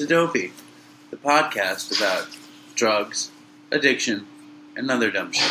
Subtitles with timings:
[0.00, 0.52] Hello, to Dopey,
[1.10, 2.26] the podcast about
[2.74, 3.30] drugs,
[3.70, 4.26] addiction,
[4.74, 5.50] and other dumb shit.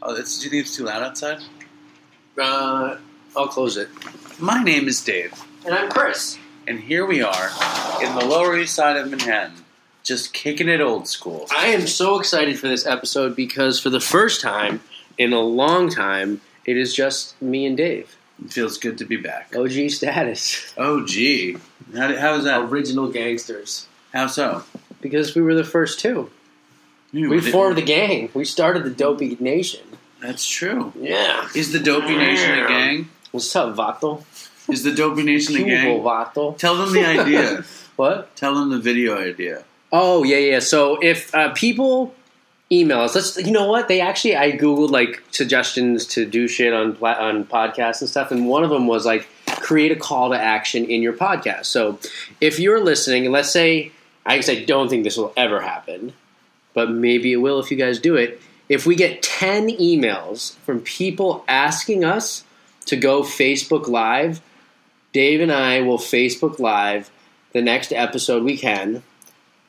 [0.00, 1.40] Oh, it's, do you think it's too loud outside?
[2.40, 2.96] Uh,
[3.36, 3.88] I'll close it.
[4.38, 5.32] My name is Dave,
[5.64, 6.38] And I'm Chris.
[6.68, 7.50] and here we are
[8.04, 9.64] in the Lower East Side of Manhattan,
[10.04, 11.48] just kicking it old school.
[11.50, 14.80] I am so excited for this episode because for the first time
[15.16, 18.16] in a long time, it is just me and Dave.
[18.44, 19.56] It feels good to be back.
[19.56, 20.72] OG status.
[20.76, 21.56] Oh, gee.
[21.96, 22.60] How, did- how was that?
[22.62, 23.86] Original gangsters.
[24.12, 24.64] How so?
[25.00, 26.30] Because we were the first two.
[27.12, 28.30] You We formed the gang.
[28.34, 29.80] We started the Dopey Nation.
[30.20, 30.92] That's true.
[30.98, 31.48] Yeah.
[31.54, 33.08] Is the Dopey Nation a gang?
[33.30, 34.24] What's up, Vato?
[34.68, 36.00] Is the Dopey Nation a gang?
[36.02, 36.56] Vato.
[36.58, 37.64] Tell them the idea.
[37.96, 38.36] What?
[38.36, 39.64] Tell them the video idea.
[39.90, 40.58] Oh yeah, yeah.
[40.60, 42.14] So if uh, people
[42.70, 43.36] email us, let's.
[43.36, 43.88] You know what?
[43.88, 48.30] They actually, I googled like suggestions to do shit on pla- on podcasts and stuff,
[48.30, 49.26] and one of them was like
[49.68, 51.66] create a call to action in your podcast.
[51.66, 51.98] So
[52.40, 53.92] if you're listening, and let's say,
[54.24, 56.14] I guess I don't think this will ever happen,
[56.72, 58.40] but maybe it will if you guys do it.
[58.70, 62.44] If we get ten emails from people asking us
[62.86, 64.40] to go Facebook Live,
[65.12, 67.10] Dave and I will Facebook Live
[67.52, 69.02] the next episode we can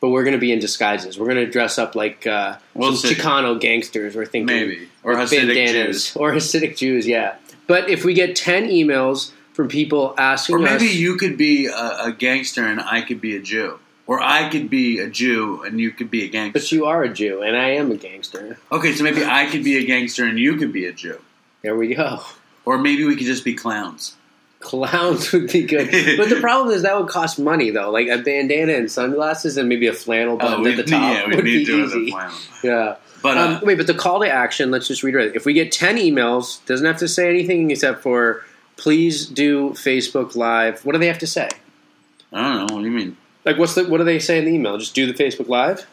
[0.02, 1.20] but we're going to be in disguises.
[1.20, 3.16] We're going to dress up like uh, We'll some see.
[3.16, 4.16] Chicano gangsters.
[4.16, 4.88] We're thinking Maybe.
[5.04, 6.06] Or Hasidic bandanas.
[6.06, 6.16] Jews.
[6.16, 7.06] or Hasidic Jews.
[7.06, 7.36] Yeah,
[7.68, 11.66] but if we get ten emails from people asking Or maybe us, you could be
[11.66, 13.78] a, a gangster and I could be a Jew.
[14.08, 16.58] Or I could be a Jew and you could be a gangster.
[16.58, 18.58] but you are a Jew and I am a gangster.
[18.72, 21.20] Okay, so maybe I could be a gangster and you could be a Jew.
[21.62, 22.22] There we go.
[22.64, 24.16] Or maybe we could just be clowns.
[24.62, 25.88] Clowns would be good,
[26.18, 27.92] but the problem is that would cost money though.
[27.92, 31.14] Like a bandana and sunglasses and maybe a flannel button we, at the top Oh,
[31.30, 32.16] yeah, would be to do it as a easy.
[32.64, 32.96] Yeah.
[33.22, 35.36] But uh, um, wait, but the call to action, let's just reiterate.
[35.36, 38.46] If we get 10 emails, doesn't have to say anything except for
[38.80, 40.84] please do Facebook Live.
[40.86, 41.50] What do they have to say?
[42.34, 42.76] I don't know.
[42.76, 43.18] What do you mean?
[43.46, 44.78] Like, what's the, what do they say in the email?
[44.78, 45.86] Just do the Facebook Live?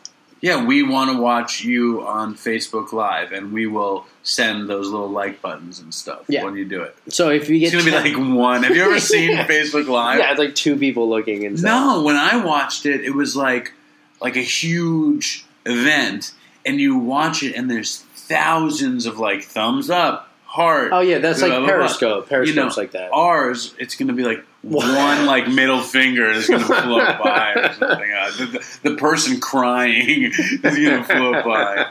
[0.42, 5.08] Yeah, we want to watch you on Facebook Live, and we will send those little
[5.08, 6.44] like buttons and stuff Yeah.
[6.44, 6.94] when you do it.
[7.08, 8.62] So if we It's going to be like one.
[8.64, 10.18] Have you ever seen Facebook Live?
[10.18, 11.70] yeah, it's like two people looking and stuff.
[11.96, 13.72] No, when I watched it, it was like
[14.20, 16.32] like a huge event,
[16.66, 20.25] and you watch it, and there's thousands of like thumbs up,
[20.56, 20.88] heart.
[20.92, 21.76] Oh, yeah, that's blah, like blah, blah.
[21.76, 22.24] Periscope.
[22.24, 23.10] You Periscope's know, like that.
[23.12, 27.52] Ours, it's going to be like one like middle finger is going to float by
[27.54, 28.12] or something.
[28.12, 31.86] Uh, the, the, the person crying is going to float by.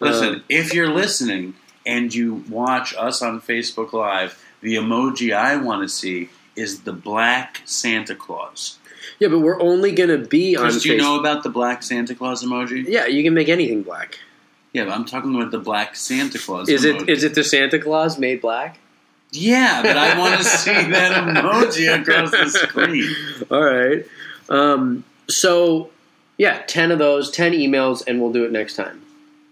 [0.00, 5.56] Listen, Um, if you're listening and you watch us on Facebook Live, the emoji I
[5.56, 8.78] want to see is the black Santa Claus.
[9.18, 10.98] Yeah, but we're only going to be on do you Facebook.
[10.98, 12.84] know about the black Santa Claus emoji?
[12.86, 14.18] yeah, you can make anything black.
[14.76, 17.02] Yeah, but I'm talking about the black Santa Claus Is emoji.
[17.02, 18.78] it is it the Santa Claus made black?
[19.32, 23.14] Yeah, but I want to see that emoji across the screen.
[23.50, 24.04] All right.
[24.48, 25.90] Um, so,
[26.38, 29.02] yeah, 10 of those, 10 emails, and we'll do it next time.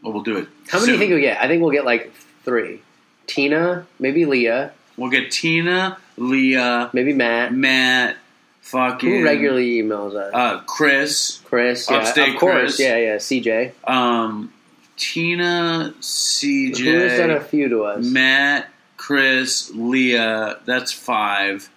[0.03, 0.49] Well, we'll do it.
[0.69, 1.41] How many do you think we get?
[1.43, 2.13] I think we'll get like
[2.45, 2.83] three.
[3.27, 7.53] Tina, maybe Leah, We'll get Tina, Leah, maybe Matt.
[7.53, 8.17] Matt,
[8.61, 10.33] fucking Who regularly emails us?
[10.33, 12.81] uh, Chris, Chris, yeah, Upstate of course, Chris.
[12.81, 13.17] yeah, yeah.
[13.17, 14.53] CJ, um,
[14.97, 18.05] Tina, CJ, who has done a few to us?
[18.05, 20.59] Matt, Chris, Leah.
[20.65, 21.69] That's five.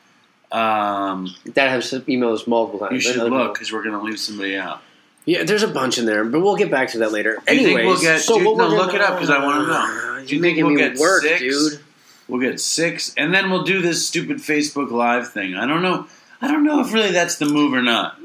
[0.51, 2.93] Um, that has emailed us multiple times.
[2.93, 4.81] you should look because we're going to leave somebody out.
[5.25, 7.35] Yeah, there's a bunch in there, but we'll get back to that later.
[7.35, 10.13] Do think Anyways, we'll get- so dude, no, look it up because I wanna know.
[10.19, 11.41] You're Do you think we'll me get work, six?
[11.41, 11.79] dude.
[12.29, 15.55] We'll get six, and then we'll do this stupid Facebook Live thing.
[15.55, 16.07] I don't know.
[16.41, 18.17] I don't know if really that's the move or not.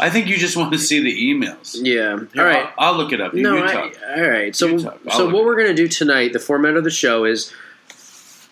[0.00, 1.76] I think you just want to see the emails.
[1.80, 2.18] Yeah.
[2.32, 2.66] Here, all right.
[2.78, 3.34] I'll, I'll look it up.
[3.34, 4.56] You, No, you I, all right.
[4.56, 5.00] So, You talk.
[5.08, 6.32] I'll so what we're gonna do tonight?
[6.32, 7.52] The format of the show is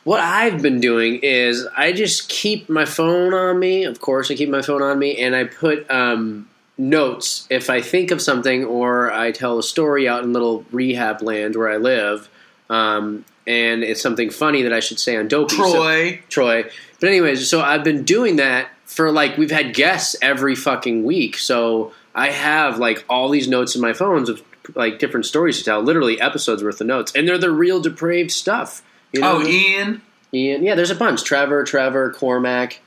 [0.05, 3.85] what I've been doing is I just keep my phone on me.
[3.85, 7.81] Of course, I keep my phone on me, and I put um, notes if I
[7.81, 11.77] think of something or I tell a story out in little rehab land where I
[11.79, 12.29] live,
[12.71, 15.57] um, and it's something funny that I should say on Dopey.
[15.57, 16.23] So- Troy.
[16.29, 16.71] Troy.
[17.01, 21.37] But anyways, so I've been doing that for like we've had guests every fucking week.
[21.37, 24.43] So I have like all these notes in my phones of
[24.75, 28.33] like different stories to tell, literally episodes worth of notes, and they're the real depraved
[28.33, 28.83] stuff.
[29.13, 29.39] You know?
[29.39, 30.03] oh, Ian.
[30.33, 31.23] Ian, yeah, there's a bunch.
[31.23, 32.81] Trevor, Trevor, Cormac.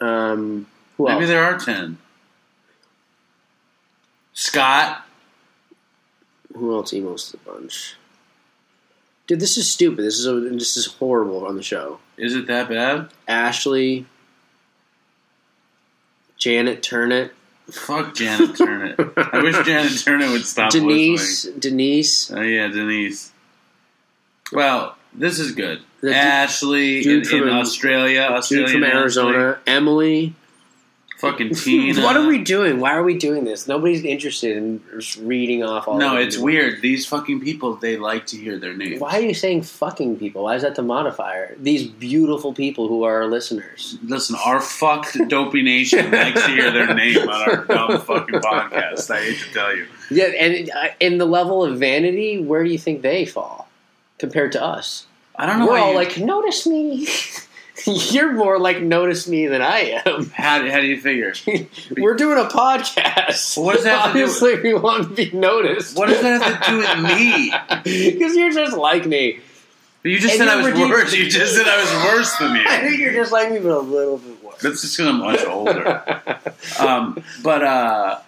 [0.00, 0.66] Um,
[0.96, 1.28] who Maybe else?
[1.28, 1.98] there are ten.
[4.32, 5.06] Scott.
[6.54, 7.96] Who else emails the bunch?
[9.26, 10.04] Dude, this is stupid.
[10.04, 12.00] This is a, this is horrible on the show.
[12.16, 13.10] Is it that bad?
[13.26, 14.06] Ashley,
[16.42, 17.32] Janet Turnit,
[17.70, 18.98] Fuck Janet Turnit.
[19.16, 22.44] I wish Janet Turnit would stop Denise, Denise, listening.
[22.44, 23.30] Oh yeah, Denise.
[24.52, 25.82] Well, this is good.
[26.00, 28.22] The- Ashley dude in, from- in Australia.
[28.22, 30.34] Australia from Arizona, Emily,
[31.22, 32.02] fucking Tina.
[32.02, 32.80] what are we doing?
[32.80, 33.66] Why are we doing this?
[33.66, 35.96] Nobody's interested in just reading off all.
[35.98, 36.82] No, of it's weird.
[36.82, 39.00] These fucking people, they like to hear their names.
[39.00, 40.42] Why are you saying fucking people?
[40.44, 41.54] Why is that the modifier?
[41.58, 43.96] These beautiful people who are our listeners.
[44.02, 49.10] Listen, our fucked dopey nation likes to hear their name on our dumb fucking podcast.
[49.10, 49.86] I hate to tell you.
[50.10, 53.68] Yeah, and uh, in the level of vanity, where do you think they fall
[54.18, 55.06] compared to us?
[55.36, 55.66] I don't know.
[55.68, 57.06] We're all you- like, notice me.
[57.86, 60.26] You're more like notice me than I am.
[60.34, 61.32] how, do- how do you figure?
[61.96, 63.56] We're doing a podcast.
[63.62, 65.96] What does that have to do with- Obviously, we want to be noticed.
[65.96, 67.52] What does that have to do with me?
[68.12, 69.40] Because you're just like me.
[70.04, 70.90] You just And said I was ridiculous.
[70.90, 71.14] worse.
[71.14, 72.64] You just said I was worse than you.
[72.66, 74.60] I think you're just like me, but a little bit worse.
[74.60, 76.02] That's just because I'm much older.
[76.80, 78.18] Um, but uh,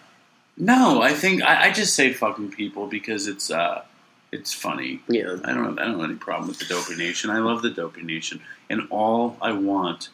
[0.57, 3.83] no, I think I, I just say fucking people because it's uh,
[4.31, 5.01] it's funny.
[5.09, 5.37] yeah.
[5.45, 7.31] I don't I don't have any problem with the Dopey Nation.
[7.31, 10.09] I love the Dopey Nation, and all I want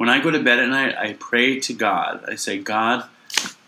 [0.00, 2.24] when I go to bed at night, I pray to God.
[2.26, 3.04] I say, God,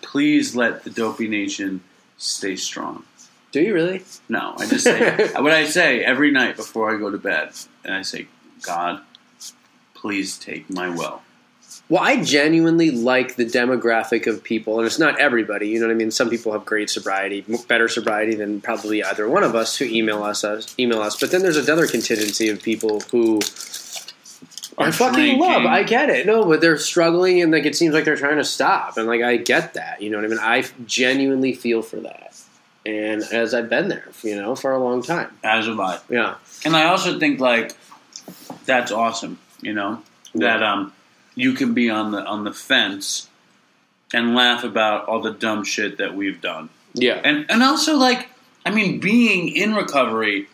[0.00, 1.82] please let the Dopey Nation
[2.16, 3.04] stay strong.
[3.50, 4.02] Do you really?
[4.30, 7.50] No, I just say what I say every night before I go to bed,
[7.84, 8.28] and I say,
[8.62, 9.02] God,
[9.92, 11.20] please take my will.
[11.90, 15.68] Well, I genuinely like the demographic of people, and it's not everybody.
[15.68, 16.10] You know what I mean?
[16.10, 20.22] Some people have great sobriety, better sobriety than probably either one of us who email
[20.22, 21.20] us, us email us.
[21.20, 23.38] But then there's another contingency of people who
[24.78, 25.40] I fucking drinking.
[25.40, 25.64] love.
[25.66, 26.26] I get it.
[26.26, 29.22] No, but they're struggling, and like it seems like they're trying to stop, and like
[29.22, 30.00] I get that.
[30.02, 30.38] You know what I mean?
[30.38, 32.34] I genuinely feel for that,
[32.86, 35.36] and as I've been there, you know, for a long time.
[35.44, 35.98] As have I.
[36.08, 37.76] Yeah, And I also think like
[38.64, 40.02] that's awesome, you know,
[40.34, 40.92] that um
[41.34, 43.28] you can be on the on the fence
[44.14, 46.68] and laugh about all the dumb shit that we've done.
[46.94, 48.28] yeah, And and also like
[48.64, 50.48] I mean being in recovery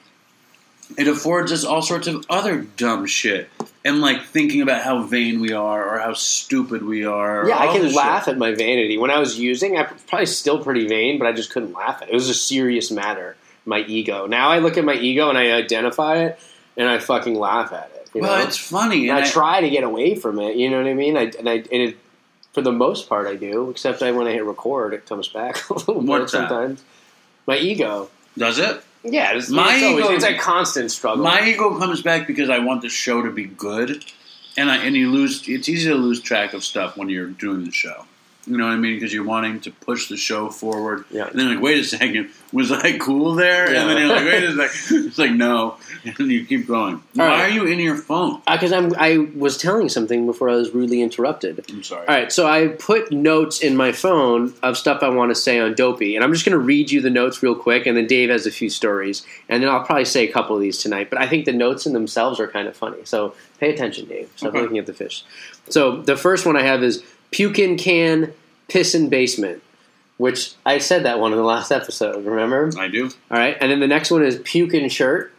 [0.97, 3.51] it affords us all sorts of other dumb shit.
[3.89, 7.49] And like thinking about how vain we are or how stupid we are.
[7.49, 7.59] yeah.
[7.59, 8.33] I can laugh shit.
[8.35, 9.77] at my vanity when I was using.
[9.79, 12.13] I'm probably still pretty vain, but I just couldn't laugh at it.
[12.13, 13.37] It was a serious matter.
[13.65, 14.27] My ego.
[14.27, 16.39] Now I look at my ego and I identify it,
[16.77, 18.09] and I fucking laugh at it.
[18.15, 18.45] You Well, know?
[18.47, 19.09] it's funny.
[19.11, 20.57] And And I try to get away from it.
[20.57, 21.17] You know what I mean?
[21.17, 21.97] I, and I and it,
[22.55, 23.69] for the most part, I do.
[23.71, 26.31] Except I when I hit record, it comes back a little bit that?
[26.31, 26.83] sometimes.
[27.47, 28.09] My ego.
[28.37, 28.83] Does it?
[29.05, 31.25] Yeah, it's, My it's, always, ego- it's a constant struggle.
[31.25, 34.05] My ego comes back because I want the show to be good,
[34.57, 35.49] and I and you lose.
[35.49, 38.07] It's easy to lose track of stuff when you're doing the show.
[38.49, 38.95] You know what I mean?
[38.95, 41.05] Because you're wanting to push the show forward.
[41.11, 41.29] Yeah.
[41.29, 43.73] And then like, wait a second, was I cool there?
[43.73, 43.83] Yeah.
[43.83, 45.05] And then you're like, wait a second.
[45.09, 47.03] It's like no, and you keep going.
[47.15, 47.41] Why right.
[47.43, 48.43] are you in your phone?
[48.47, 51.65] Uh, because I'm I was telling something before I was rudely interrupted.
[51.71, 52.07] I'm sorry.
[52.07, 55.59] All right, so I put notes in my phone of stuff I want to say
[55.61, 58.07] on Dopey, and I'm just going to read you the notes real quick, and then
[58.07, 61.11] Dave has a few stories, and then I'll probably say a couple of these tonight.
[61.11, 64.31] But I think the notes in themselves are kind of funny, so pay attention, Dave.
[64.37, 64.61] Stop Okay.
[64.63, 65.25] looking at the fish.
[65.69, 68.33] So the first one I have is puke in can,
[68.69, 69.63] piss in basement,
[70.17, 72.25] which I said that one in the last episode.
[72.25, 72.71] Remember?
[72.79, 73.11] I do.
[73.31, 75.33] All right, and then the next one is puke in shirt,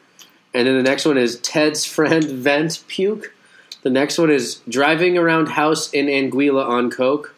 [0.54, 3.34] and then the next one is Ted's friend vent puke.
[3.82, 7.34] The next one is driving around house in Anguilla on coke.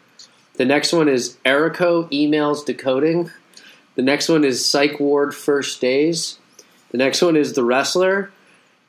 [0.54, 3.30] The next one is Erico emails decoding.
[3.94, 6.38] The next one is psych ward first days.
[6.90, 8.30] The next one is the wrestler.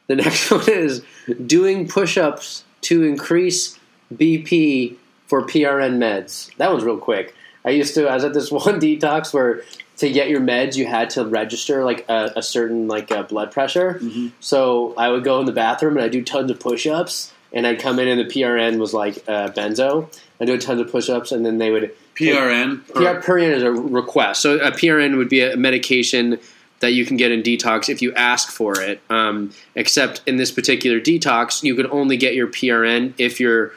[0.08, 1.04] The next one is
[1.46, 3.80] doing push-ups to increase
[4.14, 6.56] BP for PRN meds.
[6.58, 7.34] That one's real quick.
[7.66, 8.08] I used to.
[8.08, 9.64] I was at this one detox where
[9.98, 13.52] to get your meds you had to register like a, a certain like uh, blood
[13.52, 14.00] pressure.
[14.02, 14.32] Mhm.
[14.40, 17.80] So I would go in the bathroom and I do tons of push-ups, and I'd
[17.80, 20.08] come in and the PRN was like uh, benzo.
[20.42, 22.86] I do tons of push-ups, and then they would PRN.
[22.88, 24.42] PR, PRN is a request.
[24.42, 26.40] So a PRN would be a medication
[26.80, 29.00] that you can get in detox if you ask for it.
[29.10, 33.72] Um, except in this particular detox, you could only get your PRN if your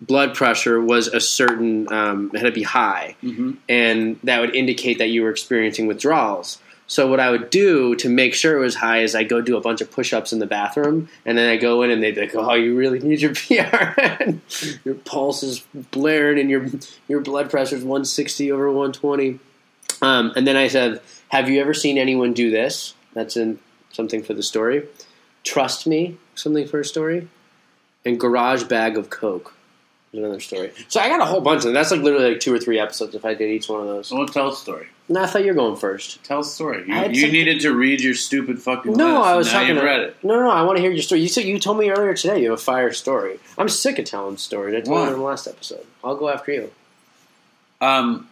[0.00, 4.54] blood pressure was a certain um, it had to be high, hmm and that would
[4.54, 6.58] indicate that you were experiencing withdrawals.
[6.88, 9.56] So what I would do to make sure it was high is I go do
[9.56, 12.22] a bunch of push-ups in the bathroom, and then I go in and they'd be
[12.22, 14.40] like, "Oh, you really need your PRN.
[14.84, 16.66] your pulse is blaring, and your
[17.08, 19.38] your blood pressure is 160 over 120."
[20.02, 23.58] Um, and then I said, "Have you ever seen anyone do this?" That's in
[23.92, 24.86] something for the story.
[25.44, 27.28] Trust me, something for a story,
[28.04, 29.54] and garage bag of coke.
[30.14, 30.72] Another story.
[30.88, 31.72] So I got a whole bunch of them.
[31.72, 34.10] That's like literally like two or three episodes if I did each one of those.
[34.10, 34.88] We'll tell a story.
[35.08, 36.22] No, I thought you were going first.
[36.22, 36.84] Tell a story.
[36.86, 39.26] You, you some- needed to read your stupid fucking No, list.
[39.26, 39.76] I was talking.
[39.76, 40.16] To- read it.
[40.22, 41.22] No, no, no, I want to hear your story.
[41.22, 43.40] You said you told me earlier today you have a fire story.
[43.56, 44.74] I'm sick of telling stories.
[44.74, 45.06] I told Why?
[45.06, 45.86] you in the last episode.
[46.04, 46.70] I'll go after you.
[47.80, 48.28] Um,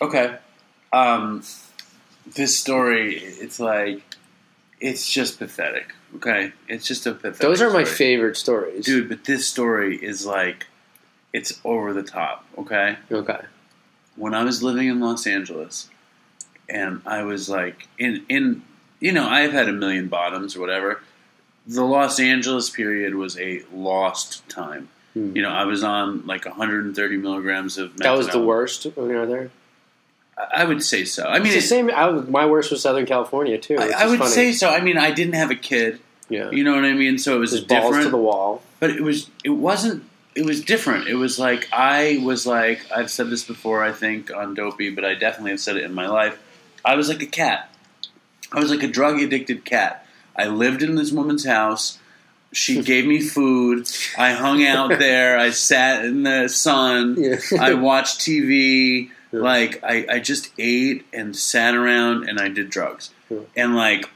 [0.00, 0.36] okay.
[0.92, 1.44] Um,
[2.34, 4.02] this story, it's like,
[4.80, 5.92] it's just pathetic.
[6.16, 7.38] Okay, it's just a pathetic.
[7.38, 9.08] Those are my favorite stories, dude.
[9.08, 10.66] But this story is like,
[11.32, 12.44] it's over the top.
[12.58, 13.40] Okay, Okay.
[14.16, 15.88] when I was living in Los Angeles,
[16.68, 18.62] and I was like in in
[19.00, 21.00] you know I've had a million bottoms or whatever.
[21.66, 24.88] The Los Angeles period was a lost time.
[25.14, 25.36] Hmm.
[25.36, 27.96] You know, I was on like 130 milligrams of.
[27.98, 29.50] That was the worst when you were there.
[30.54, 31.24] I would say so.
[31.26, 31.90] I mean, It's the same.
[31.90, 33.76] I was, my worst was Southern California too.
[33.78, 34.30] I, I would funny.
[34.30, 34.70] say so.
[34.70, 36.00] I mean, I didn't have a kid.
[36.30, 36.50] yeah.
[36.50, 37.18] You know what I mean?
[37.18, 38.04] So it was Just balls different.
[38.04, 38.62] to the wall.
[38.80, 40.02] but it was it wasn't
[40.34, 41.08] it was different.
[41.08, 45.04] It was like i was like i've said this before i think on dopey but
[45.04, 46.38] i definitely have said it in my life.
[46.84, 47.74] I was like a cat.
[48.52, 50.06] I was like a drug addicted cat.
[50.36, 51.98] I lived in this woman's house.
[52.52, 53.88] She gave me food.
[54.18, 55.38] I hung out there.
[55.38, 57.16] I sat in the sun.
[57.18, 57.36] Yeah.
[57.60, 59.40] i watched tv Yeah.
[59.40, 63.10] like I, I just ate and sat around and i did drugs.
[63.28, 63.40] Yeah.
[63.56, 64.08] and like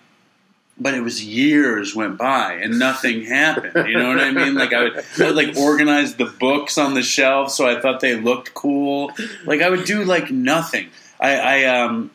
[0.78, 3.88] but it was years went by and nothing happened.
[3.88, 4.54] You know what I mean?
[4.54, 8.00] Like I would, I would like organize the books on the shelf so I thought
[8.00, 9.12] they looked cool.
[9.45, 10.88] Like I would do like nothing.
[11.21, 12.11] I, I um,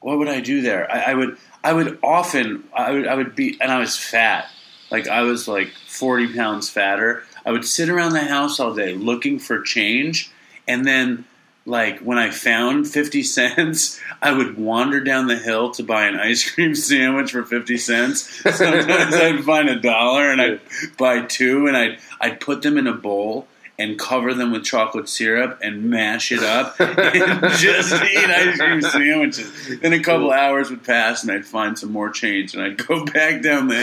[0.00, 0.90] what would I do there?
[0.90, 4.48] I, I would I would often I would I would be and I was fat.
[4.90, 7.24] Like I was like forty pounds fatter.
[7.44, 10.30] I would sit around the house all day looking for change,
[10.68, 11.24] and then
[11.66, 16.18] like when I found fifty cents, I would wander down the hill to buy an
[16.18, 18.40] ice cream sandwich for fifty cents.
[18.42, 20.60] Sometimes I'd find a dollar and I'd
[20.96, 25.08] buy two, and I'd I'd put them in a bowl and cover them with chocolate
[25.08, 29.78] syrup and mash it up and just eat ice cream sandwiches.
[29.80, 33.04] Then a couple hours would pass and I'd find some more change and I'd go
[33.12, 33.76] back down the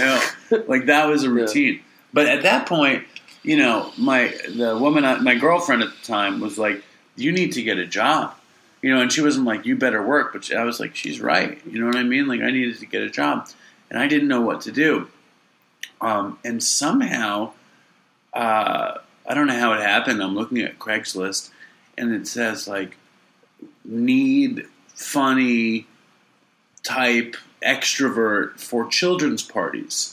[0.49, 0.63] hill.
[0.67, 1.81] Like that was a routine.
[2.11, 3.03] But at that point,
[3.43, 6.83] you know, my the woman, my girlfriend at the time was like,
[7.15, 8.35] "You need to get a job,"
[8.81, 11.61] you know, and she wasn't like, "You better work," but I was like, "She's right,"
[11.65, 12.27] you know what I mean?
[12.27, 13.49] Like I needed to get a job,
[13.89, 15.07] and I didn't know what to do.
[16.01, 17.51] Um, and somehow,
[18.33, 20.21] uh, I don't know how it happened.
[20.21, 21.49] I'm looking at Craigslist,
[21.97, 22.97] and it says like,
[23.85, 25.87] "Need funny
[26.83, 30.12] type extrovert for children's parties."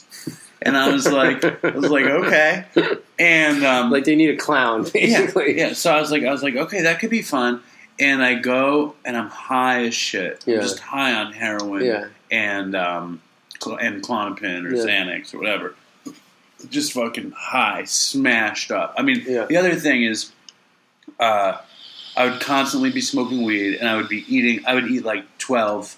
[0.63, 2.65] And I was like, I was like, okay.
[3.17, 5.57] And um, Like they need a clown, basically.
[5.57, 5.73] yeah, yeah.
[5.73, 7.61] So I was like, I was like, okay, that could be fun.
[7.99, 10.43] And I go and I'm high as shit.
[10.47, 10.59] I'm Yeah.
[10.61, 12.05] just high on heroin Yeah.
[12.31, 13.21] and um,
[13.79, 14.83] and Klonopin or Yeah.
[14.85, 15.75] Xanax or whatever.
[16.69, 18.93] Just fucking high, smashed up.
[18.97, 20.31] I mean, the other thing is,
[21.19, 21.57] uh,
[22.15, 24.63] I would constantly be smoking weed and I would be eating.
[24.67, 25.95] I would eat like 12,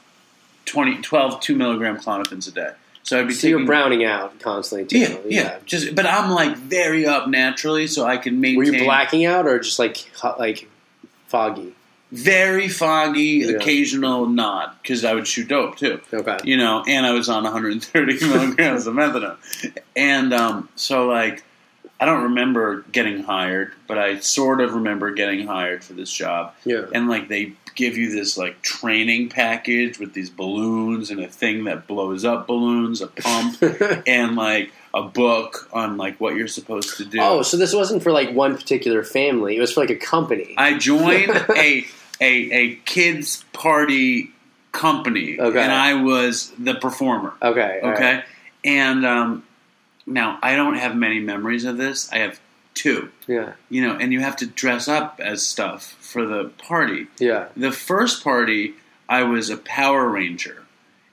[0.66, 2.72] 20, 12 two milligram Klonopins a day.
[3.04, 4.98] So I'd be So taking you're browning out constantly too.
[4.98, 8.58] yeah, yeah, Just, but I'm like very up naturally, so I can maintain.
[8.58, 10.70] Were you blacking out or just like like
[11.28, 11.74] foggy?
[12.12, 13.56] Very foggy, Yeah.
[13.58, 16.38] occasional nod because I would shoot dope too, Okay.
[16.44, 16.84] you know.
[16.88, 19.38] And I was on 130 milligrams of methadone,
[19.96, 21.44] and um, so like
[22.04, 26.54] I don't remember getting hired, but I sort of remember getting hired for this job.
[26.66, 26.86] Yeah.
[26.94, 31.64] And like they give you this like training package with these balloons and a thing
[31.64, 33.58] that blows up balloons, a pump,
[34.06, 37.20] and like a book on like what you're supposed to do.
[37.22, 39.56] oh, so this wasn't for like one particular family.
[39.56, 40.56] It was for like a company.
[40.58, 41.86] I joined a
[42.20, 44.30] a a kids party
[44.74, 45.62] company, Okay.
[45.62, 47.34] and I was the performer.
[47.42, 47.80] okay.
[47.82, 48.24] Okay, right.
[48.66, 49.44] and um,
[50.06, 52.12] now I don't have many memories of this.
[52.12, 52.40] I have
[52.74, 53.10] two.
[53.28, 53.54] Yeah.
[53.70, 57.08] You know, and you have to dress up as stuff for the party.
[57.20, 57.48] Yeah.
[57.56, 58.74] The first party,
[59.08, 60.60] I was a Power Ranger.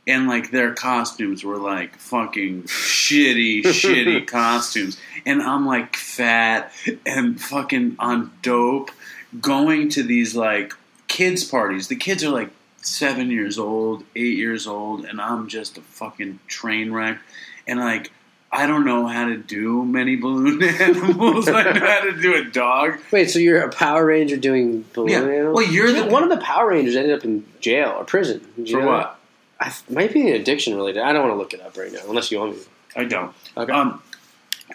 [0.06, 4.98] And like their costumes were like fucking shitty, shitty costumes.
[5.26, 6.72] And I'm like fat
[7.06, 8.90] and fucking on dope
[9.40, 10.72] going to these like
[11.06, 11.88] kids' parties.
[11.88, 12.50] The kids are like
[12.82, 17.20] seven years old, eight years old, and I'm just a fucking train wreck.
[17.66, 18.10] And like,
[18.52, 21.48] I don't know how to do many balloon animals.
[21.48, 22.98] I know how to do a dog.
[23.12, 25.18] Wait, so you're a Power Ranger doing balloon Yeah.
[25.22, 25.56] animals?
[25.56, 28.40] Well, you're the- one of the Power Rangers ended up in jail or prison.
[28.68, 29.18] For what?
[29.60, 31.02] I might be an addiction related.
[31.02, 32.62] I don't want to look it up right now, unless you want me.
[32.96, 33.32] I don't.
[33.56, 33.70] Okay.
[33.72, 34.02] Um,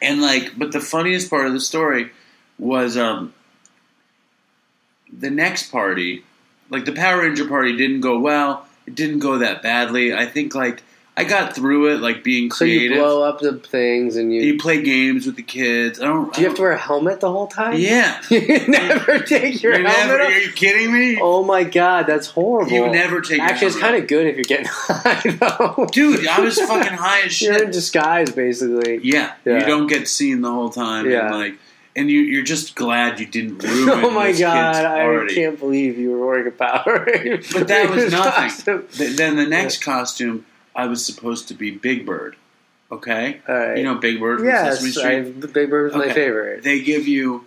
[0.02, 2.12] and like, but the funniest part of the story
[2.60, 3.34] was um,
[5.12, 6.24] the next party.
[6.70, 8.66] Like the Power Ranger party didn't go well.
[8.88, 10.14] It didn't go that badly.
[10.14, 10.82] I think like
[11.18, 12.92] I got through it, like being creative.
[12.92, 14.42] so you blow up the things and you.
[14.42, 16.02] you play games with the kids.
[16.02, 16.34] I don't.
[16.34, 17.78] do you have to wear a helmet the whole time?
[17.80, 18.22] Yeah.
[18.30, 20.30] you never take your You helmet never, off?
[20.30, 21.18] are you kidding me?
[21.22, 22.70] Oh my god, that's horrible.
[22.74, 23.38] you never take.
[23.38, 25.88] your Actually, it's kind of good if you're getting high, though.
[25.92, 26.28] dude.
[26.28, 27.48] I was fucking high as shit.
[27.54, 29.00] You're in disguise, basically.
[29.02, 29.60] Yeah, Yeah.
[29.62, 31.10] you don't get seen the whole time.
[31.10, 31.28] Yeah.
[31.28, 31.58] and like,
[31.96, 34.04] and you, you're just glad you didn't ruin.
[34.04, 37.06] Oh my god, I can't believe you were wearing a Power.
[37.54, 38.32] But that was nothing.
[38.50, 39.16] costume.
[39.16, 40.46] Then the next costume,
[40.76, 42.36] I was supposed to be Big Bird.
[42.92, 43.78] Okay, right.
[43.78, 45.42] you know Big Bird from yes, Sesame Street.
[45.42, 46.64] the Big Bird was my favorite.
[46.64, 47.46] They give you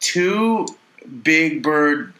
[0.00, 0.66] two
[1.22, 2.12] Big Bird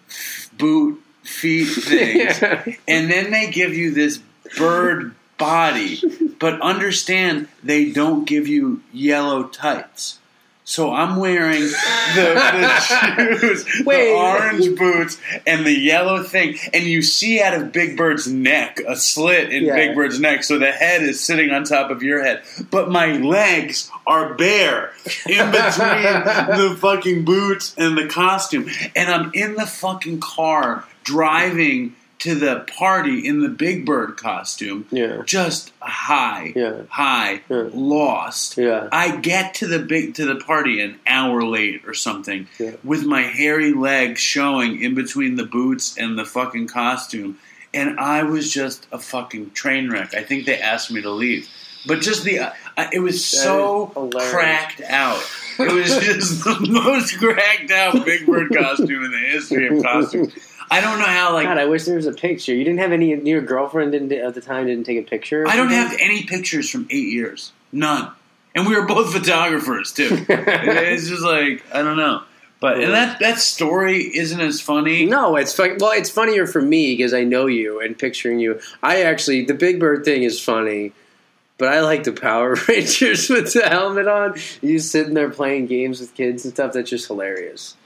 [0.57, 2.43] boot feet things,
[2.87, 4.21] and then they give you this
[4.57, 6.01] bird body.
[6.41, 10.19] But understand, they don't give you yellow tights.
[10.66, 11.71] So I'm wearing the,
[12.16, 12.80] the
[13.38, 14.11] shoes, Wait.
[14.12, 16.56] the orange boots, and the yellow thing.
[16.73, 19.75] And you see out of Big Bird's neck a slit in Yeah.
[19.76, 22.42] Big Bird's neck, so the head is sitting on top of your head.
[22.71, 24.92] But my legs are bare
[25.28, 26.02] in between
[26.56, 28.68] the fucking boots and the costume.
[28.97, 31.94] And I'm in the fucking car driving
[32.25, 34.87] to the party in the Big Bird costume.
[34.90, 35.23] Yeah.
[35.26, 36.83] Just high, Yeah.
[36.88, 37.64] high, Yeah.
[37.73, 38.57] lost.
[38.57, 38.88] Yeah.
[38.90, 42.73] I get to the big to the party an hour late or something Yeah.
[42.83, 47.37] with my hairy legs showing in between the boots and the fucking costume,
[47.75, 50.14] and I was just a fucking train wreck.
[50.14, 51.47] I think they asked me to leave,
[51.87, 52.50] but just the uh,
[52.90, 55.23] it was That so cracked out.
[55.59, 60.33] It was just the most cracked out Big Bird costume in the history of costumes.
[60.71, 62.54] I don't know how like God, I wish there was a picture.
[62.54, 63.14] You didn't have any.
[63.28, 65.47] Your girlfriend didn't at the time didn't take a picture.
[65.47, 68.11] I don't have any pictures from eight years, none,
[68.54, 70.09] and we were both photographers too.
[70.28, 72.23] it's just like I don't know.
[72.61, 75.04] But and that that story isn't as funny.
[75.04, 75.76] No, it's fun.
[75.78, 78.59] Well, it's funnier for me because I know you and picturing you.
[78.83, 80.92] I actually, the Big Bird thing is funny,
[81.59, 84.38] but I like the Power Rangers with the helmet on.
[84.62, 86.73] You sitting there playing games with kids and stuff.
[86.73, 87.76] That's just hilarious.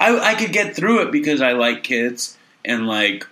[0.00, 3.26] I, I could get through it because I like kids and like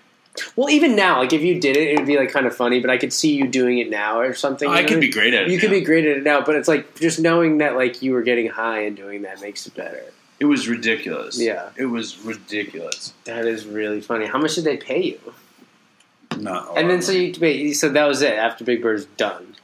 [0.56, 2.80] Well, even now, like if you did it, it would be like kind of funny.
[2.80, 4.68] But I could see you doing it now or something.
[4.68, 4.88] I know?
[4.88, 5.50] could be great at it.
[5.50, 8.12] You could be great at it now, but it's like just knowing that like you
[8.12, 10.02] were getting high and doing that makes it better.
[10.38, 11.40] It was ridiculous.
[11.40, 11.70] Yeah.
[11.76, 13.14] it was ridiculous.
[13.24, 14.26] That is really funny.
[14.26, 15.34] How much did they pay you?
[16.38, 19.55] No, And then so you wait, so that was it after Big Bird's done.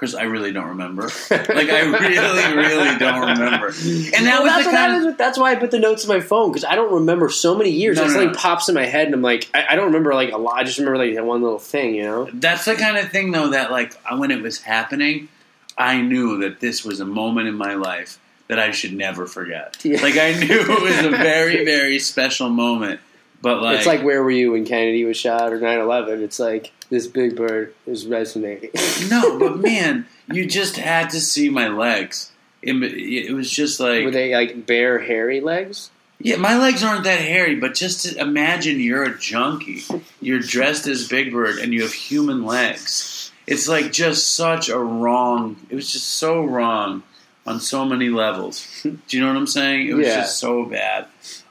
[0.00, 1.02] Because I really don't remember.
[1.30, 3.66] like I really, really don't remember.
[3.68, 5.06] And that Well, was that's, the kind.
[5.08, 7.54] Of, that's why I put the notes in my phone because I don't remember so
[7.54, 7.98] many years.
[7.98, 8.38] No, no, something no.
[8.38, 10.56] pops in my head, and I'm like, I, I don't remember like a lot.
[10.56, 12.30] I just remember like that one little thing, you know.
[12.32, 15.28] that's the kind of thing though that like when it was happening,
[15.76, 19.76] I knew that this was a moment in my life that I should never forget.
[19.84, 20.00] Yeah.
[20.00, 23.00] Like I knew it was a very, very special moment.
[23.42, 26.22] But like, it's like where were you when Kennedy was shot or 9/11?
[26.22, 28.70] It's like this Big Bird is resonating.
[29.08, 32.32] no, but man, you just had to see my legs.
[32.62, 35.90] It, it was just like were they like bare, hairy legs?
[36.22, 39.82] Yeah, my legs aren't that hairy, but just imagine you're a junkie.
[40.20, 43.32] You're dressed as Big Bird and you have human legs.
[43.46, 45.56] It's like just such a wrong.
[45.70, 47.02] It was just so wrong
[47.46, 48.66] on so many levels.
[48.82, 49.88] Do you know what I'm saying?
[49.88, 50.16] It was Yeah.
[50.16, 51.06] just so bad.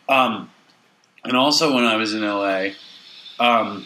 [0.07, 0.51] Um,
[1.23, 2.69] and also when I was in LA,
[3.39, 3.85] um,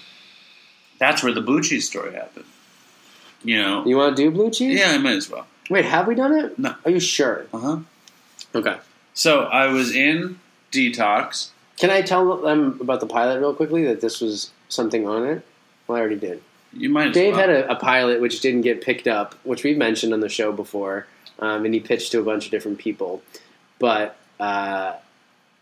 [1.00, 2.46] that's where the blue cheese story happened.
[3.44, 3.86] You know?
[3.86, 4.80] You want to do blue cheese?
[4.80, 5.48] Yeah, I might as well.
[5.70, 6.58] Wait, have we done it?
[6.58, 6.76] No.
[6.86, 7.46] Are you sure?
[7.54, 7.78] Uh huh.
[8.56, 8.78] Okay.
[9.14, 10.40] So I was in
[10.72, 11.50] detox.
[11.78, 13.86] Can I tell them about the pilot real quickly?
[13.86, 15.46] That this was something on it.
[15.88, 16.42] Well, I already did.
[16.74, 17.10] You might.
[17.10, 17.48] As Dave well.
[17.48, 20.52] had a, a pilot which didn't get picked up, which we've mentioned on the show
[20.52, 21.08] before,
[21.40, 23.22] um, and he pitched to a bunch of different people.
[23.80, 24.94] But uh,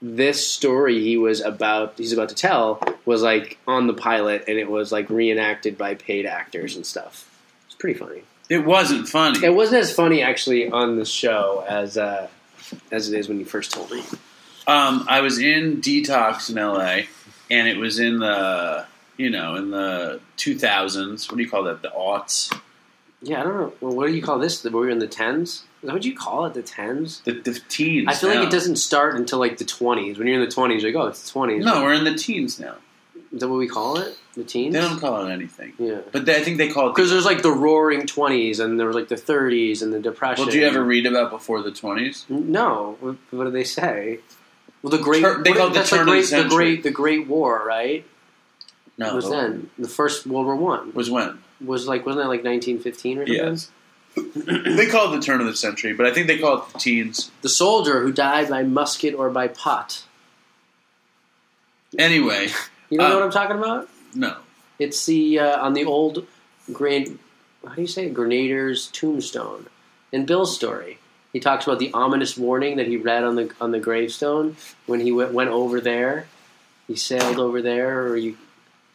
[0.02, 4.58] this story he was about, he's about to tell, was like on the pilot, and
[4.58, 7.30] it was like reenacted by paid actors and stuff.
[7.68, 8.24] It's pretty funny.
[8.50, 9.46] It wasn't funny.
[9.46, 12.28] It wasn't as funny actually on the show as uh,
[12.92, 14.04] as it is when you first told me.
[14.68, 17.08] Um, I was in detox in LA,
[17.50, 18.86] and it was in the
[19.18, 21.30] you know in the 2000s.
[21.30, 21.82] What do you call that?
[21.82, 22.54] The aughts,
[23.22, 23.74] Yeah, I don't know.
[23.80, 24.64] Well, what do you call this?
[24.64, 25.64] We Were in the tens?
[25.82, 26.54] Is that what you call it?
[26.54, 27.22] The tens?
[27.22, 28.08] the, the teens.
[28.08, 30.18] I feel like it doesn't start until like the twenties.
[30.18, 31.66] When you're in the twenties, you're like, oh, it's the twenties.
[31.66, 32.76] No, we're in the teens now.
[33.34, 34.18] Is that what we call it?
[34.36, 34.74] The teens?
[34.74, 36.02] They don't call it anything, yeah.
[36.12, 36.96] but they, I think they call it.
[36.96, 40.46] Because there's like the roaring 20s, and there was like the 30s, and the depression.
[40.46, 42.30] well, did you ever read about before the 20s?
[42.30, 42.98] No.
[43.00, 44.20] What, what do they say?
[44.82, 45.22] Well, the great.
[45.22, 46.50] Tur- they call it the turn of the great, century.
[46.50, 48.06] great, the Great War, right?
[48.98, 51.40] No, was then the first World War One was when?
[51.64, 53.34] was like wasn't that like 1915 or something?
[53.34, 53.72] Yes.
[54.36, 56.80] they call it the turn of the century, but I think they call it the
[56.80, 57.32] teens.
[57.42, 60.04] The soldier who died by musket or by pot.
[61.98, 62.48] Anyway,
[62.90, 63.90] You don't Uh, know what I'm talking about?
[64.14, 64.36] no.
[64.80, 66.26] It's the uh, on the old
[66.74, 67.20] grand.
[67.68, 68.14] How do you say it?
[68.16, 69.68] Grenadier's tombstone.
[70.12, 70.98] In Bill's story,
[71.32, 74.56] he talks about the ominous warning that he read on the on the gravestone
[74.88, 76.26] when he went, went over there.
[76.88, 78.38] He sailed over there, or you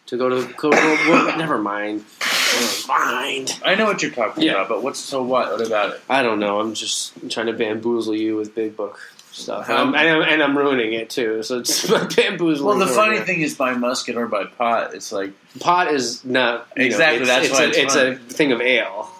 [0.06, 2.04] to go to go to never mind.
[2.54, 3.60] Never mind.
[3.64, 4.52] I know what you're talking Yeah.
[4.52, 5.50] about, but what's so what?
[5.52, 6.00] What about it?
[6.08, 6.60] I don't know.
[6.60, 9.00] I'm just trying to bamboozle you with big book
[9.32, 11.42] stuff, How- and I'm, and I'm, and I'm ruining it too.
[11.42, 12.66] So it's my bamboozling.
[12.66, 13.24] Well, the funny here.
[13.26, 17.20] thing is, by musket or by pot, it's like pot is not you know, Exactly,
[17.20, 19.10] it's, that's it's why a, it's it's a thing of ale.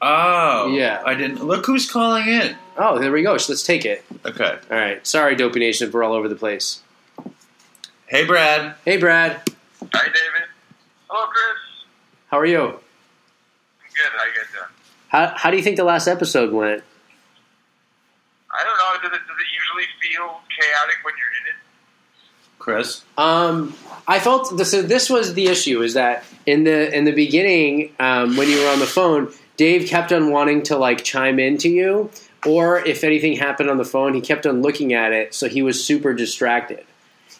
[0.00, 1.02] Oh, Yeah.
[1.04, 2.56] I didn't look who's calling in.
[2.76, 3.36] Oh, there we go.
[3.38, 4.04] So let's take it.
[4.24, 4.56] Okay.
[4.70, 5.04] All right.
[5.04, 6.82] Sorry, Dopey Nation, if we're all over the place.
[8.06, 8.74] Hey, Brad.
[8.84, 9.40] Hey, Brad.
[9.92, 10.48] Hi, David.
[11.10, 11.56] Hello, Chris.
[12.30, 12.60] How are you?
[12.60, 14.12] I'm good.
[14.16, 14.68] How you guys doing?
[15.08, 16.84] How, how do you think the last episode went?
[18.50, 19.08] I don't know.
[19.08, 21.58] Does it, does it usually feel chaotic when you're in it?
[22.58, 23.02] Chris.
[23.16, 23.74] Um,
[24.06, 24.72] I felt this.
[24.72, 28.60] So this was the issue: is that in the in the beginning, um, when you
[28.60, 32.10] were on the phone, Dave kept on wanting to like chime in to you,
[32.44, 35.62] or if anything happened on the phone, he kept on looking at it, so he
[35.62, 36.84] was super distracted.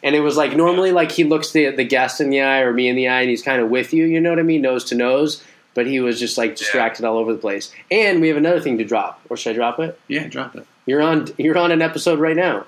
[0.02, 2.72] And it was like normally, like he looks the the guest in the eye or
[2.72, 4.04] me in the eye, and he's kind of with you.
[4.04, 5.42] You know what I mean, nose to nose.
[5.74, 7.72] But he was just like distracted all over the place.
[7.90, 9.20] And we have another thing to drop.
[9.28, 10.00] Or should I drop it?
[10.08, 10.66] Yeah, drop it.
[10.86, 11.28] You're on.
[11.38, 12.66] You're on an episode right now.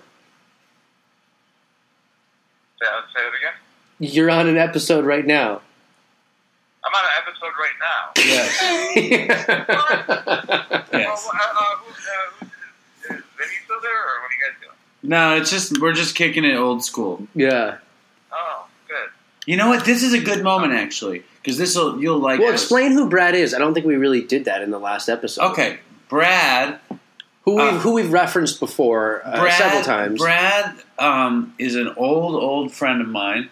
[2.81, 3.55] Say, say it again.
[3.99, 5.61] You're on an episode right now.
[6.83, 8.13] I'm on an episode right now.
[8.17, 9.47] Yes.
[10.93, 11.29] Yes.
[11.29, 14.57] uh, uh, who's, uh, who's, is, is Vinny still there, or what are you guys
[14.61, 14.77] doing?
[15.11, 17.27] No, it's just we're just kicking it old school.
[17.35, 17.79] yeah.
[18.31, 19.09] Oh, good.
[19.45, 19.85] You know what?
[19.85, 22.39] This is a good moment actually because this will you'll like.
[22.39, 22.63] Well, this.
[22.63, 23.53] explain who Brad is.
[23.53, 25.51] I don't think we really did that in the last episode.
[25.51, 26.79] Okay, Brad.
[27.43, 30.21] Who we've, Uh, who we've referenced before uh, Brad, several times.
[30.21, 33.51] Brad um, is an old, old friend of mine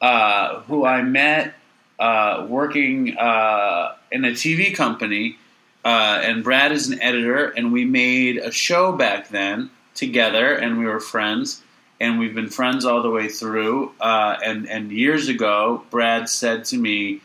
[0.00, 1.54] uh, who I met
[2.00, 5.38] uh, working uh, in a TV company.
[5.84, 10.78] Uh, and Brad is an editor, and we made a show back then together, and
[10.78, 11.62] we were friends,
[12.00, 13.92] and we've been friends all the way through.
[14.00, 17.20] Uh, and and years ago, Brad said to me,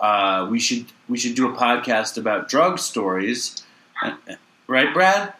[0.00, 3.62] uh, "We should we should do a podcast about drug stories."
[4.02, 4.16] Uh,
[4.66, 5.34] Right, Brad?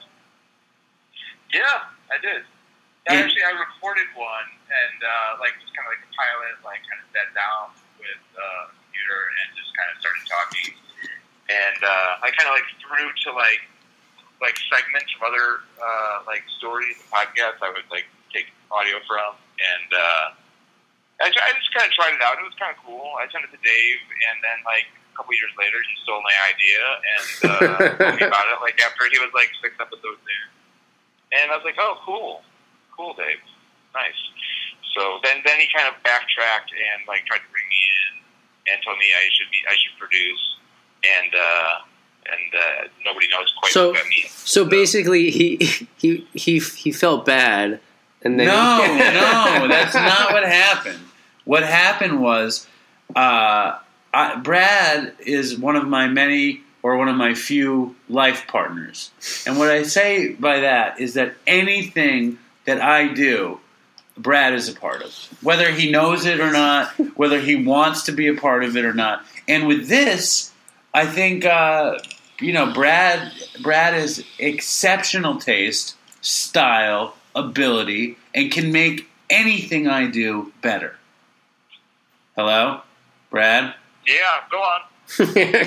[1.53, 2.45] Yeah, I did.
[3.09, 3.25] Yeah.
[3.25, 7.01] Actually, I recorded one, and uh, like just kind of like a pilot, like kind
[7.01, 10.77] of sat down with uh, a computer and just kind of started talking.
[11.49, 13.65] And uh, I kind of like threw to like
[14.45, 17.65] like segments from other uh, like stories and podcasts.
[17.65, 20.27] I would like take audio from, and uh,
[21.25, 22.37] I, I just kind of tried it out.
[22.37, 23.17] It was kind of cool.
[23.17, 26.37] I sent it to Dave, and then like a couple years later, he stole my
[26.45, 28.61] idea and uh, told me about it.
[28.61, 30.45] Like after he was like six episodes in,
[31.41, 32.45] and I was like, "Oh, cool,
[32.93, 33.41] cool, Dave,
[33.97, 34.21] nice."
[34.93, 38.13] So then, then he kind of backtracked and like tried to bring me in
[38.71, 40.45] and told me I should be, I should produce,
[41.03, 41.75] and uh,
[42.31, 44.31] and uh, nobody knows quite So- what that means.
[44.31, 45.57] So basically, he
[45.97, 47.81] he he he felt bad,
[48.23, 51.01] and then no, no, that's not what happened.
[51.45, 52.67] What happened was,
[53.17, 53.79] uh,
[54.15, 59.11] I, Brad is one of my many or one of my few life partners,
[59.47, 63.61] and what I say by that is that anything that I do,
[64.19, 68.13] Brad is a part of, whether he knows it or not, whether he wants to
[68.13, 69.25] be a part of it or not.
[69.49, 70.51] And with this,
[70.95, 71.99] I think uh,
[72.41, 73.33] you know Brad.
[73.63, 80.97] Brad has exceptional taste, style, ability, and can make anything I do better.
[82.37, 82.81] Hello,
[83.31, 83.75] Brad.
[84.07, 84.15] Yeah,
[84.51, 84.81] go on.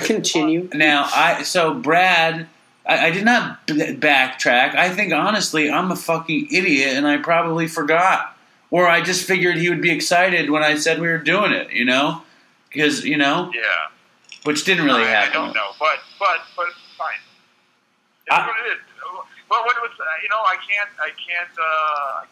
[0.00, 0.68] continue.
[0.74, 2.46] Now, I so Brad,
[2.86, 4.74] I, I did not b- backtrack.
[4.74, 8.36] I think honestly, I'm a fucking idiot, and I probably forgot,
[8.70, 11.70] or I just figured he would be excited when I said we were doing it.
[11.72, 12.22] You know,
[12.68, 13.62] because you know, Yeah.
[14.48, 15.36] Which didn't really I, happen.
[15.36, 17.20] I don't know, but but but it's fine.
[18.24, 18.80] It's I- what it is.
[19.48, 22.24] But what it was, uh, you know, I can't I can't uh,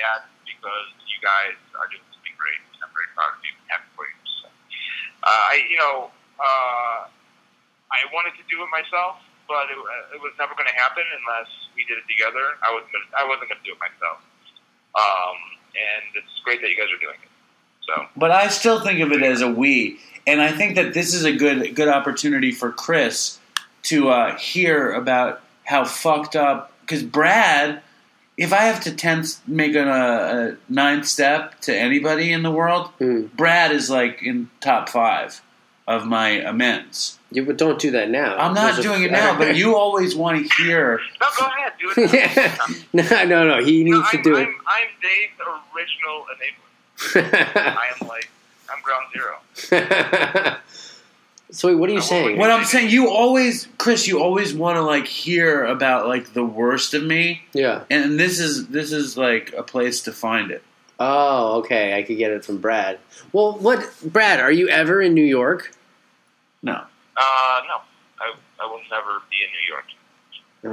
[0.00, 2.60] add because you guys are doing something great.
[2.80, 3.52] I'm very proud of you.
[3.68, 4.16] Happy for you.
[4.40, 6.08] So, uh, I you know
[6.40, 7.08] uh,
[7.92, 11.04] I wanted to do it myself, but it, uh, it was never going to happen
[11.04, 12.56] unless we did it together.
[12.64, 14.24] I wasn't gonna, I wasn't going to do it myself.
[14.96, 15.36] Um,
[15.76, 17.32] and it's great that you guys are doing it.
[17.88, 18.08] So.
[18.16, 21.24] But I still think of it as a we, and I think that this is
[21.24, 23.38] a good good opportunity for Chris
[23.84, 26.72] to uh, hear about how fucked up.
[26.82, 27.82] Because Brad,
[28.36, 32.88] if I have to tenth make a, a ninth step to anybody in the world,
[32.98, 33.26] Hmm.
[33.36, 35.40] Brad is like in top five
[35.86, 37.18] of my amends.
[37.30, 38.36] Yeah, but don't do that now.
[38.36, 40.98] I'm not There's a- doing it now, but you always want to hear.
[41.20, 41.72] No, go ahead.
[41.80, 42.84] Do it.
[42.92, 43.64] no, no, no.
[43.64, 45.40] He No, needs to I'm, do I'm, I'm Dave's
[45.74, 47.54] original enabler.
[47.76, 48.28] I am like,
[48.70, 50.56] I'm ground zero.
[51.50, 52.38] so what are you saying?
[52.38, 56.44] What I'm saying, you always, Chris, you always want to like hear about like the
[56.44, 57.84] worst of me, Yeah.
[57.90, 60.62] and this is this is like a place to find it.
[61.00, 61.96] Oh, okay.
[61.96, 62.98] I could get it from Brad.
[63.32, 64.40] Well, what, Brad?
[64.40, 65.70] Are you ever in New York?
[66.60, 66.72] No.
[66.72, 67.80] Uh, no,
[68.20, 69.84] I, I will never be in New York.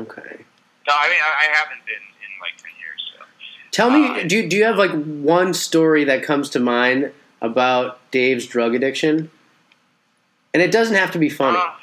[0.09, 0.43] Okay.
[0.87, 3.13] No, I mean, I, I haven't been in like 10 years.
[3.15, 3.25] So.
[3.71, 7.11] Tell me, Uh, do do you have like one story that comes to mind
[7.45, 9.31] about Dave's drug addiction?
[10.53, 11.57] And it doesn't have to be funny.
[11.57, 11.73] Uh,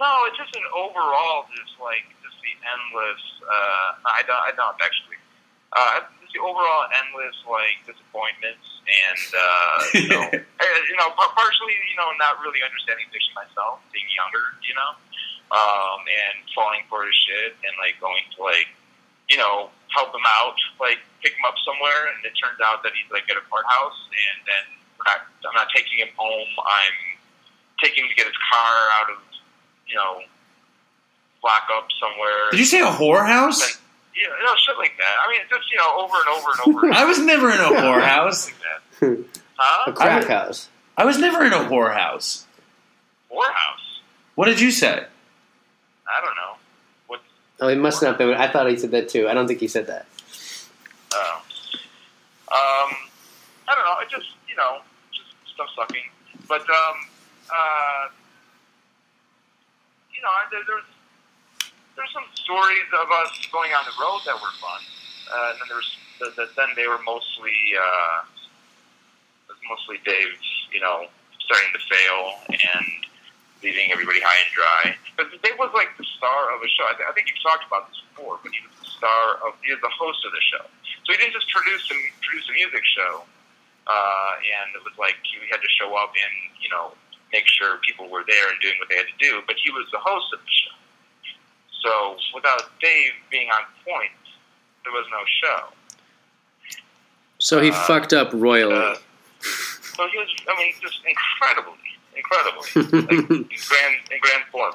[0.00, 3.22] No, it's just an overall, just like just the endless.
[3.42, 5.18] Uh, I don't, I don't actually.
[5.72, 10.24] Uh, just the overall endless like disappointments and uh, you know,
[10.90, 14.90] you know, partially, you know, not really understanding addiction myself, being younger, you know,
[15.54, 18.68] um, and falling for his shit and like going to like,
[19.30, 22.92] you know, help him out, like pick him up somewhere, and it turns out that
[22.96, 24.64] he's like at a courthouse, and then
[24.98, 26.48] we're not, I'm not taking him home.
[26.58, 26.96] I'm
[27.82, 29.18] taking him to get his car out of,
[29.86, 30.22] you know,
[31.44, 32.50] lock up somewhere.
[32.50, 33.60] Did you say a whorehouse?
[34.14, 35.16] Yeah, you know, shit like that.
[35.24, 36.92] I mean, just you know, over and over and over.
[37.00, 38.46] I was never in a whorehouse.
[38.46, 39.24] like that.
[39.56, 39.90] Huh?
[39.90, 40.68] A crack house.
[40.96, 42.44] I was never in a whorehouse.
[43.30, 44.00] Whorehouse.
[44.34, 45.04] What did you say?
[46.06, 46.56] I don't know.
[47.62, 48.24] Oh, he must not be.
[48.24, 49.28] I thought he said that too.
[49.28, 50.06] I don't think he said that.
[51.14, 51.38] Uh,
[52.50, 52.90] um,
[53.68, 54.02] I don't know.
[54.02, 54.82] It just you know,
[55.14, 56.10] just stuff sucking.
[56.48, 56.96] But um,
[57.46, 58.10] uh,
[60.10, 60.90] you know, there, there's
[61.94, 64.82] there's some stories of us going on the road that were fun,
[65.30, 68.26] uh, and then there was the, the, then they were mostly uh,
[69.50, 70.34] it mostly Dave,
[70.74, 71.06] you know,
[71.38, 73.11] starting to fail and
[73.62, 74.82] leaving everybody high and dry.
[75.16, 76.84] But Dave was like the star of a show.
[76.90, 79.54] I, th- I think you've talked about this before, but he was the star of
[79.62, 80.64] he was the host of the show.
[81.04, 83.22] So he didn't just produce a, produce a music show,
[83.86, 86.94] uh, and it was like he had to show up and you know
[87.32, 89.40] make sure people were there and doing what they had to do.
[89.46, 90.76] But he was the host of the show.
[91.82, 91.92] So
[92.34, 94.12] without Dave being on point,
[94.84, 95.60] there was no show.
[97.38, 98.74] So he Uh, fucked up royally.
[98.76, 98.94] Uh,
[99.96, 101.74] so he was, I mean, just incredibly,
[102.16, 104.74] incredibly, like in grand, in grand form.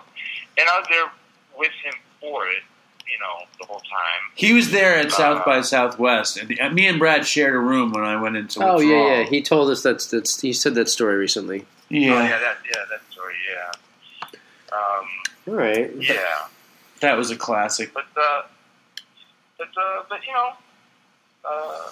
[0.57, 1.11] And I was there
[1.57, 2.63] with him for it,
[3.07, 4.31] you know, the whole time.
[4.35, 7.59] He was there at South Uh, by Southwest, and uh, me and Brad shared a
[7.59, 9.17] room when I went into oh yeah, withdrawal.
[9.19, 9.23] yeah.
[9.25, 10.41] He told us that's that's.
[10.41, 11.65] He said that story recently.
[11.89, 12.11] yeah.
[12.13, 14.29] Oh, yeah, that, yeah, that story, yeah.
[14.71, 15.07] Um,
[15.47, 15.91] All right.
[15.95, 16.47] yeah,
[16.99, 17.93] That was a classic.
[17.93, 18.41] but uh,
[19.57, 20.49] but uh, but you know,
[21.45, 21.89] uh,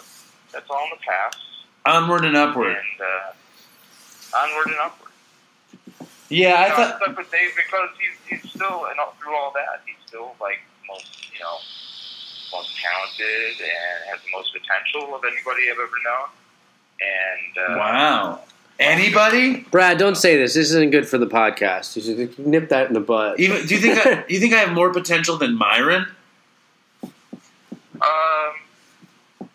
[0.52, 1.38] that's all in the past,
[1.86, 2.68] Onward and upward.
[2.76, 5.05] and uh, onward and upward.
[6.30, 6.98] Yeah, I I thought.
[7.02, 10.60] stuck with Dave because he's, he's still, and all, through all that, he's still like
[10.88, 11.58] most, you know,
[12.52, 16.30] most talented and has the most potential of anybody I've ever known.
[17.02, 18.40] And uh, Wow.
[18.80, 19.62] Anybody?
[19.72, 20.54] Brad, don't say this.
[20.54, 21.96] This isn't good for the podcast.
[21.96, 23.40] You should nip that in the butt.
[23.40, 26.08] Even do you think I, you think I have more potential than Myron?
[27.04, 27.10] um,
[28.02, 29.50] more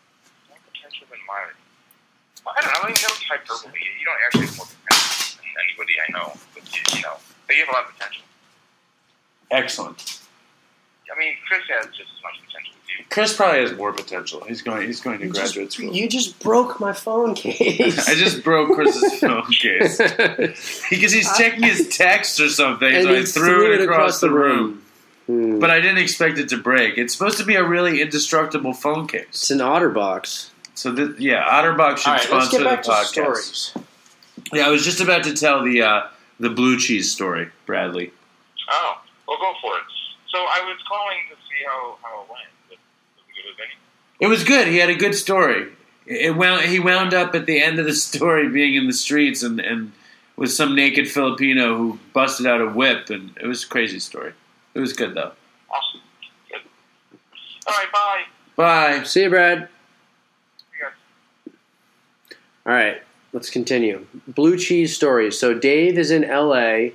[0.72, 1.54] potential than Myron.
[2.46, 2.78] Well, I don't know.
[2.82, 3.78] I mean, that was hyperbole.
[3.98, 6.32] You don't actually have more potential than anybody I know.
[6.70, 7.14] But you, you know,
[7.46, 8.22] but you have a lot of potential.
[9.50, 10.20] Excellent.
[11.14, 13.04] I mean, Chris has just as much potential as you.
[13.10, 14.44] Chris probably has more potential.
[14.46, 14.86] He's going.
[14.86, 15.92] He's going to You graduate just, school.
[15.92, 18.08] you just broke my phone case.
[18.08, 19.98] I just broke Chris's phone case
[20.88, 22.92] because he's checking his text or something.
[22.94, 24.82] and so I he threw it across, the room.
[25.26, 25.58] Hmm.
[25.58, 26.96] But I didn't expect it to break.
[26.96, 29.26] It's supposed to be a really indestructible phone case.
[29.30, 30.50] it's an OtterBox.
[30.74, 33.04] So th- yeah, Otterbox should All right, let's sponsor get back the to podcast.
[33.06, 33.74] stories.
[34.52, 36.02] Yeah, I was just about to tell the uh,
[36.40, 38.12] the blue cheese story, Bradley.
[38.72, 39.84] Oh, well, go for it.
[40.28, 42.48] So I was calling to see how, how it went.
[42.70, 42.78] If,
[43.28, 44.26] if it was any.
[44.26, 44.66] It was good.
[44.68, 45.68] He had a good story.
[46.06, 49.42] It wound, he wound up at the end of the story being in the streets
[49.42, 49.92] and, and
[50.36, 54.32] with some naked Filipino who busted out a whip, and it was a crazy story.
[54.74, 55.32] It was good though.
[55.70, 56.00] Awesome.
[56.48, 56.60] Good.
[57.66, 58.22] All right, bye.
[58.56, 59.02] Bye.
[59.04, 59.68] See you, Brad.
[60.72, 61.54] You guys.
[62.64, 64.06] All right, let's continue.
[64.28, 65.38] Blue cheese stories.
[65.38, 66.94] So Dave is in L.A.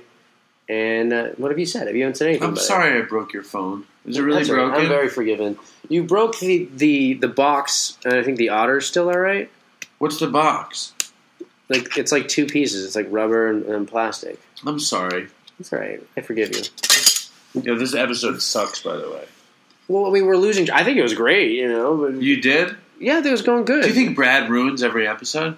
[0.68, 1.86] And uh, what have you said?
[1.86, 2.42] Have you haven't said anything?
[2.44, 2.64] I'm about it?
[2.66, 3.84] sorry I broke your phone.
[4.04, 4.64] Is it really That's all right.
[4.66, 4.82] broken?
[4.82, 5.58] I'm very forgiven.
[5.88, 9.48] You broke the, the, the box, and I think the otter's still all right.
[9.98, 10.92] What's the box?
[11.68, 12.84] Like it's like two pieces.
[12.84, 14.40] It's like rubber and, and plastic.
[14.64, 15.28] I'm sorry.
[15.58, 16.00] It's all right.
[16.16, 16.62] I forgive you.
[17.62, 19.24] Yeah, this episode sucks, by the way.
[19.88, 20.70] Well, we were losing.
[20.70, 21.52] I think it was great.
[21.52, 22.76] You know, but You did?
[23.00, 23.82] yeah, I think it was going good.
[23.82, 25.56] Do you think Brad ruins every episode?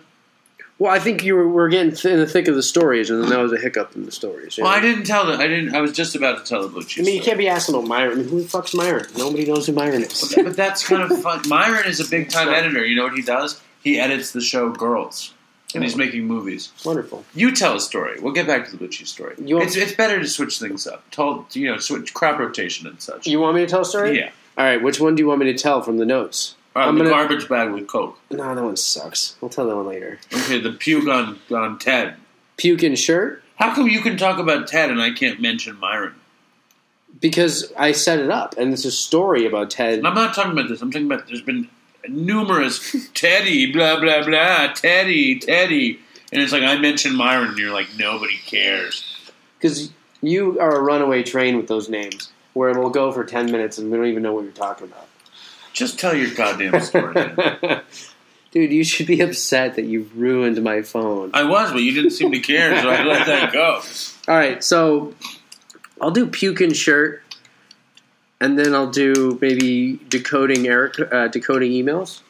[0.79, 3.21] Well, I think you were, were getting th- in the thick of the stories, and
[3.23, 4.57] then that was a hiccup in the stories.
[4.57, 4.79] you Well, know?
[4.79, 5.33] I didn't tell the.
[5.33, 5.75] I didn't.
[5.75, 7.05] I was just about to tell the blue cheese.
[7.05, 7.31] I mean, you story.
[7.31, 8.13] can't be asking about Myron.
[8.13, 9.07] I mean, who the fuck's Myron?
[9.17, 10.33] Nobody knows who Myron is.
[10.37, 11.49] But that's kind of fun.
[11.49, 12.85] Myron is a big time editor.
[12.87, 13.61] You know what he does?
[13.83, 15.35] He edits the show Girls,
[15.75, 16.71] and he's making movies.
[16.85, 17.25] Wonderful.
[17.35, 18.21] You tell a story.
[18.21, 19.35] We'll get back to the blue cheese story.
[19.45, 21.11] You want- it's it's better to switch things up.
[21.11, 23.27] Told you know switch crop rotation and such.
[23.27, 24.17] You want me to tell a story?
[24.19, 24.31] yeah.
[24.57, 24.81] All right.
[24.81, 26.55] Which one do you want me to tell from the notes?
[26.79, 28.19] Uh, I'm the gonna- garbage bag with Coke.
[28.31, 29.37] No, that one sucks.
[29.43, 30.19] I'll tell that one later.
[30.33, 32.15] Okay, the puke on on Ted.
[32.57, 36.15] Puke shirt How come you can talk about Ted and I can't mention Myron?
[37.21, 39.95] because I set it up, and it's a story about Ted.
[39.99, 40.81] And I'm not talking about this.
[40.83, 41.69] I'm talking about there's been
[42.09, 45.99] numerous Teddy, blah blah blah, Teddy, Teddy,
[46.33, 49.05] and it's like I mentioned Myron, and you're like nobody cares.
[49.59, 53.79] Because You are a runaway train with those names, where we'll go for ten minutes
[53.79, 55.08] and we don't even know what you're talking about.
[55.79, 57.15] Just tell your goddamn story.
[57.15, 57.83] man.
[58.51, 61.31] Dude, you should be upset that you ruined my phone.
[61.35, 63.81] I was, but you didn't seem to care, so I let that go.
[64.29, 65.15] All right, so
[66.01, 67.23] I'll do puking shirt,
[68.41, 72.23] and then I'll do maybe decoding Eric uh, decoding emails.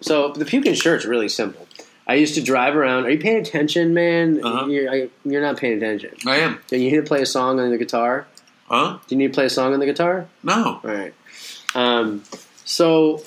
[0.00, 1.68] So the puking shirt's really simple.
[2.08, 3.04] I used to drive around.
[3.04, 4.44] Are you paying attention, man?
[4.44, 4.66] Uh-huh.
[4.66, 6.14] You're, I, you're not paying attention.
[6.26, 6.58] I am.
[6.68, 8.26] Do you need to play a song on the guitar?
[8.68, 8.98] Huh?
[9.06, 10.26] Do you need to play a song on the guitar?
[10.42, 10.80] No.
[10.82, 11.14] All right.
[11.74, 12.22] Um,
[12.66, 13.22] so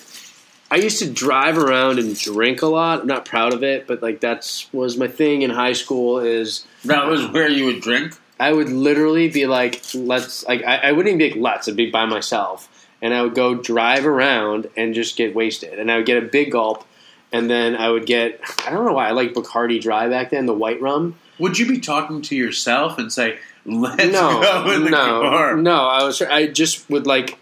[0.70, 3.02] I used to drive around and drink a lot.
[3.02, 6.20] I'm not proud of it, but like that's was my thing in high school.
[6.20, 8.14] Is That was where you would drink?
[8.40, 11.68] I would literally be like, let's like I, I wouldn't even be like let's.
[11.68, 12.70] I'd be by myself,
[13.02, 16.28] and I would go drive around and just get wasted, and I would get a
[16.28, 16.86] big gulp,
[17.32, 20.46] and then I would get I don't know why I like Bacardi Dry back then,
[20.46, 21.16] the white rum.
[21.40, 25.56] Would you be talking to yourself and say, let's no, go in the no, car?
[25.56, 25.88] no.
[25.88, 27.40] I was I just would like,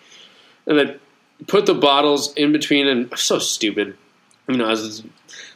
[0.66, 1.00] and I'd
[1.46, 3.96] put the bottles in between, and so stupid.
[4.48, 5.12] You know, I was this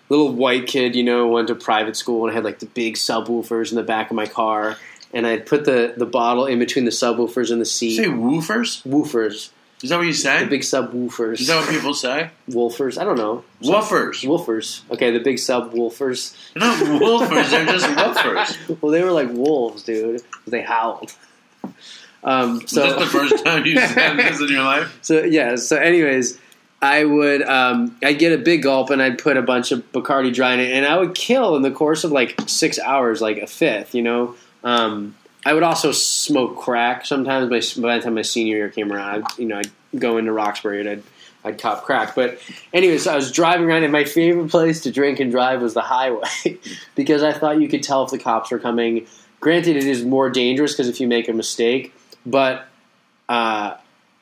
[0.10, 0.96] little white kid.
[0.96, 3.84] You know, went to private school and I had like the big subwoofers in the
[3.84, 4.78] back of my car,
[5.13, 7.96] and I'd put the the bottle in between the subwoofers and the You seat.
[7.98, 8.84] say woofers?
[8.86, 9.50] Woofers,
[9.82, 10.44] Is that what you say?
[10.44, 11.39] the big subwoofers.
[11.39, 12.30] Is that what people say?
[12.50, 13.00] Woofers?
[13.00, 13.44] I don't know.
[13.63, 14.24] Woofers.
[14.26, 14.82] Woofers.
[14.91, 16.36] Okay, the big subwoofers.
[16.54, 18.82] They're not woofers, they're just woofers.
[18.82, 20.22] Well, they were like wolves, dude.
[20.46, 21.13] They howled.
[22.23, 24.97] Um, so this the first time you said this in your life?
[25.01, 25.55] So yeah.
[25.55, 26.39] So anyways,
[26.81, 30.34] I would um, I'd get a big gulp and I'd put a bunch of Bacardi
[30.34, 33.38] dry in it, and I would kill in the course of like six hours, like
[33.38, 33.95] a fifth.
[33.95, 34.36] You know.
[34.63, 37.49] Um, I would also smoke crack sometimes.
[37.49, 40.31] By, by the time my senior year came around, I'd, you know, I'd go into
[40.31, 41.03] Roxbury and I'd
[41.43, 42.15] I'd cop crack.
[42.15, 42.39] But
[42.73, 45.81] anyways, I was driving around, and my favorite place to drink and drive was the
[45.81, 46.27] highway
[46.95, 49.07] because I thought you could tell if the cops were coming.
[49.39, 51.93] Granted, it is more dangerous because if you make a mistake,
[52.25, 52.67] but
[53.29, 53.75] uh,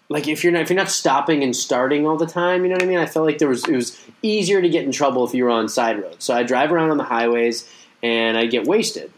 [0.09, 2.75] like if you're not if you're not stopping and starting all the time, you know
[2.75, 2.97] what I mean.
[2.97, 5.51] I felt like there was it was easier to get in trouble if you were
[5.51, 6.23] on side roads.
[6.25, 7.69] So I drive around on the highways
[8.01, 9.11] and I get wasted.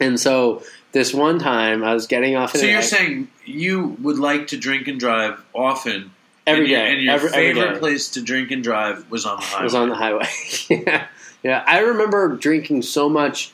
[0.00, 2.56] And so this one time I was getting off.
[2.56, 6.10] So you're saying you would like to drink and drive often
[6.46, 9.38] every and your- day, and your every, favorite place to drink and drive was on
[9.38, 9.64] the highway.
[9.64, 10.28] was on the highway.
[10.68, 11.06] yeah,
[11.42, 11.64] yeah.
[11.66, 13.52] I remember drinking so much,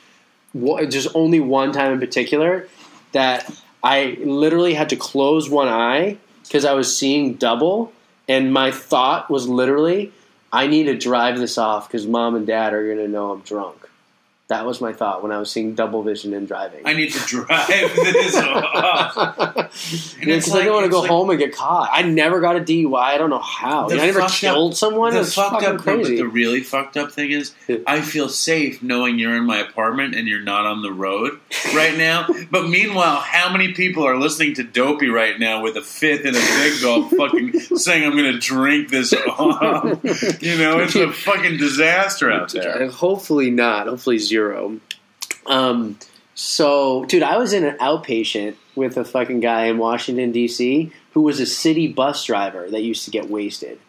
[0.89, 2.67] just only one time in particular,
[3.11, 3.49] that
[3.83, 7.91] I literally had to close one eye because I was seeing double,
[8.27, 10.11] and my thought was literally,
[10.51, 13.41] I need to drive this off because mom and dad are going to know I'm
[13.41, 13.80] drunk.
[14.51, 16.81] That was my thought when I was seeing double vision and driving.
[16.83, 19.15] I need to drive this off.
[20.19, 21.89] And Yeah, it's 'cause I don't want to go like- home and get caught.
[21.89, 22.99] I never got a DUI.
[23.01, 23.89] I don't know how.
[23.89, 25.13] I never fucked up- killed someone.
[25.13, 26.17] The fucked up thing, but crazy.
[26.17, 27.53] the really fucked up thing is,
[27.87, 31.39] I feel safe knowing you're in my apartment and you're not on the road
[31.73, 32.27] right now.
[32.51, 36.35] but meanwhile, how many people are listening to Dopey right now with a fifth and
[36.35, 39.83] a big gulp, fucking saying, "I'm going to drink this off"?
[40.43, 42.89] You know, it's a fucking disaster out there.
[42.91, 43.87] Hopefully not.
[43.87, 44.40] Hopefully zero.
[45.45, 45.97] Um,
[46.35, 50.91] so, dude, I was in an outpatient with a fucking guy in Washington D.C.
[51.13, 53.79] who was a city bus driver that used to get wasted.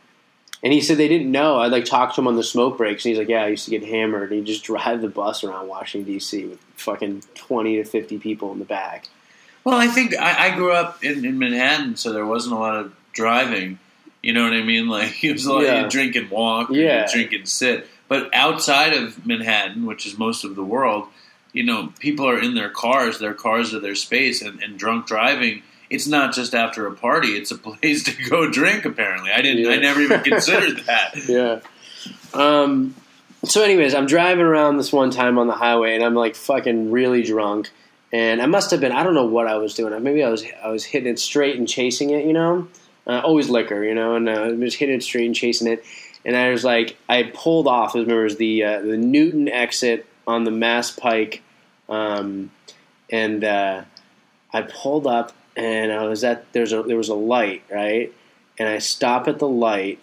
[0.65, 1.57] And he said they didn't know.
[1.57, 3.65] I like talked to him on the smoke breaks, and he's like, "Yeah, I used
[3.65, 6.45] to get hammered." And he just drive the bus around Washington D.C.
[6.47, 9.09] with fucking twenty to fifty people in the back.
[9.65, 12.77] Well, I think I, I grew up in, in Manhattan, so there wasn't a lot
[12.77, 13.79] of driving.
[14.23, 14.89] You know what I mean?
[14.89, 15.85] Like it was a lot Yeah.
[15.85, 17.09] of drink and walk, Yeah.
[17.13, 17.89] drink and sit.
[18.13, 21.09] But outside of Manhattan, which is most of the world,
[21.55, 23.19] you know, people are in their cars.
[23.19, 25.63] Their cars are their space, and, and drunk driving.
[25.89, 28.85] It's not just after a party; it's a place to go drink.
[28.85, 29.67] Apparently, I didn't.
[29.67, 31.27] I never even considered that.
[31.27, 31.61] yeah.
[32.35, 32.95] Um,
[33.45, 36.91] so, anyways, I'm driving around this one time on the highway, and I'm like fucking
[36.91, 37.71] really drunk.
[38.13, 40.03] And I must have been, I don't know what I was doing.
[40.03, 42.69] Maybe I was, I was hitting it straight and chasing it, you know?
[43.07, 44.17] Uh, always liquor, you know?
[44.17, 45.83] And uh, I was hitting it straight and chasing it.
[46.25, 50.07] And I was like, I pulled off, I remember was the, uh, the Newton exit
[50.27, 51.43] on the Mass Pike.
[51.89, 52.51] Um,
[53.11, 53.83] and uh,
[54.53, 58.13] I pulled up, and I was at, there's a, there was a light, right?
[58.59, 59.99] And I stop at the light,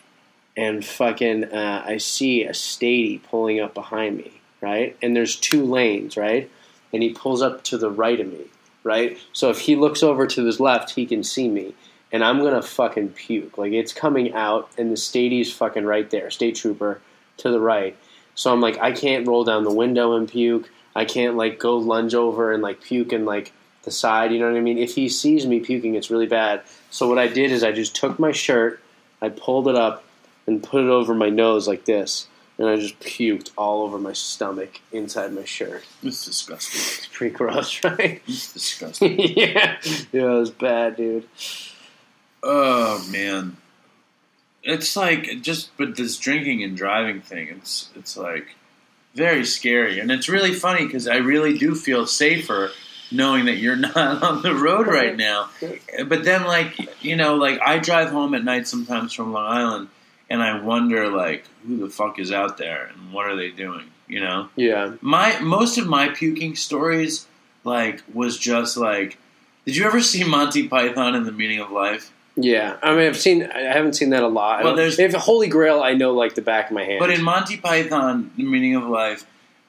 [0.58, 4.98] and fucking uh, I see a statey pulling up behind me, right?
[5.02, 6.52] And there's two lanes, right?
[6.92, 8.46] And he pulls up to the right of me,
[8.84, 9.18] right?
[9.32, 11.74] So if he looks over to his left, he can see me,
[12.12, 13.58] and I'm gonna fucking puke.
[13.58, 17.02] Like it's coming out, and the statey's fucking right there, state trooper
[17.38, 17.96] to the right.
[18.36, 20.70] So I'm like, I can't roll down the window and puke.
[20.96, 23.52] I can't like go lunge over and like puke in like
[23.84, 24.32] the side.
[24.32, 24.78] You know what I mean?
[24.78, 26.62] If he sees me puking, it's really bad.
[26.90, 28.82] So what I did is I just took my shirt,
[29.22, 30.04] I pulled it up,
[30.48, 34.14] and put it over my nose like this, and I just puked all over my
[34.14, 35.86] stomach inside my shirt.
[36.02, 36.80] It's disgusting.
[36.80, 38.22] It's pretty gross, right?
[38.28, 39.20] It's disgusting.
[39.38, 41.28] yeah, yeah, it was bad, dude.
[42.42, 43.58] Oh man,
[44.64, 47.50] it's like just but this drinking and driving thing.
[47.50, 48.56] It's it's like
[49.16, 52.72] very scary, and it's really funny because I really do feel safer
[53.12, 55.50] knowing that you're not on the road right now.
[56.06, 59.88] But then, like you know, like I drive home at night sometimes from Long Island,
[60.30, 63.86] and I wonder like who the fuck is out there and what are they doing?
[64.08, 67.28] You know, Yeah, my most of my puking stories
[67.64, 69.18] like was just like.
[69.66, 72.12] Did you ever see Monty Python and the Meaning of Life?
[72.42, 72.78] Yeah.
[72.82, 73.44] I mean, I've seen.
[73.44, 74.64] I haven't seen that a lot.
[74.64, 77.00] Well, there's- if Holy Grail, I know like the back of my hand.
[77.00, 79.26] But in Monty Python, The Meaning of Life,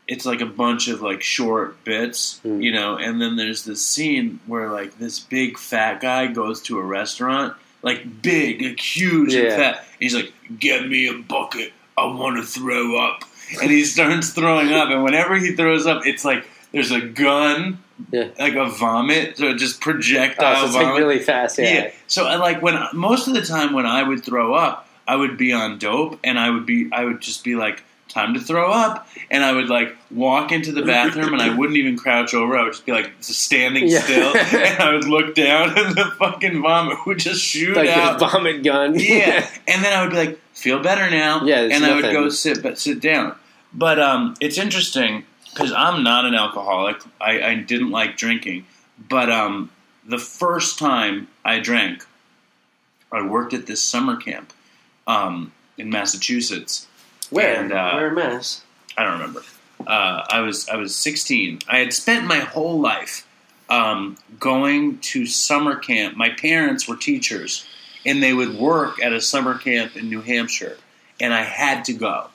[0.08, 2.62] it's like a bunch of like short bits, Mm.
[2.62, 6.78] you know, and then there's this scene where like this big fat guy goes to
[6.78, 9.56] a restaurant, like big, like huge and Yeah.
[9.56, 9.84] fat.
[9.98, 11.72] He's like, "Get me a bucket.
[11.96, 13.24] I want to throw up."
[13.62, 17.78] And he starts throwing up, and whenever he throws up, it's like there's a gun,
[18.11, 18.28] Yeah.
[18.38, 20.88] like a vomit, so it just oh, projectile so it's vomit.
[20.88, 21.59] like really fast.
[21.59, 21.72] Yeah.
[21.72, 21.90] Yeah.
[22.07, 25.36] So I like when most of the time when I would throw up, I would
[25.36, 28.70] be on dope, and I would be I would just be like time to throw
[28.72, 32.57] up, and I would like walk into the bathroom, and I wouldn't even crouch over.
[32.57, 34.01] I would just be like standing Yeah.
[34.01, 38.18] still, and I would look down, and the fucking vomit would just shoot like out.
[38.18, 38.94] vomit gun.
[38.98, 41.44] yeah, and then I would be like, feel better now.
[41.44, 43.36] Yeah, and I would go sit, but sit down.
[43.72, 46.96] But um, it's interesting because I'm not an alcoholic.
[47.20, 48.66] I, I didn't like drinking,
[49.09, 49.70] but um,
[50.07, 52.07] the first time I drank,
[53.12, 54.53] I worked at this summer camp
[55.07, 56.86] um, in Massachusetts.
[57.30, 57.61] Where?
[57.61, 58.62] And, uh, Where in Mass?
[58.96, 59.42] I don't remember.
[59.86, 61.61] Uh, I was I was 16.
[61.68, 63.26] I had spent my whole life
[63.70, 66.16] um, going to summer camp.
[66.16, 67.66] My parents were teachers,
[68.05, 70.76] and they would work at a summer camp in New Hampshire,
[71.18, 72.26] and I had to go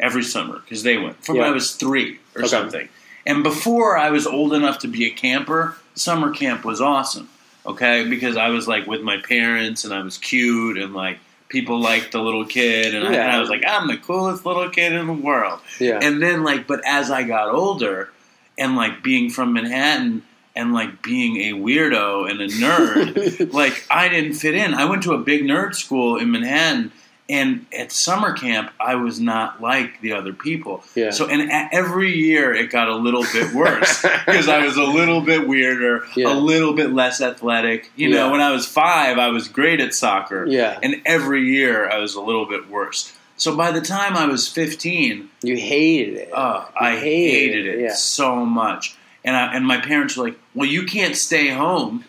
[0.00, 2.48] every summer because they went from when I was three or Okay.
[2.48, 2.88] something.
[3.26, 7.28] And before I was old enough to be a camper, summer camp was awesome.
[7.66, 11.18] Okay, because I was like with my parents, and I was cute, and like
[11.50, 14.70] people liked the little kid, and, I, and I was like, I'm the coolest little
[14.70, 15.60] kid in the world.
[15.78, 15.98] Yeah.
[16.00, 18.08] And then like, but as I got older,
[18.56, 20.22] and like being from Manhattan,
[20.56, 24.72] and like being a weirdo and a nerd, like I didn't fit in.
[24.72, 26.90] I went to a big nerd school in Manhattan,
[27.30, 30.82] and at summer camp, I was not like the other people.
[30.94, 31.10] Yeah.
[31.10, 34.82] So, and a- every year it got a little bit worse because I was a
[34.84, 36.32] little bit weirder, Yeah.
[36.32, 37.90] a little bit less athletic.
[37.96, 40.78] You know, when I was five, I was great at soccer, yeah.
[40.82, 43.12] and every year I was a little bit worse.
[43.36, 46.30] So by the time I was 15, You hated it.
[46.34, 47.94] uh, You I hated it Yeah.
[47.94, 48.96] so much.
[49.24, 52.04] And I, and my parents were like, "Well, you can't stay home."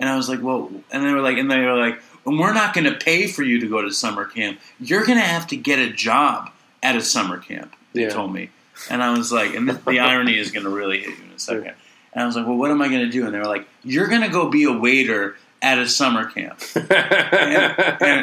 [0.00, 2.52] And I was like, "Well," and they were like, and they were like, "And we're
[2.54, 4.60] not going to pay for you to go to summer camp.
[4.80, 6.50] You're going to have to get a job
[6.82, 8.08] at a summer camp." They Yeah.
[8.10, 8.50] told me,
[8.90, 11.32] and I was like, and the, the irony is going to really hit you in
[11.34, 11.74] a second.
[12.14, 13.66] And I was like, "Well, what am I going to do?" And they were like,
[13.84, 16.90] "You're going to go be a waiter at a summer camp." and,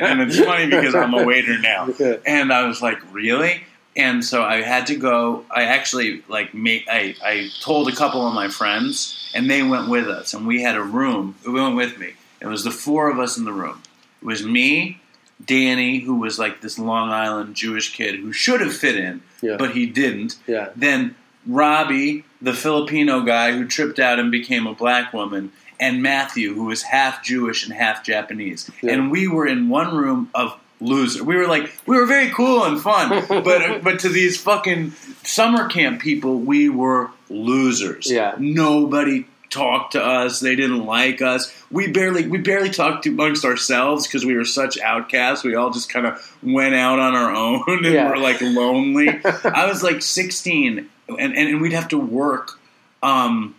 [0.04, 1.88] and it's funny because I'm a waiter now.
[2.26, 3.64] And I was like, really?
[3.95, 5.43] And so I had to go.
[5.50, 6.86] I actually like made.
[6.89, 10.34] I, I told a couple of my friends, and they went with us.
[10.34, 11.36] And we had a room.
[11.43, 12.14] They went with me.
[12.39, 13.82] It was the four of us in the room.
[14.22, 15.00] It was me,
[15.46, 19.56] Danny, who was like this Long Island Jewish kid who should have fit in, Yeah.
[19.58, 20.36] but he didn't.
[20.48, 20.70] yeah.
[20.76, 21.16] Then
[21.48, 26.66] Robbie, the Filipino guy who tripped out and became a black woman, and Matthew, who
[26.66, 28.70] was half Jewish and half Japanese.
[28.84, 28.94] Yeah.
[28.94, 31.24] And we were in one room of loser.
[31.24, 34.92] We were like, we were very cool and fun, but uh, but to these fucking
[35.24, 38.12] summer camp people, we were losers.
[38.12, 38.36] Yeah.
[38.38, 40.39] Nobody talked to us.
[40.39, 41.54] They didn't like us.
[41.72, 45.43] We barely we barely talked amongst ourselves because we were such outcasts.
[45.43, 48.10] We all just kind of went out on our own and Yeah.
[48.10, 49.10] were like lonely.
[49.43, 50.78] I was like 16,
[51.08, 52.60] and, and, and we'd have to work,
[53.04, 53.56] um,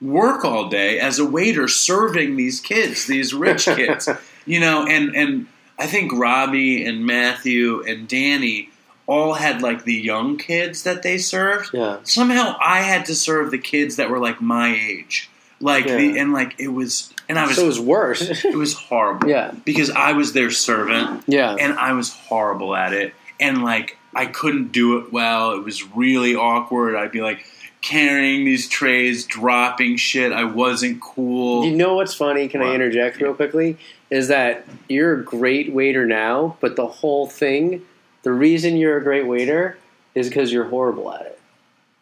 [0.00, 4.08] work all day as a waiter serving these kids, these rich kids,
[4.46, 4.86] you know.
[4.86, 5.46] And and
[5.78, 8.67] I think Robbie and Matthew and Danny
[9.08, 11.70] all had like the young kids that they served.
[11.72, 11.98] Yeah.
[12.04, 15.30] Somehow I had to serve the kids that were like my age,
[15.60, 18.22] like the and like it was, and I was So it was worse.
[18.44, 19.28] it was horrible.
[19.28, 19.52] Yeah.
[19.64, 21.56] because I was their servant yeah.
[21.58, 23.14] and I was horrible at it.
[23.40, 25.52] And like I couldn't do it well.
[25.52, 26.94] It was really awkward.
[26.94, 27.46] I'd be like
[27.80, 30.32] carrying these trays, dropping shit.
[30.32, 31.64] I wasn't cool.
[31.64, 32.46] You know what's funny?
[32.48, 33.78] Can I interject real quickly?
[34.10, 37.86] Is that you're a great waiter now, but the whole thing,
[38.28, 39.78] the reason you're a great waiter
[40.14, 41.40] is because you're horrible at it.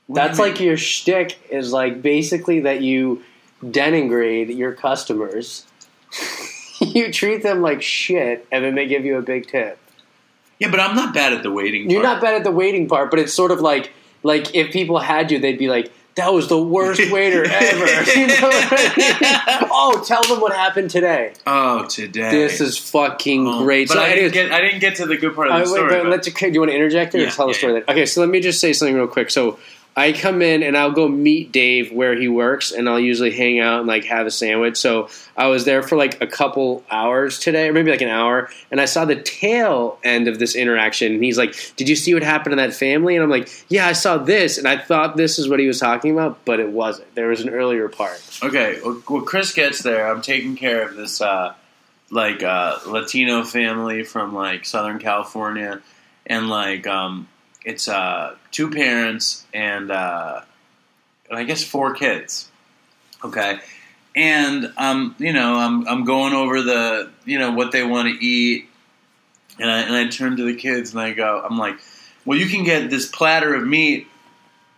[0.08, 3.22] What That's like your shtick is like basically that you
[3.62, 5.66] denigrate your customers.
[6.80, 9.78] you treat them like shit, and then they give you a big tip.
[10.58, 11.88] Yeah, but I'm not bad at the waiting.
[11.88, 12.14] You're part.
[12.16, 13.92] not bad at the waiting part, but it's sort of like
[14.24, 17.86] like if people had you, they'd be like, "That was the worst waiter ever."
[18.18, 19.68] you know I mean?
[19.70, 21.34] Oh, tell them what happened today.
[21.46, 22.30] Oh, today.
[22.30, 23.88] This is fucking Oh, great.
[23.88, 25.76] But so, I, didn't get, I didn't get to the good part of the wait,
[25.76, 25.88] story.
[25.90, 27.74] but but- let's, do you want to interject or Yeah, tell the yeah, story?
[27.86, 27.92] yeah.
[27.92, 29.30] Okay, so let me just say something real quick.
[29.30, 29.58] So
[29.98, 33.60] I come in and I'll go meet Dave where he works, and I'll usually hang
[33.60, 34.76] out and like have a sandwich.
[34.76, 38.50] So I was there for like a couple hours today, or maybe like an hour,
[38.70, 41.14] and I saw the tail end of this interaction.
[41.14, 43.86] And he's like, "Did you see what happened to that family?" And I'm like, "Yeah,
[43.86, 46.68] I saw this," and I thought this is what he was talking about, but it
[46.68, 47.14] wasn't.
[47.14, 48.22] There was an earlier part.
[48.42, 50.06] Okay, well, Chris gets there.
[50.12, 51.54] I'm taking care of this uh,
[52.10, 55.80] like uh, Latino family from like Southern California,
[56.26, 57.28] and like um,
[57.64, 60.40] it's uh, two parents and uh,
[61.30, 62.50] I guess four kids.
[63.22, 63.58] Okay,
[64.14, 68.24] and um, you know I'm I'm going over the you know what they want to
[68.24, 68.68] eat,
[69.58, 71.76] and I, and I turn to the kids and I go I'm like,
[72.24, 74.06] well you can get this platter of meat,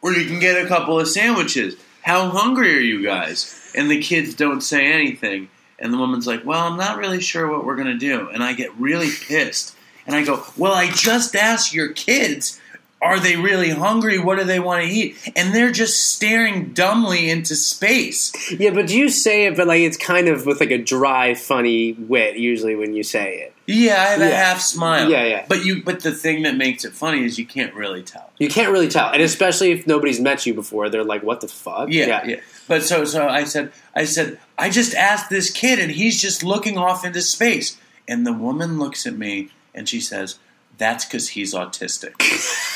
[0.02, 1.76] or you can get a couple of sandwiches.
[2.02, 3.54] How hungry are you guys?
[3.74, 5.50] And the kids don't say anything.
[5.78, 8.28] And the woman's like, Well, I'm not really sure what we're going to do.
[8.30, 9.76] And I get really pissed.
[10.06, 12.60] And I go, Well, I just asked your kids,
[13.00, 14.18] Are they really hungry?
[14.18, 15.16] What do they want to eat?
[15.36, 18.32] And they're just staring dumbly into space.
[18.50, 21.34] Yeah, but do you say it, but like it's kind of with like a dry,
[21.34, 22.36] funny wit.
[22.36, 23.54] Usually when you say it.
[23.66, 25.10] Yeah, I have a half smile.
[25.10, 25.44] Yeah, yeah.
[25.46, 28.30] But you but the thing that makes it funny is you can't really tell.
[28.38, 31.48] You can't really tell, and especially if nobody's met you before, they're like, "What the
[31.48, 32.40] fuck?" Yeah, yeah.
[32.66, 36.42] But so so I said I said I just asked this kid and he's just
[36.42, 37.76] looking off into space.
[38.08, 40.38] And the woman looks at me and she says,
[40.78, 42.14] "That's cuz he's autistic."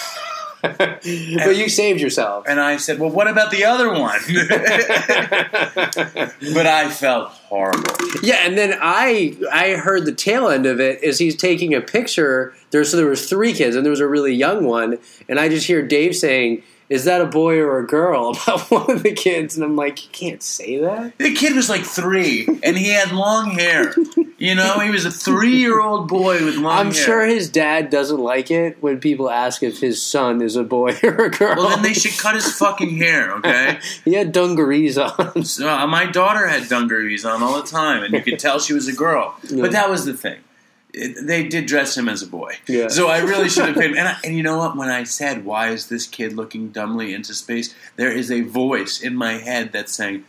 [0.63, 2.45] but you saved yourself.
[2.49, 4.21] And I said, "Well, what about the other one?"
[6.55, 7.93] but I felt horrible.
[8.23, 11.81] yeah, and then I I heard the tail end of it is he's taking a
[11.81, 12.55] picture.
[12.71, 14.99] There, so there was three kids, and there was a really young one,
[15.29, 16.63] and I just hear Dave saying.
[16.93, 18.30] Is that a boy or a girl?
[18.43, 21.16] About one of the kids, and I'm like, you can't say that.
[21.16, 23.95] The kid was like 3 and he had long hair.
[24.36, 26.80] You know, he was a 3-year-old boy with long hair.
[26.80, 26.93] I'm hair.
[26.93, 30.95] sure his dad doesn't like it when people ask if his son is a boy
[31.03, 31.57] or a girl.
[31.57, 33.78] Well, then they should cut his fucking hair, okay?
[34.05, 35.45] he had dungarees on.
[35.45, 38.74] So uh, my daughter had dungarees on all the time, and you could tell she
[38.74, 39.34] was a girl.
[39.51, 40.40] But that was the thing;
[40.93, 42.57] it, they did dress him as a boy.
[42.66, 42.88] Yeah.
[42.88, 43.93] So I really should have paid.
[43.97, 44.76] And, I, and you know what?
[44.76, 49.01] When I said, "Why is this kid looking dumbly into space?" There is a voice
[49.01, 50.24] in my head that's saying,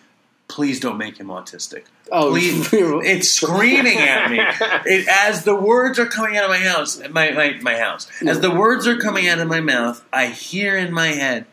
[0.47, 4.37] "Please don't make him autistic." Oh, Please, it's screaming at me
[4.85, 7.01] it, as the words are coming out of my house.
[7.09, 8.07] My, my my house.
[8.25, 11.45] As the words are coming out of my mouth, I hear in my head,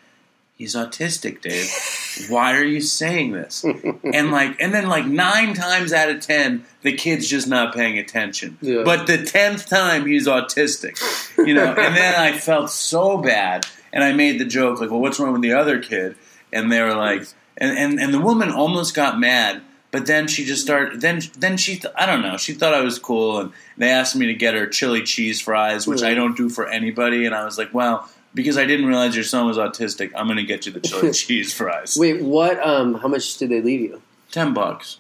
[0.61, 2.28] "He's autistic, Dave.
[2.28, 6.66] Why are you saying this?" And like, and then like nine times out of ten,
[6.82, 8.58] the kid's just not paying attention.
[8.61, 8.82] Yeah.
[8.84, 11.00] But the tenth time, he's autistic.
[11.38, 11.64] You know.
[11.66, 15.32] and then I felt so bad, and I made the joke like, "Well, what's wrong
[15.32, 16.16] with the other kid?"
[16.52, 17.22] And they were like,
[17.56, 19.62] and and, and the woman almost got mad.
[19.92, 21.00] But then she just started.
[21.00, 21.76] Then, then she.
[21.78, 22.36] Th- I don't know.
[22.36, 25.86] She thought I was cool, and they asked me to get her chili cheese fries,
[25.86, 27.24] which I don't do for anybody.
[27.24, 30.37] And I was like, well, because I didn't realize your son was autistic, I'm going
[30.39, 31.97] to get you the chili cheese fries.
[31.99, 32.64] Wait, what?
[32.66, 34.99] Um, how much did they leave you Ten bucks.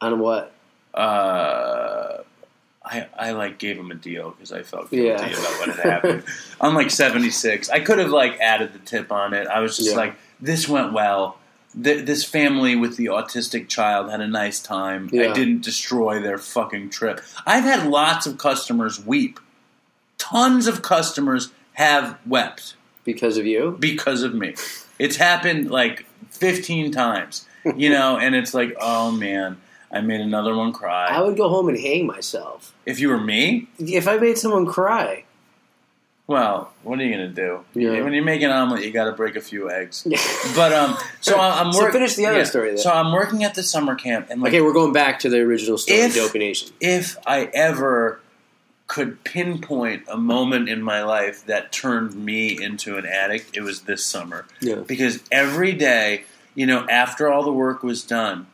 [0.00, 0.52] on what?
[0.94, 2.18] Uh,
[2.84, 5.16] I I like gave him a deal because I felt guilty Yeah.
[5.26, 6.24] about what had happened.
[6.60, 7.68] I'm like 76.
[7.70, 9.46] I could have like added the tip on it.
[9.46, 9.96] I was just Yeah.
[9.96, 11.38] like, this went well.
[11.82, 15.10] Th- this family with the autistic child had a nice time.
[15.12, 17.20] I didn't destroy their fucking trip.
[17.46, 19.38] I've had lots of customers weep.
[20.18, 22.74] Tons of customers have wept
[23.04, 23.76] Because of you?
[23.80, 24.54] because of me.
[24.98, 27.46] It's happened like 15 times,
[27.76, 29.58] you know, and it's like, oh man,
[29.92, 31.06] I made another one cry.
[31.08, 34.66] I would go home and hang myself if you were me, if I made someone
[34.66, 35.24] cry.
[36.26, 37.60] well, what are you gonna do?
[37.74, 38.00] Yeah.
[38.02, 40.06] When you make an omelet, you got to break a few eggs.
[40.56, 42.44] But um, so I'm So finish the other yeah.
[42.44, 42.78] story then.
[42.78, 45.38] So I'm working at the summer camp, and like, Okay, we're going back to the
[45.38, 46.70] original story, If- Dopey Nation.
[46.80, 48.20] if I ever
[48.86, 53.82] could pinpoint a moment in my life that turned me into an addict, it was
[53.82, 54.46] this summer.
[54.60, 54.76] Yeah.
[54.76, 56.24] Because every day,
[56.54, 58.46] you know, after all the work was done,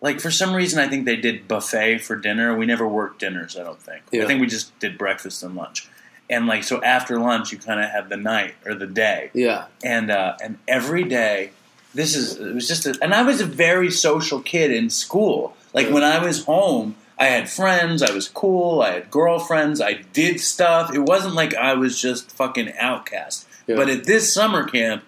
[0.00, 2.56] like for some reason, I think they did buffet for dinner.
[2.56, 4.02] We never worked dinners, I don't think.
[4.12, 4.22] Yeah.
[4.24, 5.88] I think we just did breakfast and lunch.
[6.30, 9.64] And like, so after lunch, you kind of have the night or the day Yeah.
[9.82, 11.50] and uh, and every day
[11.92, 15.56] this is it was just a, and I was a very social kid in school.
[15.74, 19.92] Like when I was home, I had friends, I was cool, I had girlfriends, I
[20.14, 20.92] did stuff.
[20.94, 23.46] It wasn't like I was just fucking outcast.
[23.66, 23.76] Yeah.
[23.76, 25.04] But at this summer camp,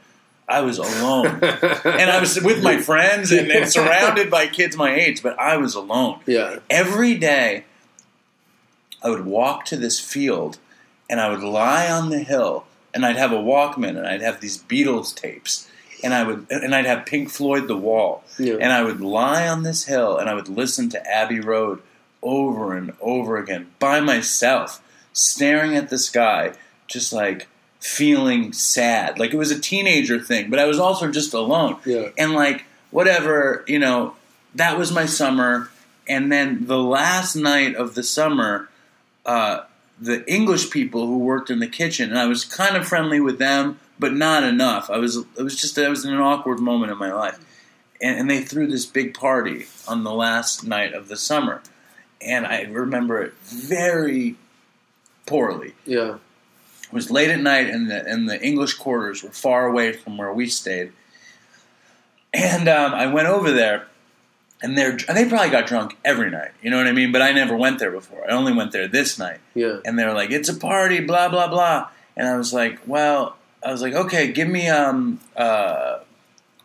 [0.47, 1.27] I was alone.
[1.43, 5.57] and I was with my friends and, and surrounded by kids my age, but I
[5.57, 6.59] was alone Yeah.
[6.69, 7.65] every day
[9.03, 10.59] I would walk to this field
[11.09, 14.41] and I would lie on the hill, and I'd have a Walkman, and I'd have
[14.41, 15.69] these Beatles tapes,
[16.05, 18.55] and I would and I'd have Pink Floyd The Wall, Yeah.
[18.61, 21.81] and I would lie on this hill, and I would listen to Abbey Road
[22.23, 26.53] over and over again by myself, staring at the sky,
[26.87, 27.49] just like
[27.81, 29.19] feeling sad.
[29.19, 31.79] Like it was a teenager thing, but I was also just alone.
[31.85, 32.11] Yeah.
[32.17, 34.15] And like whatever, you know,
[34.55, 35.71] that was my summer.
[36.09, 38.69] And then the last night of the summer,
[39.27, 39.63] uh,
[40.01, 43.39] the English people who worked in the kitchen, and I was kind of friendly with
[43.39, 44.91] them, but not enough.
[44.91, 47.39] I was, it was just, I was in an awkward moment in my life,
[48.01, 51.63] and, and they threw this big party on the last night of the summer,
[52.25, 54.37] and I remember it very
[55.27, 55.75] poorly.
[55.85, 56.17] Yeah.
[56.85, 60.17] It was late at night, and the and the English quarters were far away from
[60.19, 60.93] where we stayed.
[62.35, 63.87] And um, I went over there,
[64.63, 66.51] and they they probably got drunk every night.
[66.63, 67.13] You know what I mean?
[67.13, 68.25] But I never went there before.
[68.31, 69.79] I only went there this night, Yeah.
[69.85, 71.89] and they were like, "It's a party," blah blah blah.
[72.17, 75.99] And I was like, "Well," I was like, "Okay, give me um uh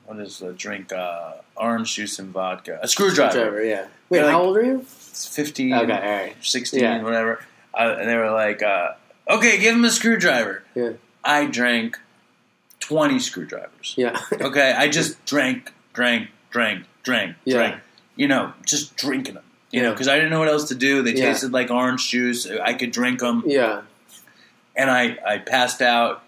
[0.06, 0.94] what is the drink?
[0.94, 3.88] Uh, orange juice and vodka, a screwdriver." Driver, yeah.
[4.10, 4.86] Wait, They're how old are you?
[5.18, 5.74] It's fifteen.
[5.74, 6.36] Okay, all right.
[6.42, 7.02] 16, Yeah.
[7.02, 7.44] whatever.
[7.74, 8.90] Uh, and they were like, uh,
[9.30, 10.64] okay, give him a screwdriver.
[10.76, 10.92] Yeah.
[11.24, 11.98] I drank
[12.82, 13.96] 20 screwdrivers.
[13.98, 14.20] Yeah.
[14.42, 17.58] Okay, I just drank, drank, drank, drank, Yeah.
[17.58, 17.76] drank.
[18.16, 19.44] You know, just drinking them.
[19.72, 21.02] You know, because I didn't know what else to do.
[21.02, 21.26] They Yeah.
[21.26, 22.48] tasted like orange juice.
[22.50, 23.44] I could drink them.
[23.46, 23.82] yeah.
[24.76, 26.24] And I, I passed out.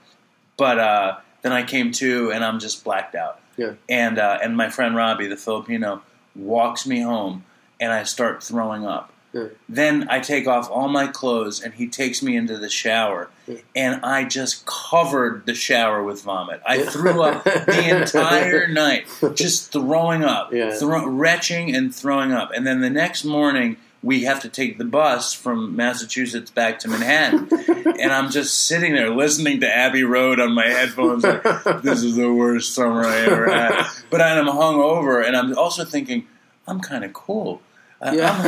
[0.58, 3.40] But uh, then I came to, and I'm just blacked out.
[3.56, 3.74] Yeah.
[3.88, 6.02] And, uh, and my friend Robbie, the Filipino,
[6.36, 7.46] walks me home,
[7.80, 9.12] and I start throwing up.
[9.32, 9.46] Yeah.
[9.68, 13.58] Then I take off all my clothes and he takes me into the shower Yeah.
[13.76, 16.62] and I just covered the shower with vomit.
[16.66, 19.06] I threw up the entire night,
[19.36, 20.72] just throwing up, Yeah.
[20.74, 22.52] thro- retching and throwing up.
[22.56, 26.88] And then the next morning we have to take the bus from Massachusetts back to
[26.88, 27.50] Manhattan.
[28.00, 31.44] and I'm just sitting there listening to Abbey Road on my headphones like,
[31.84, 33.86] this is the worst summer I ever had.
[34.10, 36.26] But I'm hungover and I'm also thinking,
[36.68, 37.62] I'm kind of cool.
[38.02, 38.32] Yeah.
[38.32, 38.42] I'm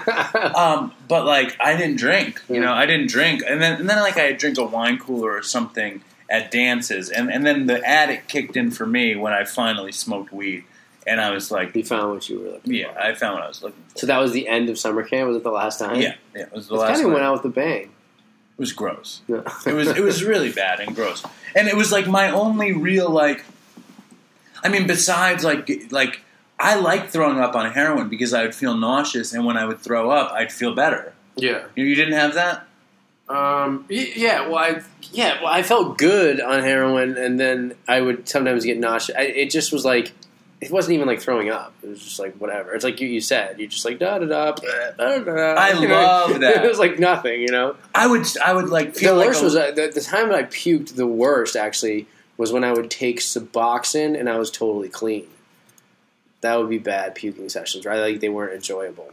[0.00, 0.54] hungover.
[0.54, 3.98] Um, but like I didn't drink, you know, I didn't drink, and then and then
[4.00, 8.28] like I drink a wine cooler or something at dances, and and then the addict
[8.28, 10.64] kicked in for me when I finally smoked weed,
[11.06, 12.72] and I was like, you found what you were looking for.
[12.72, 13.00] yeah, for.
[13.00, 13.98] I found what I was looking for.
[13.98, 15.28] So that was the end of summer camp.
[15.28, 16.00] Was it the last time?
[16.00, 16.94] Yeah, yeah, it was the It last.
[16.94, 17.82] kind of went out with a bang.
[17.82, 17.90] It
[18.58, 19.20] was gross.
[19.28, 21.24] It was it was really bad and gross,
[21.54, 23.44] and it was like my only real like.
[24.64, 26.20] I mean, besides like like
[26.60, 29.78] I liked throwing up on heroin because I would feel nauseous, and when I would
[29.80, 31.12] throw up, I'd feel better.
[31.36, 31.64] yeah.
[31.76, 32.66] You, you didn't have that.
[33.28, 33.84] Um.
[33.90, 34.48] Yeah.
[34.48, 34.82] Well, I
[35.12, 35.42] yeah.
[35.42, 39.14] Well, I felt good on heroin, and then I would sometimes get nauseous.
[39.16, 40.12] I, it just was like
[40.62, 41.74] it wasn't even like throwing up.
[41.82, 42.72] It was just like whatever.
[42.74, 43.60] It's like you, you said.
[43.60, 45.18] You just like da da da da da.
[45.18, 45.54] da.
[45.60, 46.64] I You know, love that.
[46.64, 47.42] It was like nothing.
[47.42, 47.76] You know.
[47.94, 50.32] I would I would like The feel like worst a- was uh, the, the time
[50.32, 50.96] I puked.
[50.96, 52.06] The worst actually
[52.38, 55.26] was when I would take Suboxone and I was totally clean.
[56.40, 58.00] That would be bad puking sessions, right?
[58.00, 59.10] Like they weren't enjoyable.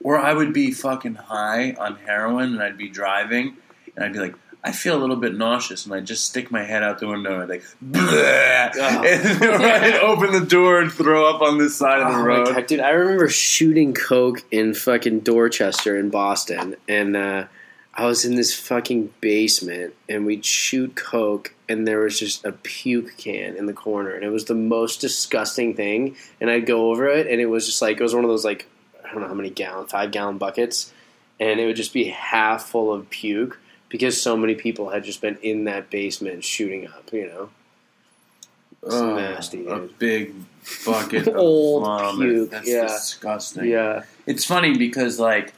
[0.00, 3.56] or I would be fucking high on heroin and I'd be driving
[3.94, 4.34] and I'd be like,
[4.64, 7.34] I feel a little bit nauseous and I'd just stick my head out the window
[7.34, 8.72] and I'd like, Bleh!
[8.74, 9.02] Oh.
[9.54, 12.46] and I'd open the door and throw up on this side of the Oh road.
[12.48, 12.80] God, dude!
[12.80, 17.44] I remember shooting coke in fucking Dorchester in Boston, and uh,
[17.94, 22.52] I was in this fucking basement, and we'd shoot coke, and there was just a
[22.52, 26.16] puke can in the corner, and it was the most disgusting thing.
[26.40, 28.44] And I'd go over it, and it was just like it was one of those
[28.44, 28.66] like
[29.04, 30.92] I don't know how many gallon, five gallon buckets,
[31.40, 33.58] and it would just be half full of puke
[33.88, 37.50] because so many people had just been in that basement shooting up, you know.
[38.82, 40.34] Oh, nasty, A big
[40.86, 42.82] bucket of Old puke, That's yeah.
[42.82, 43.64] disgusting.
[43.64, 45.52] Yeah, It's funny because like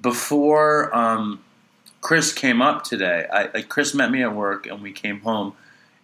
[0.00, 1.42] before um,
[2.00, 5.54] Chris came up today, I, like Chris met me at work and we came home,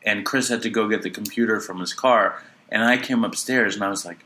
[0.02, 3.74] and Chris had to go get the computer from his car, and I came upstairs
[3.74, 4.24] and I was like,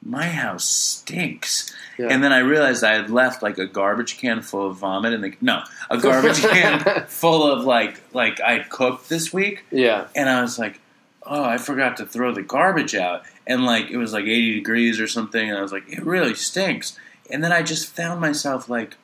[0.00, 1.74] my house stinks.
[1.98, 2.06] Yeah.
[2.10, 5.24] And then I realized I had left like a garbage can full of vomit and
[5.24, 10.06] the no, a garbage can full of like like I'd cooked this week, yeah.
[10.14, 10.80] and I was like,
[11.28, 13.22] oh, I forgot to throw the garbage out.
[13.46, 15.48] And like, it was like 80 degrees or something.
[15.48, 16.98] And I was like, it really stinks.
[17.30, 18.96] And then I just found myself like,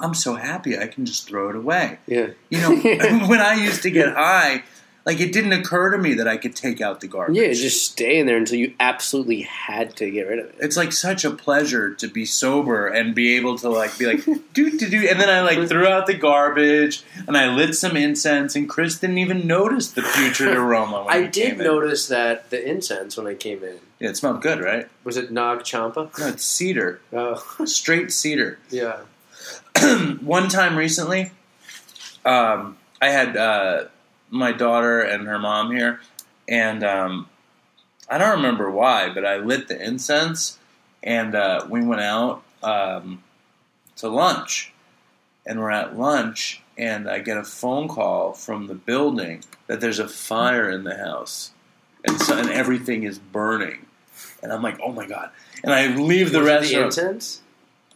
[0.00, 1.98] I'm so happy I can just throw it away.
[2.06, 2.28] Yeah.
[2.50, 2.76] You know,
[3.26, 4.62] when I used to get high,
[5.04, 7.36] like it didn't occur to me that I could take out the garbage.
[7.36, 10.56] Yeah, just stay in there until you absolutely had to get rid of it.
[10.60, 14.24] It's like such a pleasure to be sober and be able to like be like
[14.52, 17.96] do do do, and then I like threw out the garbage and I lit some
[17.96, 21.06] incense, and Chris didn't even notice the putrid aroma.
[21.08, 21.66] I did came in.
[21.66, 23.78] notice that the incense when I came in.
[23.98, 24.88] Yeah, it smelled good, right?
[25.04, 26.10] Was it Nag Champa?
[26.20, 28.58] No, it's cedar, Oh, straight cedar.
[28.70, 28.98] yeah.
[30.22, 31.30] One time recently,
[32.24, 33.84] um, I had uh,
[34.30, 36.00] my daughter and her mom here,
[36.48, 37.28] and um,
[38.08, 40.58] I don't remember why, but I lit the incense,
[41.02, 43.22] and uh, we went out um,
[43.96, 44.72] to lunch,
[45.46, 49.98] and we're at lunch, and I get a phone call from the building that there's
[49.98, 51.52] a fire in the house,
[52.04, 53.86] and so and everything is burning,
[54.42, 55.30] and I'm like, oh my god,
[55.62, 56.86] and I leave the Was restaurant.
[56.86, 57.42] incense?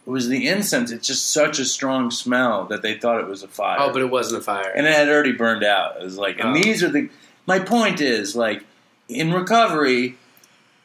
[0.05, 0.91] It was the incense.
[0.91, 3.77] It's just such a strong smell that they thought it was a fire.
[3.79, 4.69] Oh, but it wasn't a fire.
[4.69, 5.95] and it had already burned out.
[5.97, 6.53] It was like, and Oh.
[6.53, 7.09] these are the.
[7.45, 8.63] My point is, like,
[9.07, 10.17] in recovery,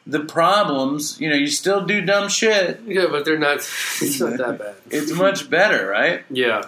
[0.07, 2.81] the problems, you know, you still do dumb shit.
[2.85, 3.57] yeah, but they're not.
[4.01, 4.75] It's not that bad.
[4.89, 6.23] It's much better, right?
[6.29, 6.61] Yeah.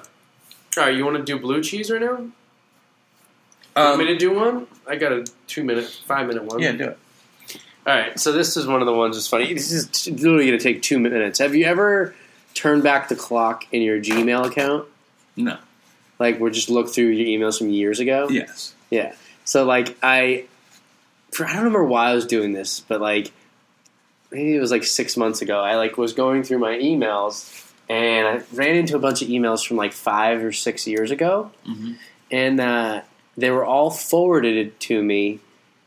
[0.78, 2.08] All right, you want to do blue cheese right now?
[3.76, 4.68] want me Um, to do one?
[4.88, 6.60] I got a two minute, five minute one.
[6.60, 6.97] yeah, do it.
[7.88, 9.54] All right, so this is one of the ones that's funny.
[9.54, 11.39] This is literally going to take two minutes.
[11.39, 12.14] Have you ever
[12.54, 14.88] turned back the clock in your Gmail account?
[15.36, 15.58] No.
[16.20, 18.28] Like, we just look through your emails from years ago?
[18.30, 18.74] Yes.
[18.89, 19.14] Yeah.
[19.45, 20.45] So like I,
[21.32, 23.32] for I don't remember why I was doing this, but like
[24.32, 25.60] maybe it was like six months ago.
[25.60, 29.66] I like was going through my emails and I ran into a bunch of emails
[29.68, 31.95] from like five or six years ago, Mhm.
[32.30, 33.02] and uh,
[33.36, 35.39] they were all forwarded to me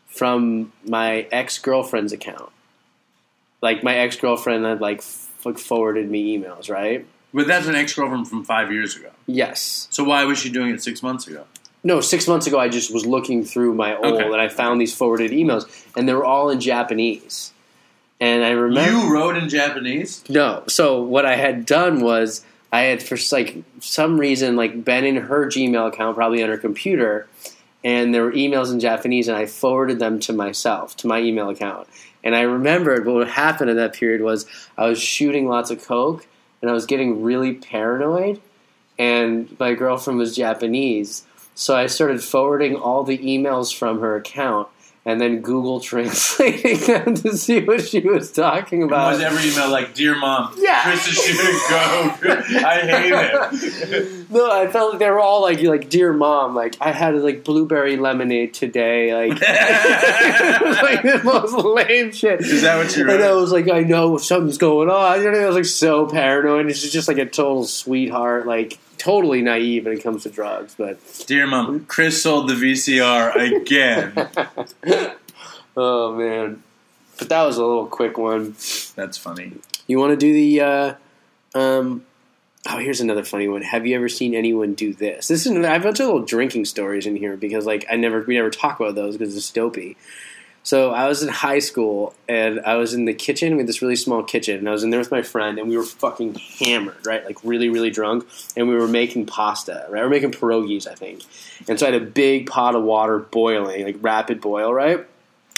[0.08, 2.50] from my ex girlfriend's account.
[3.62, 5.02] Like my ex girlfriend had like,
[5.46, 7.06] like forwarded me emails, right?
[7.32, 9.10] But that's an ex girlfriend from five years ago.
[9.26, 9.88] Yes.
[9.90, 11.44] So why was she doing it six months ago?
[11.82, 14.24] No, six months ago, I just was looking through my old Okay.
[14.24, 15.64] and I found these forwarded emails,
[15.96, 17.52] and they were all in Japanese.
[18.20, 20.22] And I remember You wrote in Japanese?
[20.28, 20.62] no.
[20.68, 22.42] So what I had done was
[22.72, 26.56] I had for like some reason like been in her Gmail account, probably on her
[26.56, 27.26] computer,
[27.84, 31.50] and there were emails in Japanese, and I forwarded them to myself to my email
[31.50, 31.86] account.
[32.24, 34.46] And I remembered what happened in that period was
[34.78, 36.26] I was shooting lots of coke,
[36.62, 38.40] and I was getting really paranoid,
[38.98, 41.24] and my girlfriend was Japanese.
[41.54, 44.68] So I started forwarding all the emails from her account
[45.06, 49.12] and then Google translating them to see what she was talking about.
[49.12, 50.82] was every email like, "Dear mom, Yeah.
[50.82, 52.26] Chris is shooting coke.
[52.64, 56.76] I hate it." no, I felt like they were all like, like, dear mom, like
[56.80, 62.40] I had like blueberry lemonade today, like, it was like the most lame shit.
[62.40, 63.40] Is that what you And I wrote?
[63.40, 65.22] was like, I know something's going on.
[65.22, 66.74] You know, I was like so paranoid.
[66.76, 70.74] She's just like a total sweetheart, like totally naive when it comes to drugs.
[70.76, 75.12] But Dear mom, Chris sold the VCR again.
[75.76, 76.62] oh man,
[77.18, 78.56] but that was a little quick one.
[78.96, 79.52] That's funny.
[79.86, 80.60] You want to do the?
[80.60, 80.94] Uh,
[81.54, 82.04] um,
[82.68, 83.62] oh, here's another funny one.
[83.62, 85.28] Have you ever seen anyone do this?
[85.28, 87.96] This is I have a bunch of little drinking stories in here because like I
[87.96, 89.96] never we never talk about those because it's dopey.
[90.64, 93.52] So I was in high school and I was in the kitchen.
[93.52, 95.68] We had this really small kitchen, and I was in there with my friend, and
[95.68, 97.22] we were fucking hammered, right?
[97.24, 100.00] Like really, really drunk, and we were making pasta, right?
[100.00, 101.22] We were making pierogies, I think.
[101.68, 105.06] And so I had a big pot of water boiling, like rapid boil, right?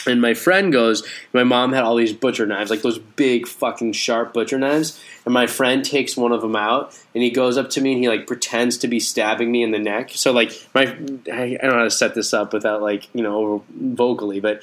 [0.09, 3.92] And my friend goes, my mom had all these butcher knives, like those big fucking
[3.92, 5.00] sharp butcher knives.
[5.24, 8.00] And my friend takes one of them out and he goes up to me and
[8.00, 10.11] he like pretends to be stabbing me in the neck.
[10.12, 13.64] So like my, I don't know how to set this up without like, you know,
[13.74, 14.62] vocally, but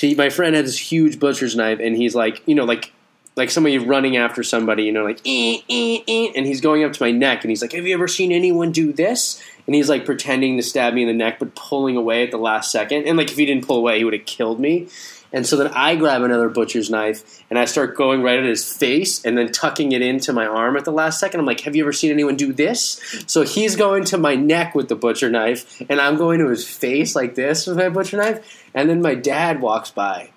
[0.00, 2.90] she, my friend had this huge butcher's knife and he's like, you know, like,
[3.36, 6.94] like somebody running after somebody, you know, like, eh, eh, eh, and he's going up
[6.94, 9.42] to my neck and he's like, have you ever seen anyone do this?
[9.66, 12.38] And he's like pretending to stab me in the neck, but pulling away at the
[12.38, 13.06] last second.
[13.06, 14.88] And like, if he didn't pull away, he would have killed me.
[15.32, 18.70] And so then I grab another butcher's knife and I start going right at his
[18.70, 21.40] face and then tucking it into my arm at the last second.
[21.40, 23.00] I'm like, Have you ever seen anyone do this?
[23.26, 26.68] So he's going to my neck with the butcher knife and I'm going to his
[26.68, 28.64] face like this with my butcher knife.
[28.74, 30.30] And then my dad walks by.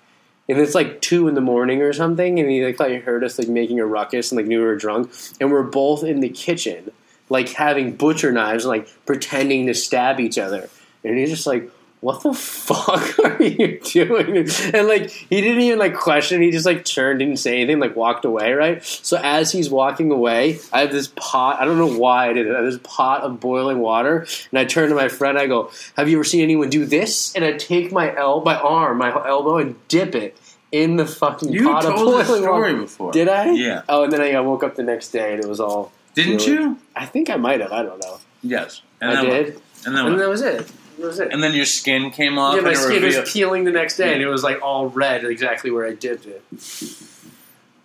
[0.48, 3.24] And it's like two in the morning or something, and he like thought he heard
[3.24, 6.20] us like making a ruckus and like knew we were drunk, and we're both in
[6.20, 6.90] the kitchen,
[7.30, 10.68] like having butcher knives, and, like pretending to stab each other.
[11.02, 11.70] And he's just like,
[12.04, 16.42] "What the fuck are you doing?" And like he didn't even like question.
[16.42, 18.52] He just like turned, didn't say anything, like walked away.
[18.52, 18.84] Right.
[18.84, 21.60] So as he's walking away, I have this pot.
[21.60, 22.52] I don't know why I did it.
[22.52, 25.38] I have this pot of boiling water, and I turn to my friend.
[25.38, 28.56] I go, "Have you ever seen anyone do this?" And I take my el- my
[28.56, 30.36] arm, my elbow, and dip it
[30.72, 32.82] in the fucking You pot of told this boiling story water.
[32.82, 33.12] before.
[33.12, 33.52] Did I?
[33.52, 33.82] Yeah.
[33.88, 35.92] Oh, and then I woke up the next day and it was all.
[36.14, 36.52] Didn't Really?
[36.64, 36.78] you?
[36.94, 37.72] I think I might have.
[37.72, 38.18] I don't know.
[38.42, 38.82] Yes.
[39.00, 39.62] And I did, What?
[39.86, 40.18] And then and what?
[40.20, 40.70] that was it.
[40.98, 41.32] That was it.
[41.32, 42.56] And then your skin came off.
[42.56, 45.24] yeah, my skin revealed- was peeling the next day, and it was like all red,
[45.24, 46.42] exactly where I dipped it.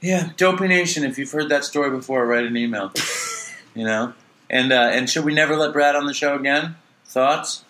[0.02, 1.04] Yeah, Dopey Nation.
[1.04, 2.92] If you've heard that story before, write an email.
[3.76, 4.14] you know,
[4.50, 6.76] and uh, and should we never let Brad on the show again?
[7.06, 7.64] Thoughts?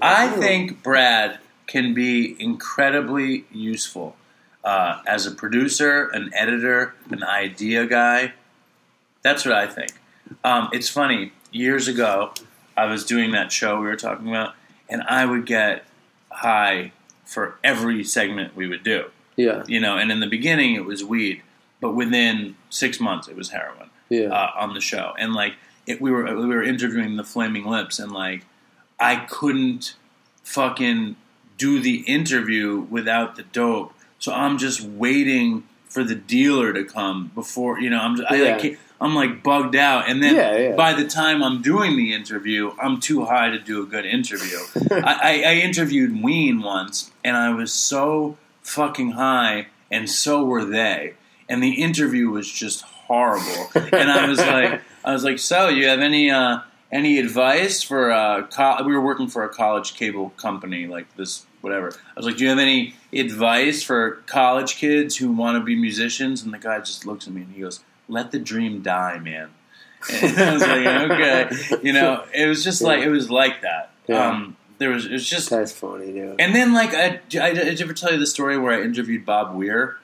[0.00, 4.16] I think Brad can be incredibly useful
[4.64, 8.32] uh, as a producer, an editor, an idea guy.
[9.22, 9.92] That's what I think.
[10.42, 11.32] Um, it's funny.
[11.52, 12.32] Years ago,
[12.76, 14.54] I was doing that show we were talking about,
[14.88, 15.84] and I would get
[16.30, 16.92] high
[17.24, 19.06] for every segment we would do.
[19.36, 19.64] Yeah.
[19.66, 21.42] You know, and in the beginning it was weed,
[21.80, 24.28] but within six months it was heroin Yeah.
[24.28, 25.54] uh, on the show, and like
[25.86, 28.44] it, we were we were interviewing the Flaming Lips, and like
[29.00, 29.94] I couldn't
[30.44, 31.16] fucking
[31.58, 37.30] do the interview without the dope, so I'm just waiting for the dealer to come
[37.34, 38.76] before you know I'm just, I Yeah.
[39.02, 40.76] I'm like bugged out, and then Yeah, yeah.
[40.76, 44.58] by the time I'm doing the interview, I'm too high to do a good interview.
[44.92, 50.64] I, I, I interviewed Ween once, and I was so fucking high, and so were
[50.64, 51.14] they.
[51.48, 53.70] And the interview was just horrible.
[53.74, 58.12] And I was like, I was like, so you have any uh, any advice for?
[58.12, 58.84] Uh, co-?
[58.84, 61.88] We were working for a college cable company, like this, whatever.
[61.92, 65.74] I was like, do you have any advice for college kids who want to be
[65.74, 66.42] musicians?
[66.42, 69.50] And the guy just looks at me and he goes, "Let the dream die, man."
[70.12, 73.90] And I was like, okay, you know, it was just like it was like that.
[74.08, 74.30] Yeah.
[74.30, 76.40] Um, there was it was just That's funny, dude.
[76.40, 78.82] and then, like, I, I, I did I ever tell you the story where I
[78.82, 79.98] interviewed Bob Weir?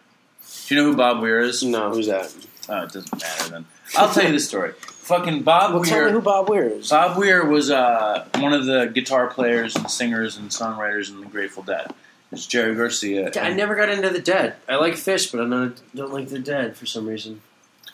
[0.67, 1.63] Do you know who Bob Weir is?
[1.65, 2.33] no, who's that?
[2.69, 3.67] Oh, it doesn't matter then.
[3.97, 4.73] I'll tell you the story.
[4.81, 6.13] Fucking Bob Well, tell me Weir.
[6.13, 6.91] who Bob Weir is.
[6.91, 11.27] Bob Weir was uh, one of the guitar players and singers and songwriters in the
[11.27, 11.93] Grateful Dead.
[12.31, 13.33] It's Jerry Garcia.
[13.41, 14.57] I never got into the Dead.
[14.69, 17.41] I like Phish, but I don't don't like the Dead for some reason.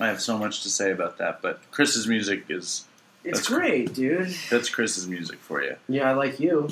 [0.01, 2.85] I have so much to say about that, but Chris's music is
[3.25, 4.35] It's great, dude.
[4.51, 5.77] that's Chris's music for you.
[5.89, 6.69] Yeah, I like you.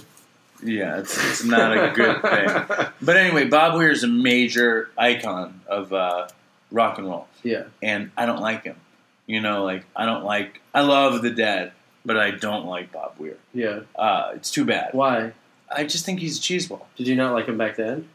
[0.64, 2.87] Yeah, it's, it's not a good thing.
[3.03, 6.29] But anyway, Bob Weir is a major icon of uh,
[6.70, 7.27] rock and roll.
[7.43, 7.64] Yeah.
[7.83, 8.77] and I don't like him.
[9.27, 10.61] You know, like I don't like.
[10.75, 11.73] I love the Dead,
[12.05, 13.37] but I don't like Bob Weir.
[13.55, 13.81] Yeah.
[13.97, 14.91] Uh, it's too bad.
[14.95, 15.33] Why?
[15.75, 16.83] I just think he's a cheeseball.
[16.97, 18.09] Did you not like him back then?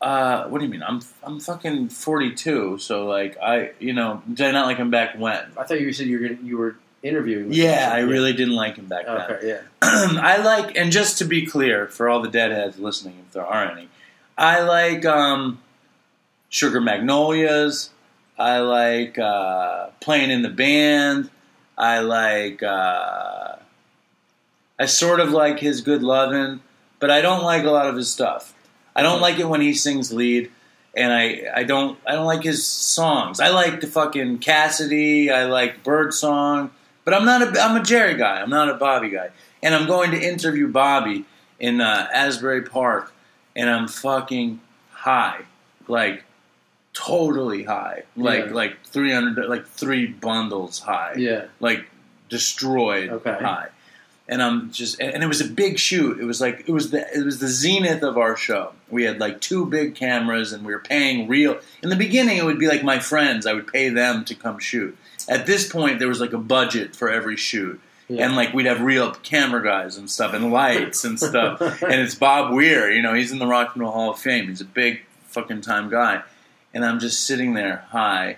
[0.00, 0.82] Uh, what do you mean?
[0.82, 5.18] I'm I'm fucking 42, so like I, you know, did I not like him back
[5.18, 5.44] when?
[5.56, 7.52] I thought you said you were gonna, you were interviewing.
[7.52, 7.90] Yeah.
[7.92, 9.20] I really didn't like him back then.
[9.20, 9.48] Okay.
[9.48, 9.60] Yeah.
[9.82, 13.64] I like, and just to be clear for all the Deadheads listening, if there are
[13.64, 13.88] any,
[14.36, 15.60] I like um,
[16.48, 17.90] Sugar Magnolias.
[18.38, 21.30] I like uh, playing in the band.
[21.76, 22.62] I like.
[22.62, 23.56] Uh,
[24.78, 26.60] I sort of like his Good Lovin',
[27.00, 28.54] but I don't like a lot of his stuff.
[28.98, 30.50] I don't like it when he sings lead,
[30.96, 33.38] and I, I don't I don't like his songs.
[33.40, 35.30] I like the fucking Cassidy.
[35.30, 36.70] I like Birdsong,
[37.04, 38.40] but I'm not a I'm a Jerry guy.
[38.40, 39.30] I'm not a Bobby guy,
[39.62, 41.24] and I'm going to interview Bobby
[41.60, 43.12] in uh, Asbury Park,
[43.54, 45.42] and I'm fucking high,
[45.86, 46.24] like
[46.92, 48.52] totally high, like Yeah.
[48.52, 51.44] like three hundred, like three bundles high Yeah.
[51.60, 51.84] like
[52.28, 53.36] destroyed Okay.
[53.40, 53.68] high.
[54.28, 56.20] And I'm just and it was a big shoot.
[56.20, 58.72] It was like it was the it was the zenith of our show.
[58.90, 62.44] We had like two big cameras and we were paying real in the beginning it
[62.44, 64.96] would be like my friends, I would pay them to come shoot.
[65.28, 67.80] At this point there was like a budget for every shoot.
[68.08, 68.26] Yeah.
[68.26, 71.60] And like we'd have real camera guys and stuff and lights and stuff.
[71.82, 74.48] and it's Bob Weir, you know, he's in the Rock and Roll Hall of Fame.
[74.48, 76.22] He's a big fucking time guy.
[76.74, 78.36] And I'm just sitting there high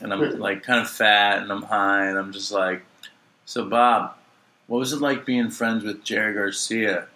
[0.00, 2.82] and I'm like kind of fat and I'm high and I'm just like,
[3.44, 4.14] so Bob,
[4.68, 7.08] what was it like being friends with Jerry Garcia?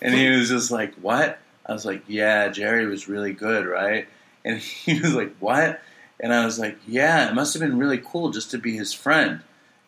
[0.00, 1.38] And he was just like, what?
[1.66, 4.08] I was like, yeah, Jerry was really good, right?
[4.44, 5.82] And he was like, what?
[6.18, 8.94] And I was like, yeah, it must have been really cool just to be his
[8.94, 9.40] friend.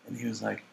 [0.07, 0.65] And he was like,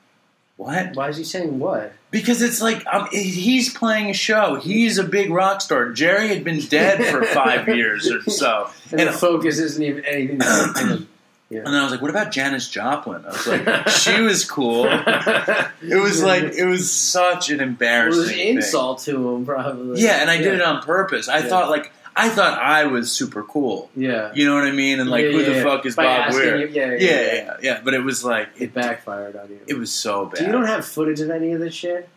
[0.57, 0.95] what?
[0.95, 1.93] Why is he saying what?
[2.11, 4.55] Because it's like um, he's playing a show.
[4.55, 5.91] He's a big rock star.
[5.91, 8.69] Jerry had been dead for five years or so.
[8.91, 11.07] And, And the focus isn't even anything.
[11.49, 11.65] To do with him.
[11.65, 13.25] And then I was like, what about Janis Joplin?
[13.25, 14.85] I was like, she was cool.
[14.87, 18.55] It was like, it was such an It embarrassing was an thing.
[18.57, 20.01] insult to him, probably.
[20.01, 21.27] Yeah, and I did it on purpose.
[21.29, 21.47] I Yeah.
[21.47, 23.89] thought like, I thought I was super cool.
[23.95, 24.31] Yeah.
[24.33, 25.01] You know what I mean?
[25.01, 25.63] And like, Yeah, who the yeah.
[25.63, 26.57] fuck is By Bob Weir?
[26.61, 27.33] you- yeah, yeah, yeah, yeah, yeah.
[27.35, 27.81] yeah, yeah.
[27.83, 29.59] But it was like, It it, backfired on you.
[29.67, 30.37] it was so bad.
[30.37, 32.07] So you don't have footage of any of this shit?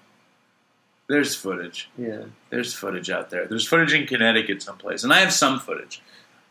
[1.08, 1.88] There's footage.
[1.98, 2.24] Yeah.
[2.50, 3.46] There's footage out there.
[3.46, 6.02] There's footage in Connecticut someplace, and I have some footage.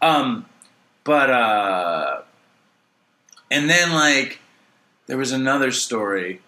[0.01, 0.45] Um,
[1.03, 2.21] but uh,
[3.52, 4.39] and then like
[5.08, 6.41] there was another story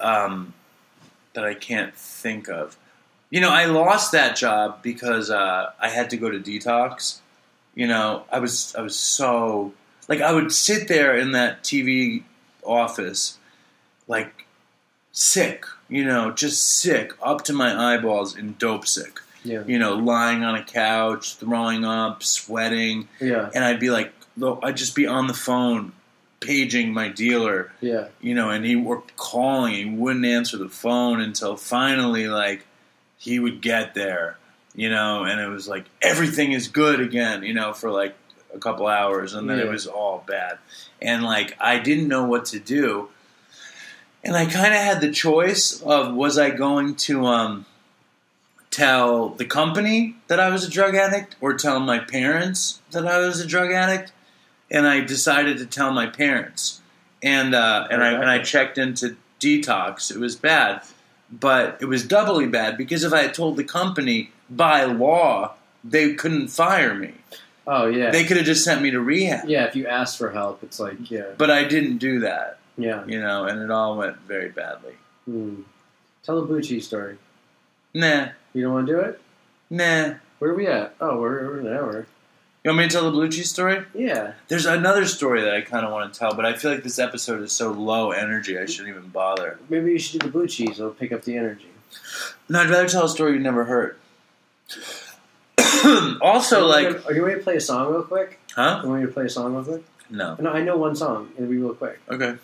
[0.00, 0.52] um,
[1.34, 2.76] that I can't think of.
[3.30, 7.18] You know, I lost that job because uh, I had to go to detox.
[7.74, 9.72] You know, I was I was so
[10.08, 12.22] like I would sit there in that TV
[12.64, 13.38] office,
[14.06, 14.46] like
[15.12, 15.64] sick.
[15.88, 19.62] You know, just sick up to my eyeballs in dope sick Yeah.
[19.66, 23.50] you know, lying on a couch, throwing up, sweating, Yeah.
[23.54, 24.12] and I'd be like,
[24.62, 25.92] I'd just be on the phone,
[26.44, 28.06] paging my dealer, Yeah.
[28.20, 32.66] you know, and he were calling, he wouldn't answer the phone until finally, like,
[33.18, 34.36] he would get there,
[34.74, 38.14] you know, and it was like everything is good again, you know, for like
[38.54, 40.58] a couple hours, and then it was all bad,
[41.02, 43.08] and like I didn't know what to do.
[44.22, 47.66] and I kind of had the choice of was I going to um,
[48.70, 53.18] tell the company that I was a drug addict or tell my parents that I
[53.18, 54.12] was a drug addict,
[54.70, 56.80] and I decided to tell my parents,
[57.22, 60.10] and uh, and I and I checked into detox.
[60.10, 60.82] It was bad,
[61.30, 66.14] but it was doubly bad because if I had told the company by law they
[66.14, 67.12] couldn't fire me,
[67.66, 68.10] Oh yeah.
[68.10, 69.46] they could have just sent me to rehab.
[69.48, 73.04] yeah, if you ask for help, it's like yeah, But I didn't do that, yeah.
[73.06, 74.94] you know, and it all went very badly.
[75.26, 75.62] Hmm.
[76.22, 77.18] Tell a cheese story.
[77.92, 79.20] Nah, You don't want to do it?
[79.70, 80.14] nah.
[80.38, 80.94] Where are we at?
[81.00, 82.06] Oh, we're, we're an hour.
[82.64, 83.84] You want me to tell the blue cheese story?
[83.92, 84.32] Yeah.
[84.48, 86.98] There's another story that I kind of want to tell, but I feel like this
[86.98, 89.58] episode is so low energy, I shouldn't even bother.
[89.68, 90.80] Maybe you should do the blue cheese.
[90.80, 91.68] It'll pick up the energy.
[92.48, 93.98] No, I'd rather tell a story you've never heard.
[96.22, 98.40] also, like, are you ready to play a song real quick?
[98.56, 98.80] huh?
[98.82, 99.84] You want me to play a song real quick?
[100.08, 100.36] No.
[100.40, 101.32] No, I know one song.
[101.36, 102.00] It'll be real quick.
[102.08, 102.36] Okay.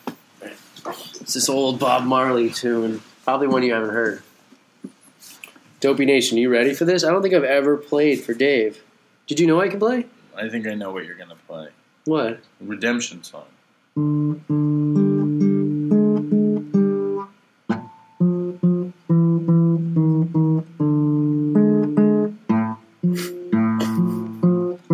[1.19, 3.01] It's this old Bob Marley tune.
[3.23, 4.21] Probably one you haven't heard.
[5.79, 7.03] Dopey Nation, you ready for this?
[7.03, 8.83] I don't think I've ever played for Dave.
[9.31, 10.07] Did you know I can play?
[10.35, 11.69] I think I know what you're gonna play.
[12.03, 12.41] What?
[12.59, 13.45] Redemption song.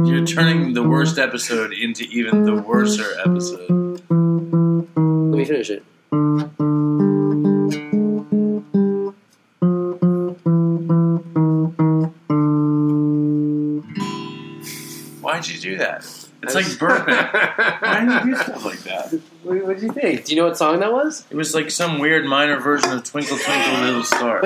[0.06, 4.04] You're turning the worst episode into even the worser episode.
[4.08, 5.84] Let me finish it.
[15.78, 16.28] Do that?
[16.44, 17.82] It's like burping.
[17.82, 19.12] Why do you do stuff like that?
[19.44, 20.26] What what did you think?
[20.26, 21.26] Do you know what song that was?
[21.30, 24.42] It was like some weird minor version of Twinkle Twinkle Little Star.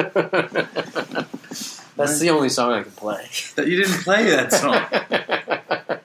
[1.97, 3.27] That's the only song I can play.
[3.55, 5.99] That you didn't play that song.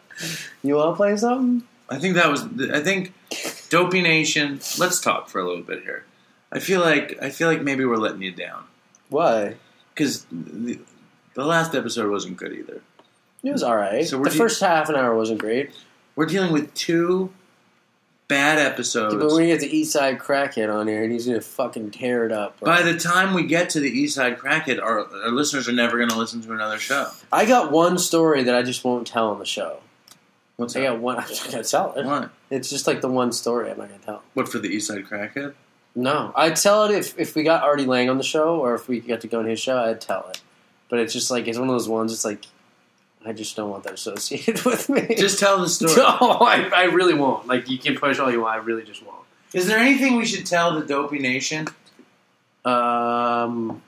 [0.63, 1.67] you want to play something?
[1.89, 2.43] I think that was.
[2.71, 3.15] I think
[3.71, 4.61] Dopey Nation.
[4.79, 6.05] Let's talk for a little bit here.
[6.53, 8.65] I feel like I feel like maybe we're letting you down
[9.09, 9.57] Why?
[9.95, 10.79] because the,
[11.35, 12.83] the last episode wasn't good either.
[13.47, 14.07] It was all right.
[14.07, 15.71] So we're the de- first half an hour wasn't great.
[16.17, 17.33] We're dealing with two
[18.29, 19.15] bad episodes.
[19.15, 22.33] but you get the East Side Crackhead on here, and he's gonna fucking tear it
[22.33, 22.59] up.
[22.59, 22.67] bro.
[22.67, 25.97] By the time we get to the East Side Crackhead, our, our listeners are never
[25.97, 27.09] going to listen to another show.
[27.33, 29.79] I got one story that I just won't tell on the show.
[30.57, 30.87] What's I that?
[30.89, 31.17] got one.
[31.21, 32.05] I'm not gonna tell it.
[32.05, 32.31] What?
[32.51, 34.23] It's just like the one story I'm not gonna tell.
[34.35, 35.55] What for the East Side Crackhead?
[35.95, 38.87] No, I'd tell it if, if we got Artie Lange on the show or if
[38.89, 39.79] we got to go on his show.
[39.79, 40.43] I'd tell it.
[40.89, 42.13] But it's just like it's one of those ones.
[42.13, 42.45] It's like
[43.27, 45.17] I just don't want that associated with me.
[45.17, 45.95] Just tell the story.
[45.97, 46.05] no,
[46.41, 47.47] I, I really won't.
[47.49, 48.55] Like you can push all you want.
[48.55, 49.19] I really just won't.
[49.53, 51.67] Is there anything we should tell the Dopey Nation?
[52.65, 53.83] Um,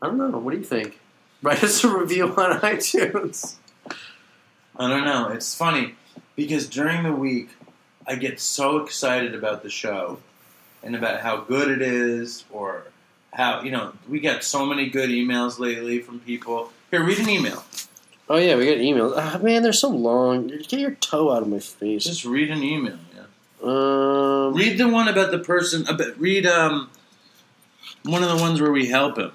[0.00, 0.38] I don't know.
[0.38, 1.00] What do you think?
[1.42, 3.56] Write us a review on iTunes.
[4.76, 5.28] I don't know.
[5.28, 5.94] It's funny
[6.36, 7.50] because during the week
[8.06, 10.20] I get so excited about the show
[10.82, 12.84] and about how good it is, or
[13.32, 16.72] how you know we get so many good emails lately from people.
[16.90, 17.64] Here, read an email.
[18.30, 19.14] Oh yeah, we got emails.
[19.16, 20.48] Ah, man, they're so long.
[20.48, 22.04] Get your toe out of my face.
[22.04, 22.98] Just read an email.
[23.14, 23.22] Yeah.
[23.62, 25.86] Um, Read the one about the person.
[25.88, 26.90] About, read um
[28.04, 29.32] one of the ones where we help him,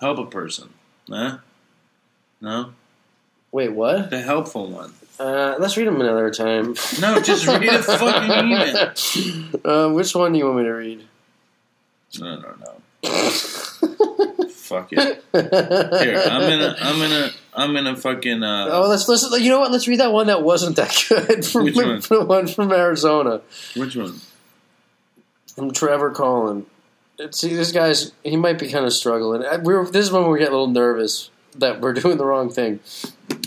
[0.00, 0.68] help a person.
[1.08, 1.38] Huh?
[2.40, 2.72] No,
[3.50, 4.10] wait, what?
[4.10, 4.92] the helpful one.
[5.18, 6.74] Uh, let's read them another time.
[7.00, 9.48] No, just read a fucking email.
[9.64, 11.04] Uh, which one do you want me to read?
[12.18, 12.80] No, no, no.
[14.64, 15.22] Fuck it.
[15.32, 18.42] Here, I'm gonna, I'm gonna, I'm gonna fucking.
[18.42, 19.30] Uh, Oh, let's let's.
[19.38, 19.70] You know what?
[19.70, 21.44] Let's read that one that wasn't that good.
[21.44, 22.00] From, Which one?
[22.00, 23.42] The one from Arizona,
[23.76, 24.20] Which one?
[25.54, 26.64] from Trevor Collin.
[27.30, 29.44] See, this guy's he might be kind of struggling.
[29.44, 32.48] Uh, We're this is when we get a little nervous that we're doing the wrong
[32.50, 32.80] thing.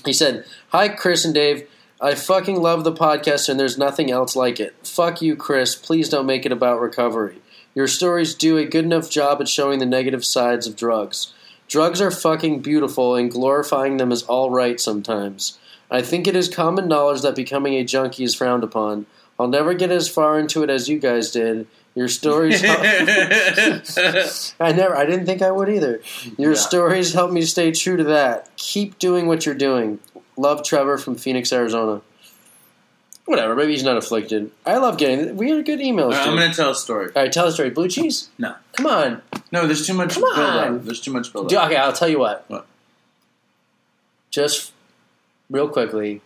[0.06, 1.68] He said, "Hi, Chris and Dave.
[2.00, 4.76] I fucking love the podcast, and there's nothing else like it.
[4.86, 5.74] Fuck you, Chris.
[5.76, 7.40] Please don't make it about recovery.
[7.78, 11.32] Your stories do a good enough job at showing the negative sides of drugs.
[11.68, 15.60] Drugs are fucking beautiful, and glorifying them is all right sometimes.
[15.92, 19.06] I think it is common knowledge that becoming a junkie is frowned upon.
[19.40, 21.68] I'll never get as far into it as you guys did.
[21.94, 22.64] Your stories.
[22.66, 23.82] I
[24.60, 24.98] never.
[24.98, 26.02] I didn't think I would either.
[26.36, 26.58] Your Yeah.
[26.60, 28.50] stories help me stay true to that.
[28.58, 30.00] Keep doing what you're doing.
[30.36, 32.02] Love, Trevor from Phoenix, Arizona.
[33.28, 33.56] Whatever.
[33.56, 34.50] Maybe he's not afflicted.
[34.66, 35.36] I love getting.
[35.38, 36.14] We had good emails.
[36.16, 37.12] I'm gonna tell a story.
[37.16, 37.70] All right, tell the story.
[37.70, 38.30] Blue cheese?
[38.40, 38.56] No.
[38.78, 39.22] Come on.
[39.52, 40.76] No, there's too much Come build on.
[40.78, 40.84] up.
[40.86, 41.66] There's too much build up.
[41.68, 42.46] okay, I'll tell you what.
[42.48, 42.66] What?
[44.32, 44.72] Just
[45.50, 46.22] real quickly,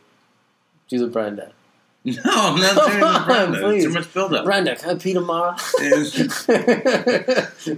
[0.89, 1.51] do the Brenda.
[2.03, 3.59] No, I'm not doing the Brenda.
[3.59, 3.83] please.
[3.83, 4.43] Too much build up.
[4.45, 5.51] Brenda, can I pee tomorrow?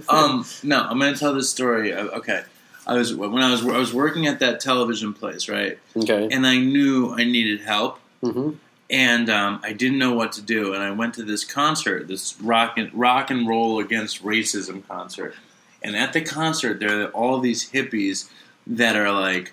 [0.08, 1.92] um, no, I'm gonna tell this story.
[1.92, 2.42] Uh, Okay,
[2.86, 5.78] I was when I was I was working at that television place, right?
[5.96, 6.28] okay.
[6.30, 8.52] And I knew I needed help, hmm
[8.90, 10.74] and um, I didn't know what to do.
[10.74, 15.34] And I went to this concert, this rock and rock and roll against racism concert.
[15.82, 18.28] And at the concert, there are all these hippies
[18.66, 19.52] that are like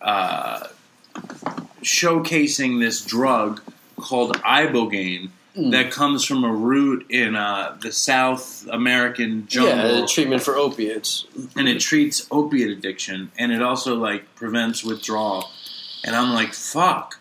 [0.00, 0.68] uh,
[1.82, 3.60] showcasing this drug
[3.96, 5.70] called ibogaine Mm.
[5.70, 10.56] that comes from a root in uh, the South American jungle Yeah, the treatment for
[10.56, 11.26] opiates.
[11.54, 15.48] and it treats opiate addiction and it also like prevents withdrawal
[16.02, 17.20] and i'm like fuck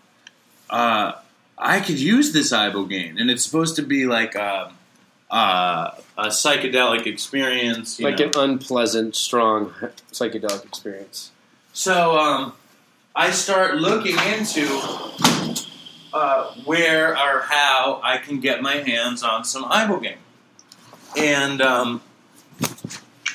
[0.72, 1.12] uh,
[1.58, 4.72] i could use this ibogaine and it's supposed to be like a,
[5.32, 5.36] a,
[6.18, 8.26] a psychedelic experience you Like know.
[8.44, 9.74] an unpleasant, strong
[10.12, 11.32] psychedelic experience.
[11.74, 12.54] so um,
[13.16, 14.68] i start looking into
[16.14, 20.18] uh, where or how i can get my hands on some ibogaine
[21.18, 22.02] and um,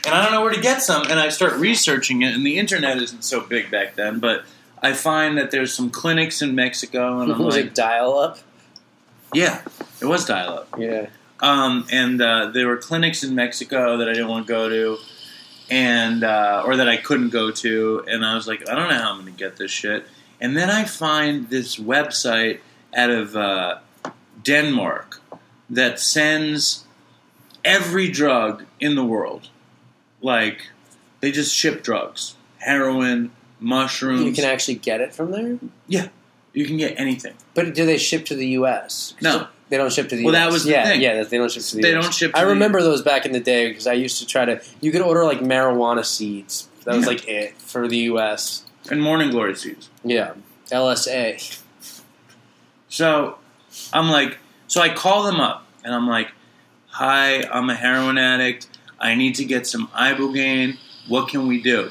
[0.05, 1.03] and I don't know where to get some.
[1.11, 4.45] And I start researching it, and the internet isn't so big back then, but
[4.83, 8.39] I find that there's some clinics in Mexico, and I'm was like, it dial up?
[9.35, 9.63] yeah,
[10.01, 10.75] it was dial up.
[10.79, 11.09] Yeah.
[11.41, 14.99] Um, and uh, there were clinics in Mexico that I didn't want to go to,
[15.71, 18.99] and uh, or that I couldn't go to, and I was like, I don't know
[18.99, 20.07] how I'm going to get this shit.
[20.41, 22.61] And then I find this website
[22.97, 23.79] out of uh,
[24.43, 25.21] Denmark
[25.71, 26.85] that sends
[27.65, 29.49] every drug in the world.
[30.21, 30.71] Like
[31.21, 34.25] they just ship drugs, heroin, mushrooms.
[34.25, 35.59] You can actually get it from there?
[35.87, 36.09] Yeah,
[36.53, 37.35] you can get anything.
[37.55, 39.15] But do they ship to the U.S.?
[39.21, 39.49] No.
[39.71, 40.45] They don't ship to the Well, U.S.
[40.47, 41.01] that was the yeah, thing.
[41.03, 42.05] Yeah, they don't ship to the They US.
[42.05, 44.63] don't ship I remember those back in the day because I used to try to.
[44.81, 46.69] You could order like marijuana seeds.
[46.85, 47.09] That was Yeah.
[47.11, 48.65] like it for the U.S.
[48.91, 49.91] And morning glory seeds.
[50.05, 50.33] Yeah.
[50.71, 51.61] LSA.
[52.89, 53.37] So
[53.93, 56.29] I'm like, so I call them up and I'm like,
[56.87, 58.69] hi, I'm a heroin addict.
[58.99, 60.79] I need to get some ibogaine.
[61.09, 61.91] What can we do?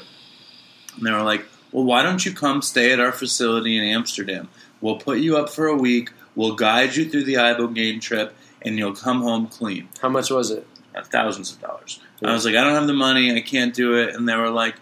[0.96, 1.44] And they were like,
[1.78, 4.48] well, why don't you come stay at our facility in Amsterdam?
[4.80, 6.10] We'll put you up for a week.
[6.34, 9.88] We'll guide you through the ibogaine trip, and you'll come home clean.
[10.02, 10.66] How much was it?
[10.92, 12.00] Uh, thousands of dollars.
[12.20, 12.30] Yeah.
[12.30, 13.32] I was like, I don't have the money.
[13.32, 14.16] I can't do it.
[14.16, 14.74] And they were like,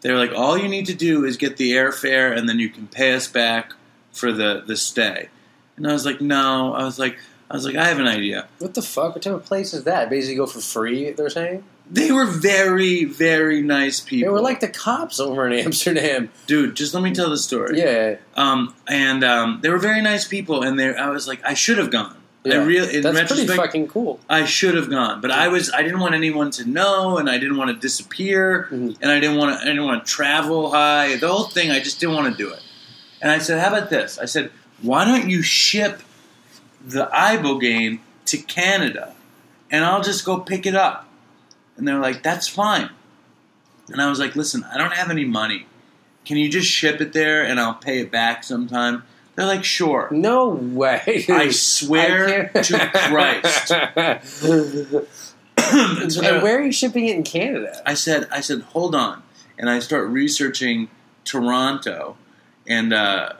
[0.00, 2.68] they were like, all you need to do is get the airfare, and then you
[2.68, 3.72] can pay us back
[4.10, 5.28] for the the stay.
[5.76, 6.74] And I was like, no.
[6.74, 7.16] I was like,
[7.48, 8.48] I was like, I have an idea.
[8.58, 9.14] What the fuck?
[9.14, 10.10] What type of place is that?
[10.10, 11.12] Basically, go for free.
[11.12, 11.62] They're saying
[11.92, 14.28] They were very, very nice people.
[14.28, 16.30] they were like the cops over in Amsterdam.
[16.46, 16.76] dude.
[16.76, 17.78] Just let me tell the story.
[17.80, 20.94] Yeah, Um, and um, they were very nice people, and they.
[20.94, 22.16] I was like, I should have gone.
[22.44, 22.54] yeah.
[22.54, 24.20] I really, in That's pretty fucking cool.
[24.28, 25.70] I should have gone, but I was.
[25.72, 28.96] I didn't want anyone to know, and I didn't want to disappear, Mhm.
[29.02, 29.60] and I didn't want to.
[29.60, 31.16] I didn't want to travel high.
[31.16, 31.70] The whole thing.
[31.72, 32.62] I just didn't want to do it.
[33.20, 36.02] And I said, "How about this?" I said, "Why don't you ship
[36.86, 39.12] the ibogaine to Canada,
[39.72, 41.08] and I'll just go pick it up?"
[41.76, 42.90] And they're like, "That's fine."
[43.88, 45.66] And I was like, "Listen, I don't have any money.
[46.24, 49.04] Can you just ship it there, and I'll pay it back sometime?"
[49.36, 51.24] They're like, "Sure." No way.
[51.28, 53.72] I swear I to Christ.
[55.72, 57.82] And so and where are you shipping it in Canada?
[57.86, 59.22] I said, I said, hold on,
[59.58, 60.88] and I start researching
[61.24, 62.16] Toronto
[62.66, 63.34] and uh,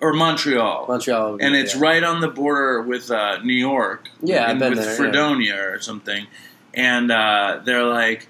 [0.00, 1.38] or Montreal, Montreal.
[1.40, 1.80] and it's yeah.
[1.80, 4.08] right on the border with uh, New York.
[4.20, 4.96] Yeah, I've and been with there, yeah.
[4.96, 6.26] Fredonia or something,
[6.74, 8.28] and uh, they're like,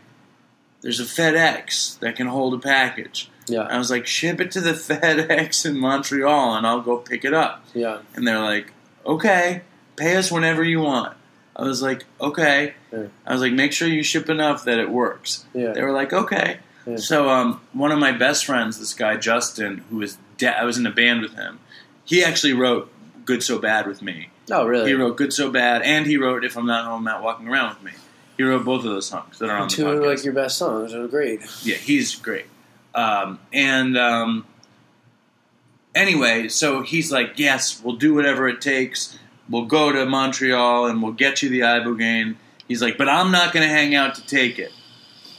[0.83, 4.61] "There's a FedEx that can hold a package." Yeah, I was like, "Ship it to
[4.61, 7.99] the FedEx in Montreal, and I'll go pick it up." yeah.
[8.15, 8.73] And they're like,
[9.05, 9.63] "Okay,
[9.97, 11.17] pay us whenever you want."
[11.57, 13.07] I was like, "Okay." Yeah.
[13.27, 15.73] I was like, "Make sure you ship enough that it works." Yeah.
[15.73, 16.97] They were like, "Okay." Yeah.
[16.97, 20.77] So, um, one of my best friends, this guy Justin, who was de- I was
[20.77, 21.59] in a band with him.
[22.05, 22.91] He actually wrote
[23.25, 24.29] "Good So Bad" with me.
[24.51, 24.89] Oh, really?
[24.89, 27.49] He wrote "Good So Bad," and he wrote "If I'm Not Home, I'm Not Walking
[27.49, 27.93] Around with Me."
[28.37, 30.07] He wrote both of those songs that are on the Two of podcast.
[30.07, 30.93] like your best songs.
[30.93, 31.41] They're great.
[31.63, 32.47] Yeah, he's great.
[32.95, 34.47] Um, and um,
[35.95, 39.19] anyway, so he's like, "Yes, we'll do whatever it takes.
[39.49, 42.37] We'll go to Montreal and we'll get you the ibogaine."
[42.69, 44.73] He's like, "But I'm not going to hang out to take it,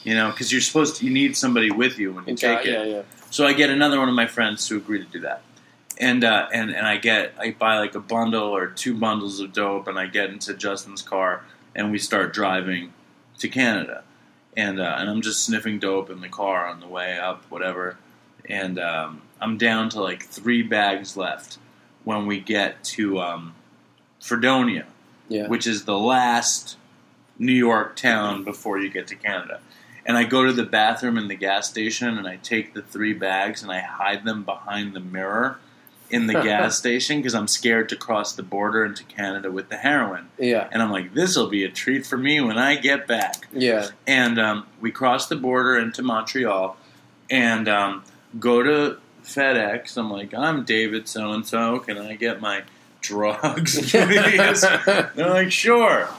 [0.04, 1.06] you know, because you're supposed to.
[1.06, 3.02] You need somebody with you when you Okay, take it." yeah, yeah.
[3.30, 5.42] So I get another one of my friends to agree to do that,
[5.98, 9.52] and uh, and and I get I buy like a bundle or two bundles of
[9.54, 11.44] dope, and I get into Justin's car,
[11.76, 12.94] and we start driving
[13.40, 14.04] to Canada,
[14.56, 17.98] and uh, and I'm just sniffing dope in the car on the way up, whatever,
[18.50, 21.58] and um, I'm down to like three bags left
[22.04, 23.56] when we get to um,
[24.20, 24.86] Fredonia,
[25.28, 25.48] Yeah.
[25.48, 26.78] which is the last
[27.38, 29.60] New York town before you get to Canada.
[30.06, 33.14] And I go to the bathroom in the gas station and I take the three
[33.14, 35.58] bags and I hide them behind the mirror
[36.10, 39.78] in the gas station because I'm scared to cross the border into Canada with the
[39.78, 40.30] heroin.
[40.38, 40.68] Yeah.
[40.72, 43.48] And I'm like, this will be a treat for me when I get back.
[43.54, 43.88] Yeah.
[44.08, 46.78] And um, we cross the border into Montreal
[47.30, 48.04] and um,
[48.40, 49.98] go to FedEx.
[49.98, 51.80] I'm like, I'm David so and so.
[51.80, 52.64] Can I get my
[53.02, 54.62] drugs, please?
[54.62, 56.10] They're like, sure.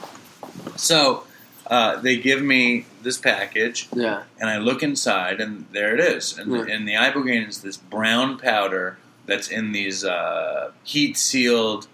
[0.75, 1.23] So
[1.67, 6.37] uh, they give me this package, yeah, and I look inside, and there it is.
[6.37, 6.65] And, Yeah.
[6.73, 8.97] and the ibogaine is this brown powder
[9.27, 11.87] that's in these uh, heat sealed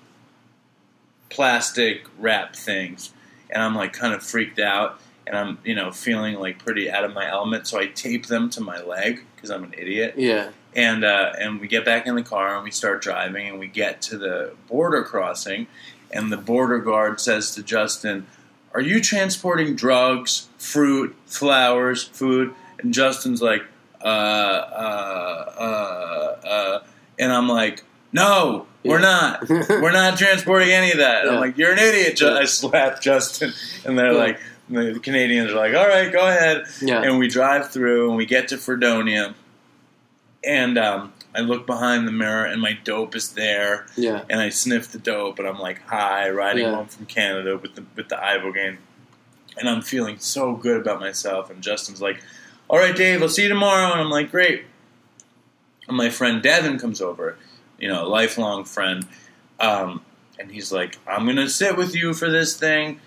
[1.30, 3.12] plastic wrap things.
[3.50, 7.04] And I'm like kind of freaked out, and I'm you know feeling like pretty out
[7.04, 7.68] of my element.
[7.68, 10.16] So I tape them to my leg because I'm an idiot.
[10.18, 13.60] yeah, And uh, and we get back in the car and we start driving, and
[13.60, 15.68] we get to the border crossing,
[16.12, 18.26] and the border guard says to Justin,
[18.74, 23.64] "Are you transporting drugs, fruit, flowers, food?" And Justin's like,
[24.02, 26.80] "Uh, uh, uh, uh,"
[27.20, 29.48] and I'm like, "No, we're not.
[29.50, 33.02] We're not transporting any of that." And I'm like, "You're an idiot!" Ju- I slap
[33.02, 33.54] Justin,
[33.86, 34.18] and they're Yeah.
[34.18, 38.18] like, the Canadians are like, "All right, go ahead." yeah, And we drive through, and
[38.18, 39.36] we get to Fredonia,
[40.44, 44.50] and um, I look behind the mirror, and my dope is there, yeah, and I
[44.50, 46.76] sniff the dope, and I'm like high, riding Yeah.
[46.76, 48.78] home from Canada with the with the ibogaine,
[49.58, 51.50] and I'm feeling so good about myself.
[51.50, 52.22] And Justin's like,
[52.70, 54.66] "All right, Dave, I'll see you tomorrow," and I'm like, "Great."
[55.88, 57.38] And my friend Devin comes over,
[57.78, 59.08] you know, a lifelong friend,
[59.60, 60.04] um,
[60.40, 63.00] and he's like, "I'm gonna sit with you for this thing."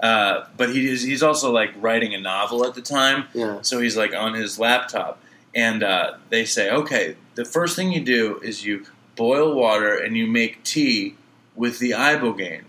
[0.00, 3.80] Uh, but he is, he's also like writing a novel at the time, yeah, so
[3.80, 5.20] he's like on his laptop,
[5.54, 8.84] and uh, they say, okay, the first thing you do is you
[9.14, 11.14] boil water and you make tea
[11.54, 12.64] with the ibogaine,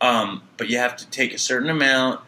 [0.00, 2.20] um, but you have to take a certain amount,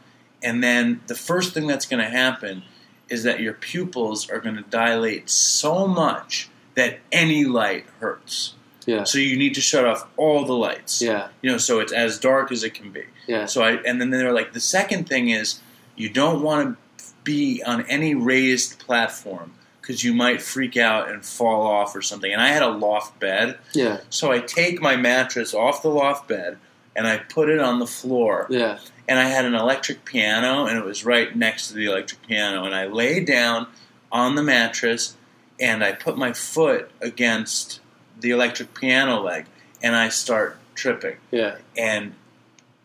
[0.42, 2.62] and then the first thing that's going to happen
[3.08, 8.54] is that your pupils are going to dilate so much that any light hurts.
[8.86, 11.02] yeah, So you need to shut off all the lights.
[11.02, 13.04] yeah, You know, so it's as dark as it can be.
[13.26, 15.60] yeah, So I and then they're like the second thing is
[15.96, 21.24] you don't want to be on any raised platform because you might freak out and
[21.24, 22.32] fall off or something.
[22.32, 26.28] And I had a loft bed, yeah, so I take my mattress off the loft
[26.28, 26.58] bed
[26.94, 28.46] and I put it on the floor.
[28.50, 28.78] yeah,
[29.08, 32.64] And I had an electric piano and it was right next to the electric piano.
[32.64, 33.66] And I lay down
[34.12, 35.14] on the mattress
[35.60, 37.80] and I put my foot against
[38.18, 39.46] the electric piano leg
[39.82, 42.14] and I start tripping yeah, and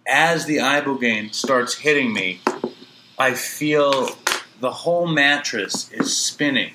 [0.08, 2.42] as the ibogaine starts hitting me,
[3.18, 4.10] I feel
[4.60, 6.74] the whole mattress is spinning.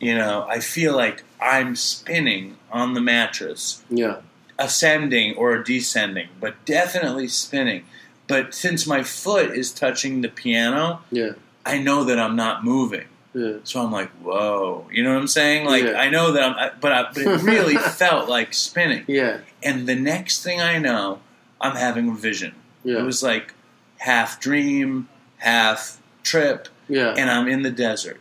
[0.00, 4.20] You know, I feel like I'm spinning on the mattress, yeah,
[4.58, 7.84] ascending or descending, but definitely spinning.
[8.26, 11.32] But since my foot is touching the piano, yeah,
[11.64, 13.06] I know that I'm not moving.
[13.34, 15.66] Yeah, So I'm like, whoa, you know what I'm saying?
[15.66, 15.92] Like Yeah.
[16.00, 19.04] I know that I'm, I, but I, but it really felt like spinning.
[19.08, 21.20] yeah, And the next thing I know,
[21.60, 22.54] I'm having a vision.
[22.84, 22.98] Yeah.
[22.98, 23.54] It was like
[23.98, 28.20] half dream, half trip, yeah, and I'm in the desert,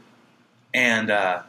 [0.73, 1.41] and uh,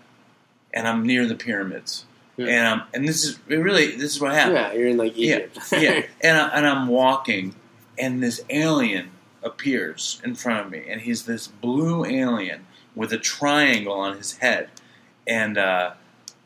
[0.72, 2.06] and I'm near the pyramids,
[2.38, 2.46] Yeah.
[2.46, 4.56] and I'm and this is really this is what happened.
[4.56, 4.72] yeah.
[4.72, 5.58] You're in like Yeah, Egypt.
[5.72, 7.54] yeah, and I, and I'm walking,
[7.98, 9.10] and this alien
[9.42, 12.64] appears in front of me, and he's this blue alien
[12.94, 14.68] with a triangle on his head,
[15.26, 15.92] and uh,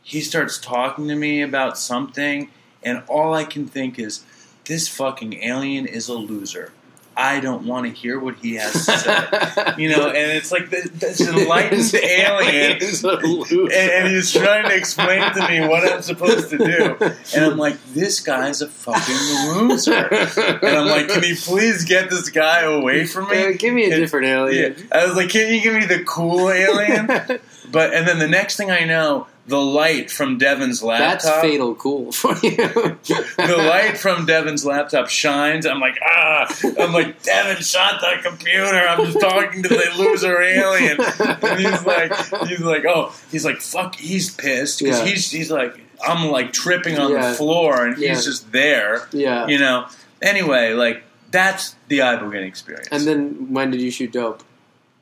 [0.03, 2.51] he starts talking to me about something,
[2.83, 4.25] and all I can think is,
[4.67, 6.73] this fucking alien is a loser.
[7.19, 9.75] I don't want to hear what he has to say.
[9.79, 13.63] You know, and it's like this, this enlightened alien is a loser.
[13.65, 16.97] and, and he's trying to explain to me what I'm supposed to do.
[17.35, 19.15] And I'm like, this guy's a fucking
[19.57, 19.93] loser.
[20.13, 23.55] And I'm like, can you please get this guy away from Yeah, me?
[23.55, 24.37] Uh, give me a And- different Yeah.
[24.45, 24.89] alien.
[24.93, 27.09] I was like, can you give me the cool alien?
[27.73, 31.23] But and then the next thing I know, the light from Devin's laptop.
[31.23, 32.57] That's fatal cool for you.
[32.67, 35.67] The light from Devin's laptop shines.
[35.67, 36.53] I'm like, ah!
[36.81, 38.65] I'm like, Devin, shot the computer.
[38.77, 40.99] I'm just talking to the loser alien.
[41.01, 42.13] And he's like,
[42.49, 45.07] he's like, oh, he's like, fuck, he's pissed because Yeah.
[45.07, 47.29] he's he's like, I'm like tripping on Yeah.
[47.31, 48.11] the floor and Yeah.
[48.11, 49.47] he's just there, yeah.
[49.47, 49.87] you know.
[50.21, 52.89] Anyway, like that's the ibogaine experience.
[52.91, 54.43] And then when did you shoot dope?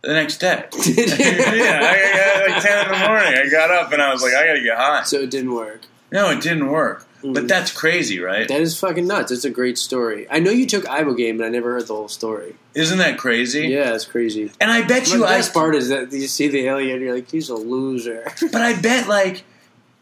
[0.06, 1.04] The next day, Did you?
[1.64, 4.34] yeah, I, I, like ten in the morning, I got up and I was like,
[4.34, 5.02] I gotta get high.
[5.04, 5.82] So it didn't work.
[6.12, 7.06] No, it didn't work.
[7.22, 7.34] Mhm.
[7.34, 8.46] But that's crazy, right?
[8.46, 9.32] That is fucking nuts.
[9.32, 10.26] It's a great story.
[10.30, 12.54] I know you took Ibogaine, but I never heard the whole story.
[12.74, 13.68] Isn't that crazy?
[13.68, 14.52] Yeah, it's crazy.
[14.60, 17.14] And I bet The you, I, best part is that you see the alien, you're
[17.14, 18.24] like, he's a loser.
[18.52, 19.44] but I bet like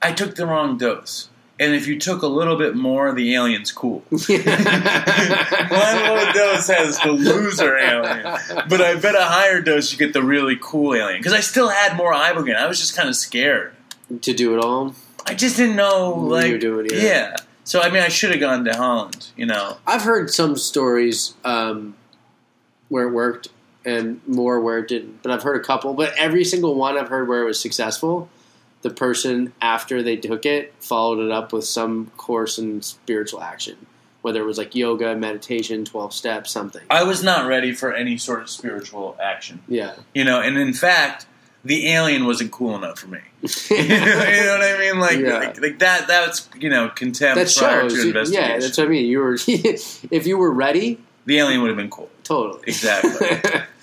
[0.03, 1.29] I took the wrong dose.
[1.63, 4.03] And if you took a little bit more, the alien's cool.
[4.11, 4.27] One low
[6.33, 8.23] dose has the loser alien,
[8.69, 11.21] but I bet a higher dose you get the really cool alien.
[11.21, 12.57] Because I still had more ibogaine.
[12.57, 13.75] I was just kind of scared.
[14.23, 14.97] to do it all.
[15.25, 16.97] I just didn't know, What like, doing, yeah.
[16.97, 17.37] yeah.
[17.63, 19.29] So I mean, I should have gone to Holland.
[19.37, 21.95] You know, I've heard some stories um,
[22.89, 23.49] where it worked
[23.85, 25.95] and more where it didn't, but I've heard a couple.
[25.95, 28.29] But every single one I've heard where it was successful,
[28.83, 33.77] the person after they took it followed it up with some course in spiritual action.
[34.23, 36.83] whether it was like yoga, meditation, twelve steps, something.
[36.91, 39.63] I was not ready for any sort of spiritual action.
[39.69, 41.27] Yeah, You know, and in fact,
[41.65, 43.19] the alien wasn't cool enough for me.
[43.71, 44.99] you know what I mean?
[45.01, 45.39] Like, Yeah.
[45.39, 46.07] like, like that.
[46.09, 47.95] That's you know contempt that prior shows.
[48.03, 48.51] to investigation.
[48.51, 49.07] Yeah, that's what I mean.
[49.07, 52.09] You were if you were ready, the alien would have been cool.
[52.25, 52.63] totally.
[52.67, 53.29] Exactly.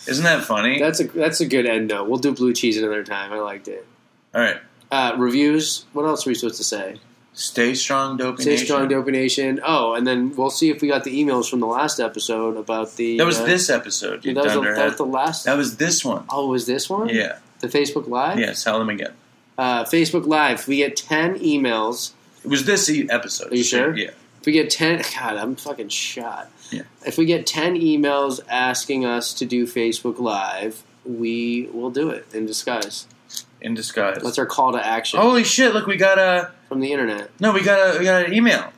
[0.08, 0.80] Isn't that funny?
[0.80, 2.10] that's a that's a good end note.
[2.10, 3.32] We'll do blue cheese another time.
[3.34, 3.86] I liked it.
[4.34, 4.58] All right.
[4.92, 5.86] Uh, reviews.
[5.94, 7.00] What else are we supposed to say?
[7.34, 8.66] Stay strong, dopey Stay nation.
[8.66, 9.62] strong, Dopey Nation.
[9.64, 12.98] Oh, and then we'll see if we got the emails from the last episode about
[12.98, 13.18] the.
[13.18, 14.26] That was uh, this episode.
[14.26, 15.46] You that, was the, that was the last.
[15.46, 16.26] That was this one.
[16.30, 17.08] oh, was this one?
[17.08, 17.38] Yeah.
[17.62, 18.40] The Facebook Live.
[18.40, 18.52] Yeah.
[18.52, 19.14] Tell them again.
[19.58, 20.68] Uh, Facebook Live.
[20.68, 22.12] We get ten emails.
[22.44, 23.54] It was this episode.
[23.54, 23.96] Are you sure?
[23.96, 24.10] Yeah.
[24.42, 26.52] If we get ten, God, I'm fucking shot.
[26.72, 26.84] Yeah.
[27.06, 32.26] If we get ten emails asking us to do Facebook Live, we will do it
[32.34, 33.08] in disguise.
[33.62, 34.22] In disguise.
[34.24, 35.74] That's our call to action Holy shit!
[35.74, 37.30] Look, we got a from the internet.
[37.40, 37.52] no.
[37.52, 38.72] We got a we got an email.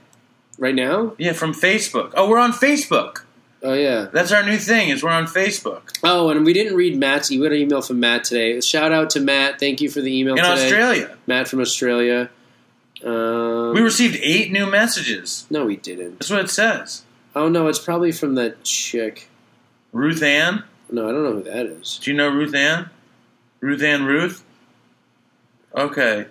[0.57, 1.13] Right now?
[1.17, 2.11] Yeah, from Facebook.
[2.15, 3.23] Oh, we're on Facebook.
[3.63, 4.07] Oh yeah.
[4.11, 4.89] That's our new thing.
[4.89, 7.29] Is we're on Facebook Oh, and we didn't read Matt's.
[7.29, 8.59] We got an email from Matt today.
[8.61, 9.59] Shout out to Matt.
[9.59, 10.63] Thank you for the email in today.
[10.65, 11.17] Australia.
[11.27, 12.29] Matt from Australia.
[13.03, 15.45] Um, We received eight new messages.
[15.49, 16.19] no, we didn't.
[16.19, 17.03] That's what it says.
[17.35, 19.29] Oh no, it's probably from that chick.
[19.91, 20.63] Ruth Ann.
[20.91, 21.99] No, I don't know who that is.
[22.03, 22.89] Do you know Ruth Ann?
[23.61, 24.43] Ruth Ann Ruth.
[25.75, 26.25] Okay.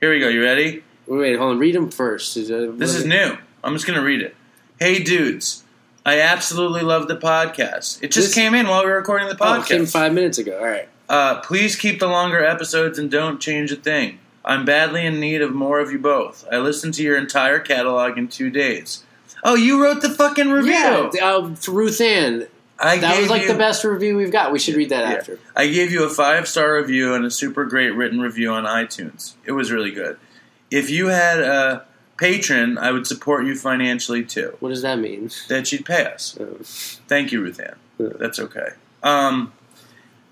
[0.00, 0.28] Here we go.
[0.28, 0.82] You ready?
[1.06, 1.58] Wait, hold on.
[1.58, 2.36] Read them first.
[2.36, 3.36] Is that- This is new.
[3.64, 4.34] I'm just going to read it.
[4.78, 5.62] Hey, dudes.
[6.04, 8.02] I absolutely love the podcast.
[8.02, 9.92] It just This- came in while we were recording the Oh, it came podcast.
[9.92, 10.58] five minutes ago.
[10.58, 10.88] All right.
[11.08, 14.18] Uh, please keep the longer episodes and don't change a thing.
[14.44, 16.44] I'm badly in need of more of you both.
[16.52, 19.02] I listened to your entire catalog in two days.
[19.42, 20.72] Oh, you wrote the fucking review.
[20.72, 22.46] Yeah, uh, Ruth Ann.
[22.78, 24.52] I That was like you, the best review we've got.
[24.52, 25.16] We should read that Yeah.
[25.18, 25.38] after.
[25.54, 29.32] I gave you a five star review and a super great written review on iTunes.
[29.44, 30.18] It was really good.
[30.70, 31.84] If you had a
[32.18, 34.56] patron, I would support you financially too.
[34.60, 35.30] What does that mean?
[35.48, 36.36] That you'd pay us.
[36.38, 36.46] Uh,
[37.08, 37.76] Thank you, Ruth Ann.
[37.98, 38.08] Yeah.
[38.18, 38.70] That's okay.
[39.02, 39.52] Um,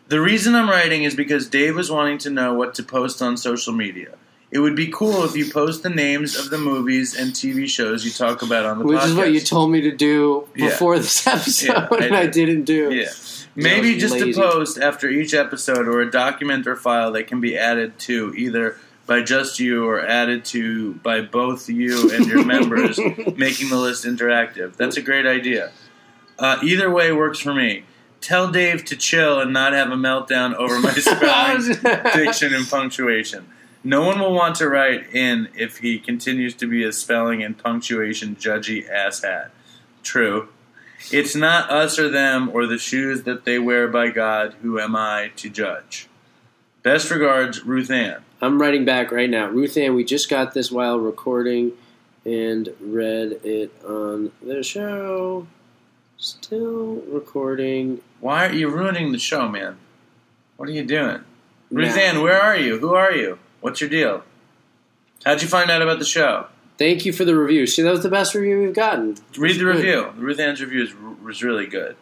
[0.08, 3.36] the reason I'm writing is because Dave was wanting to know what to post on
[3.36, 4.14] social media.
[4.55, 8.05] It would be cool if you post the names of the movies and TV shows
[8.05, 9.06] you talk about on the which podcast.
[9.09, 10.68] is what you told me to do Yeah.
[10.68, 12.32] before this episode, Yeah, I and I did.
[12.47, 12.93] didn't do.
[12.94, 13.09] Yeah.
[13.56, 14.32] Maybe just lazy.
[14.32, 18.32] to post after each episode or a document or file that can be added to
[18.36, 18.76] either
[19.06, 22.98] by just you or added to by both you and your members,
[23.36, 24.76] making the list interactive.
[24.76, 25.72] That's a great idea.
[26.39, 27.85] Uh, either way works for me.
[28.20, 31.76] Tell Dave to chill and not have a meltdown over my spelling,
[32.14, 33.47] diction, and punctuation.
[33.86, 37.56] No one will want to write in if he continues to be a spelling and
[37.56, 39.51] punctuation judgy asshat.
[40.02, 40.48] True.
[41.12, 44.55] It's not us or them or the shoes that they wear by God.
[44.62, 46.09] Who am I to judge?
[46.82, 48.23] Best regards, Ruth Ann.
[48.40, 49.48] I'm writing back right now.
[49.48, 51.73] Ruth Ann, we just got this while recording
[52.24, 55.47] and read it on the show.
[56.16, 58.01] Still recording.
[58.20, 59.77] Why are you ruining the show, man?
[60.56, 61.20] What are you doing?
[61.70, 61.98] Ruth.
[61.98, 62.78] Ann, where are you?
[62.78, 63.39] Who are you?
[63.65, 64.23] What's your deal?
[65.24, 66.49] How'd you find out about the show?
[66.77, 67.66] Thank you for the review.
[67.66, 69.16] See, that was the best review we've gotten.
[69.39, 70.12] Read the review.
[70.19, 71.97] Ruth Ann's review is, was really good.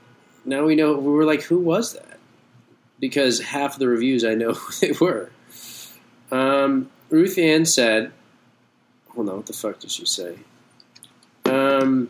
[0.44, 0.94] Now we know.
[0.94, 2.18] We were like, who was that?
[2.98, 5.30] Because half of the reviews I know who they were.
[6.32, 8.10] Um, Ruth Ann said,
[9.10, 10.38] hold on, what the fuck did she say?
[11.44, 12.08] Um,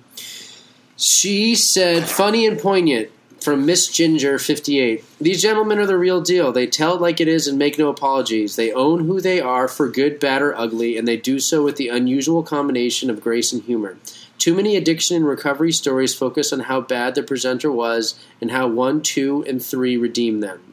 [0.96, 3.10] she said, funny and poignant
[3.42, 5.04] from Miss Ginger 58.
[5.20, 6.52] These gentlemen are the real deal.
[6.52, 8.56] They tell it like it is and make no apologies.
[8.56, 11.76] They own who they are for good, bad, or ugly, and they do so with
[11.76, 13.96] the unusual combination of grace and humor.
[14.38, 18.66] Too many addiction and recovery stories focus on how bad the presenter was and how
[18.68, 20.72] 1, 2, and 3 redeem them.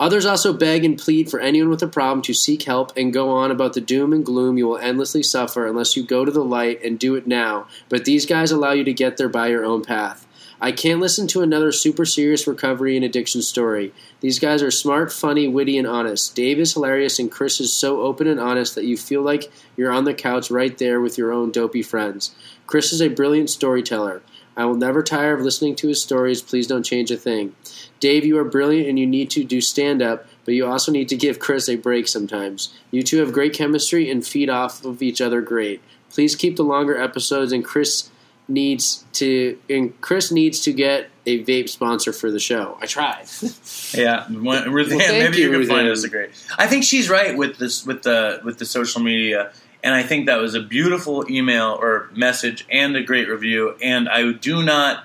[0.00, 3.30] Others also beg and plead for anyone with a problem to seek help and go
[3.30, 6.44] on about the doom and gloom you will endlessly suffer unless you go to the
[6.44, 7.68] light and do it now.
[7.88, 10.26] But these guys allow you to get there by your own path.
[10.64, 13.92] I can't listen to another super serious recovery and addiction story.
[14.20, 16.36] These guys are smart, funny, witty, and honest.
[16.36, 19.90] Dave is hilarious, and Chris is so open and honest that you feel like you're
[19.90, 22.32] on the couch right there with your own dopey friends.
[22.68, 24.22] Chris is a brilliant storyteller.
[24.56, 26.40] I will never tire of listening to his stories.
[26.40, 27.56] Please don't change a thing.
[27.98, 31.08] Dave, you are brilliant and you need to do stand up, but you also need
[31.08, 32.72] to give Chris a break sometimes.
[32.92, 35.82] You two have great chemistry and feed off of each other great.
[36.10, 38.10] Please keep the longer episodes and Chris
[38.48, 42.76] needs to and Chris needs to get a vape sponsor for the show.
[42.80, 43.26] I tried.
[43.94, 46.30] Yeah, Ruth Well, maybe you, you, can find us a great.
[46.56, 49.52] I think she's right with this with the with the social media,
[49.84, 53.76] and I think that was a beautiful email or message and a great review.
[53.82, 55.04] And I do not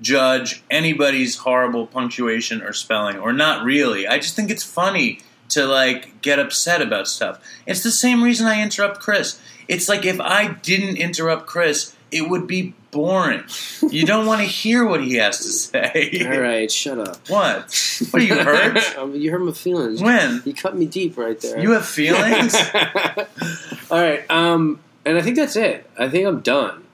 [0.00, 4.06] judge anybody's horrible punctuation or spelling, or not really.
[4.06, 5.18] I just think it's funny
[5.50, 7.42] to like get upset about stuff.
[7.66, 9.40] It's the same reason I interrupt Chris.
[9.68, 13.44] It's like if I didn't interrupt Chris, it would be boring.
[13.88, 16.26] You don't want to hear what he has to say.
[16.30, 17.28] All right, shut up.
[17.28, 18.06] What?
[18.10, 18.98] What are you hurt?
[18.98, 20.02] Um, you hurt my feelings.
[20.02, 20.42] when?
[20.44, 21.60] You cut me deep right there.
[21.60, 22.54] You have feelings?
[23.90, 25.88] All right, um, and I think that's it.
[25.98, 26.84] I think I'm done.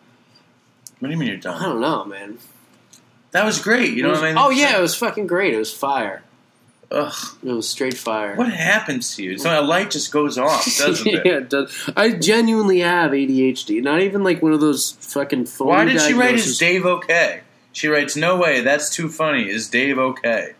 [0.98, 1.60] What do you mean you're done?
[1.60, 2.38] I don't know, man.
[3.32, 3.92] That was great.
[3.94, 4.38] You know was- what I mean?
[4.38, 5.52] Oh yeah, it was fucking great.
[5.54, 6.22] It was fire.
[6.90, 7.14] Ugh.
[7.42, 8.36] It was straight fire.
[8.36, 9.38] What happens to you?
[9.38, 11.26] So a light just goes off, doesn't it?
[11.26, 11.90] yeah, it does.
[11.96, 13.82] I genuinely have ADHD.
[13.82, 15.46] Not even like one of those fucking.
[15.46, 16.52] Phony Why did she write diagnoses.
[16.52, 17.40] is Dave okay?
[17.72, 19.48] She writes, "No way, that's too funny.
[19.50, 20.54] Is Dave okay?"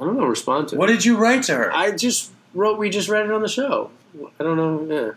[0.00, 0.24] I don't know.
[0.24, 0.76] Respond to.
[0.76, 0.78] it.
[0.78, 1.72] What did you write to her?
[1.72, 2.78] I just wrote.
[2.78, 3.90] We just read it on the show.
[4.40, 4.94] I don't know.
[4.94, 5.10] Yeah.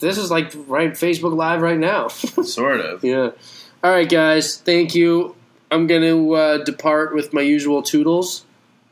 [0.00, 2.08] This is like right Facebook Live right now.
[2.08, 3.04] sort of.
[3.04, 3.30] yeah.
[3.84, 4.56] All right, guys.
[4.56, 5.36] Thank you.
[5.70, 8.44] I'm going to uh, depart with my usual toodles.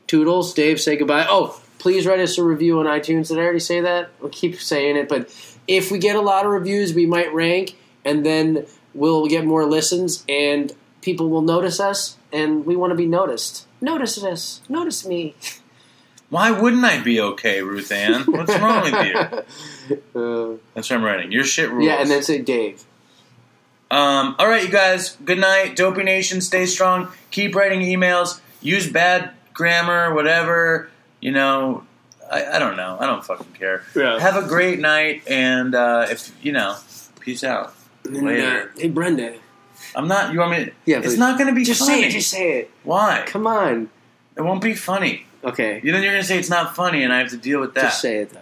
[0.07, 0.53] Toodles.
[0.53, 1.25] Dave, say goodbye.
[1.29, 3.27] Oh, please write us a review on iTunes.
[3.27, 4.09] Did I already say that?
[4.23, 5.29] I'll keep saying it, but
[5.67, 9.65] if we get a lot of reviews, we might rank, and then we'll get more
[9.65, 13.67] listens, and people will notice us, and we want to be noticed.
[13.81, 14.61] Notice us.
[14.67, 15.35] Notice me.
[16.29, 18.21] Why wouldn't I be okay, Ruth Ann?
[18.25, 19.43] What's wrong with you?
[20.13, 21.31] Uh, That's what I'm writing.
[21.31, 21.83] Your shit rules.
[21.87, 22.83] yeah, and then say Dave.
[23.91, 25.17] Um, all right, you guys.
[25.25, 25.75] Good night.
[25.75, 27.09] Dopey Nation, stay strong.
[27.31, 28.39] Keep writing emails.
[28.61, 30.89] Use bad grammar, whatever.
[31.21, 31.83] You know,
[32.31, 32.97] I, I don't know.
[32.99, 33.83] I don't fucking care.
[33.95, 34.19] Yeah.
[34.19, 36.75] Have a great night, and uh, if you know,
[37.19, 37.73] peace out.
[38.05, 38.71] And, Later.
[38.75, 39.35] uh, hey, Brenda.
[39.95, 40.33] I'm not.
[40.33, 40.65] You want me?
[40.65, 42.01] To, Yeah, it's not going to be Just funny.
[42.01, 42.11] say it.
[42.11, 42.71] Just say it.
[42.83, 43.23] Why?
[43.25, 43.89] Come on.
[44.37, 45.25] It won't be funny.
[45.43, 45.81] Okay.
[45.83, 47.73] You know, you're going to say it's not funny, and I have to deal with
[47.73, 47.81] that.
[47.85, 48.39] Just say it though.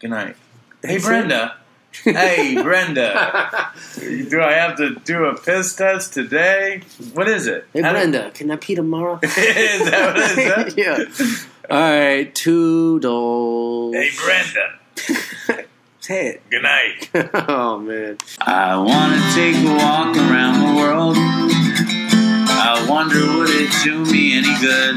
[0.00, 0.36] Good night.
[0.82, 1.56] Hey, That's Brenda.
[2.02, 3.72] Hey, Brenda.
[4.00, 6.82] Do I have to do a piss test today?
[7.12, 7.66] What is it?
[7.72, 9.18] Hey How do- Brenda, can I pee tomorrow?
[9.22, 11.46] is that what it is?
[11.68, 11.70] yeah.
[11.70, 13.94] All right, toodles.
[13.94, 15.66] Hey, Brenda.
[16.00, 16.50] Say it.
[16.50, 17.08] Good night.
[17.48, 18.18] oh man.
[18.42, 21.16] I wanna take a walk around the world.
[21.16, 24.96] I wonder would it do me any good?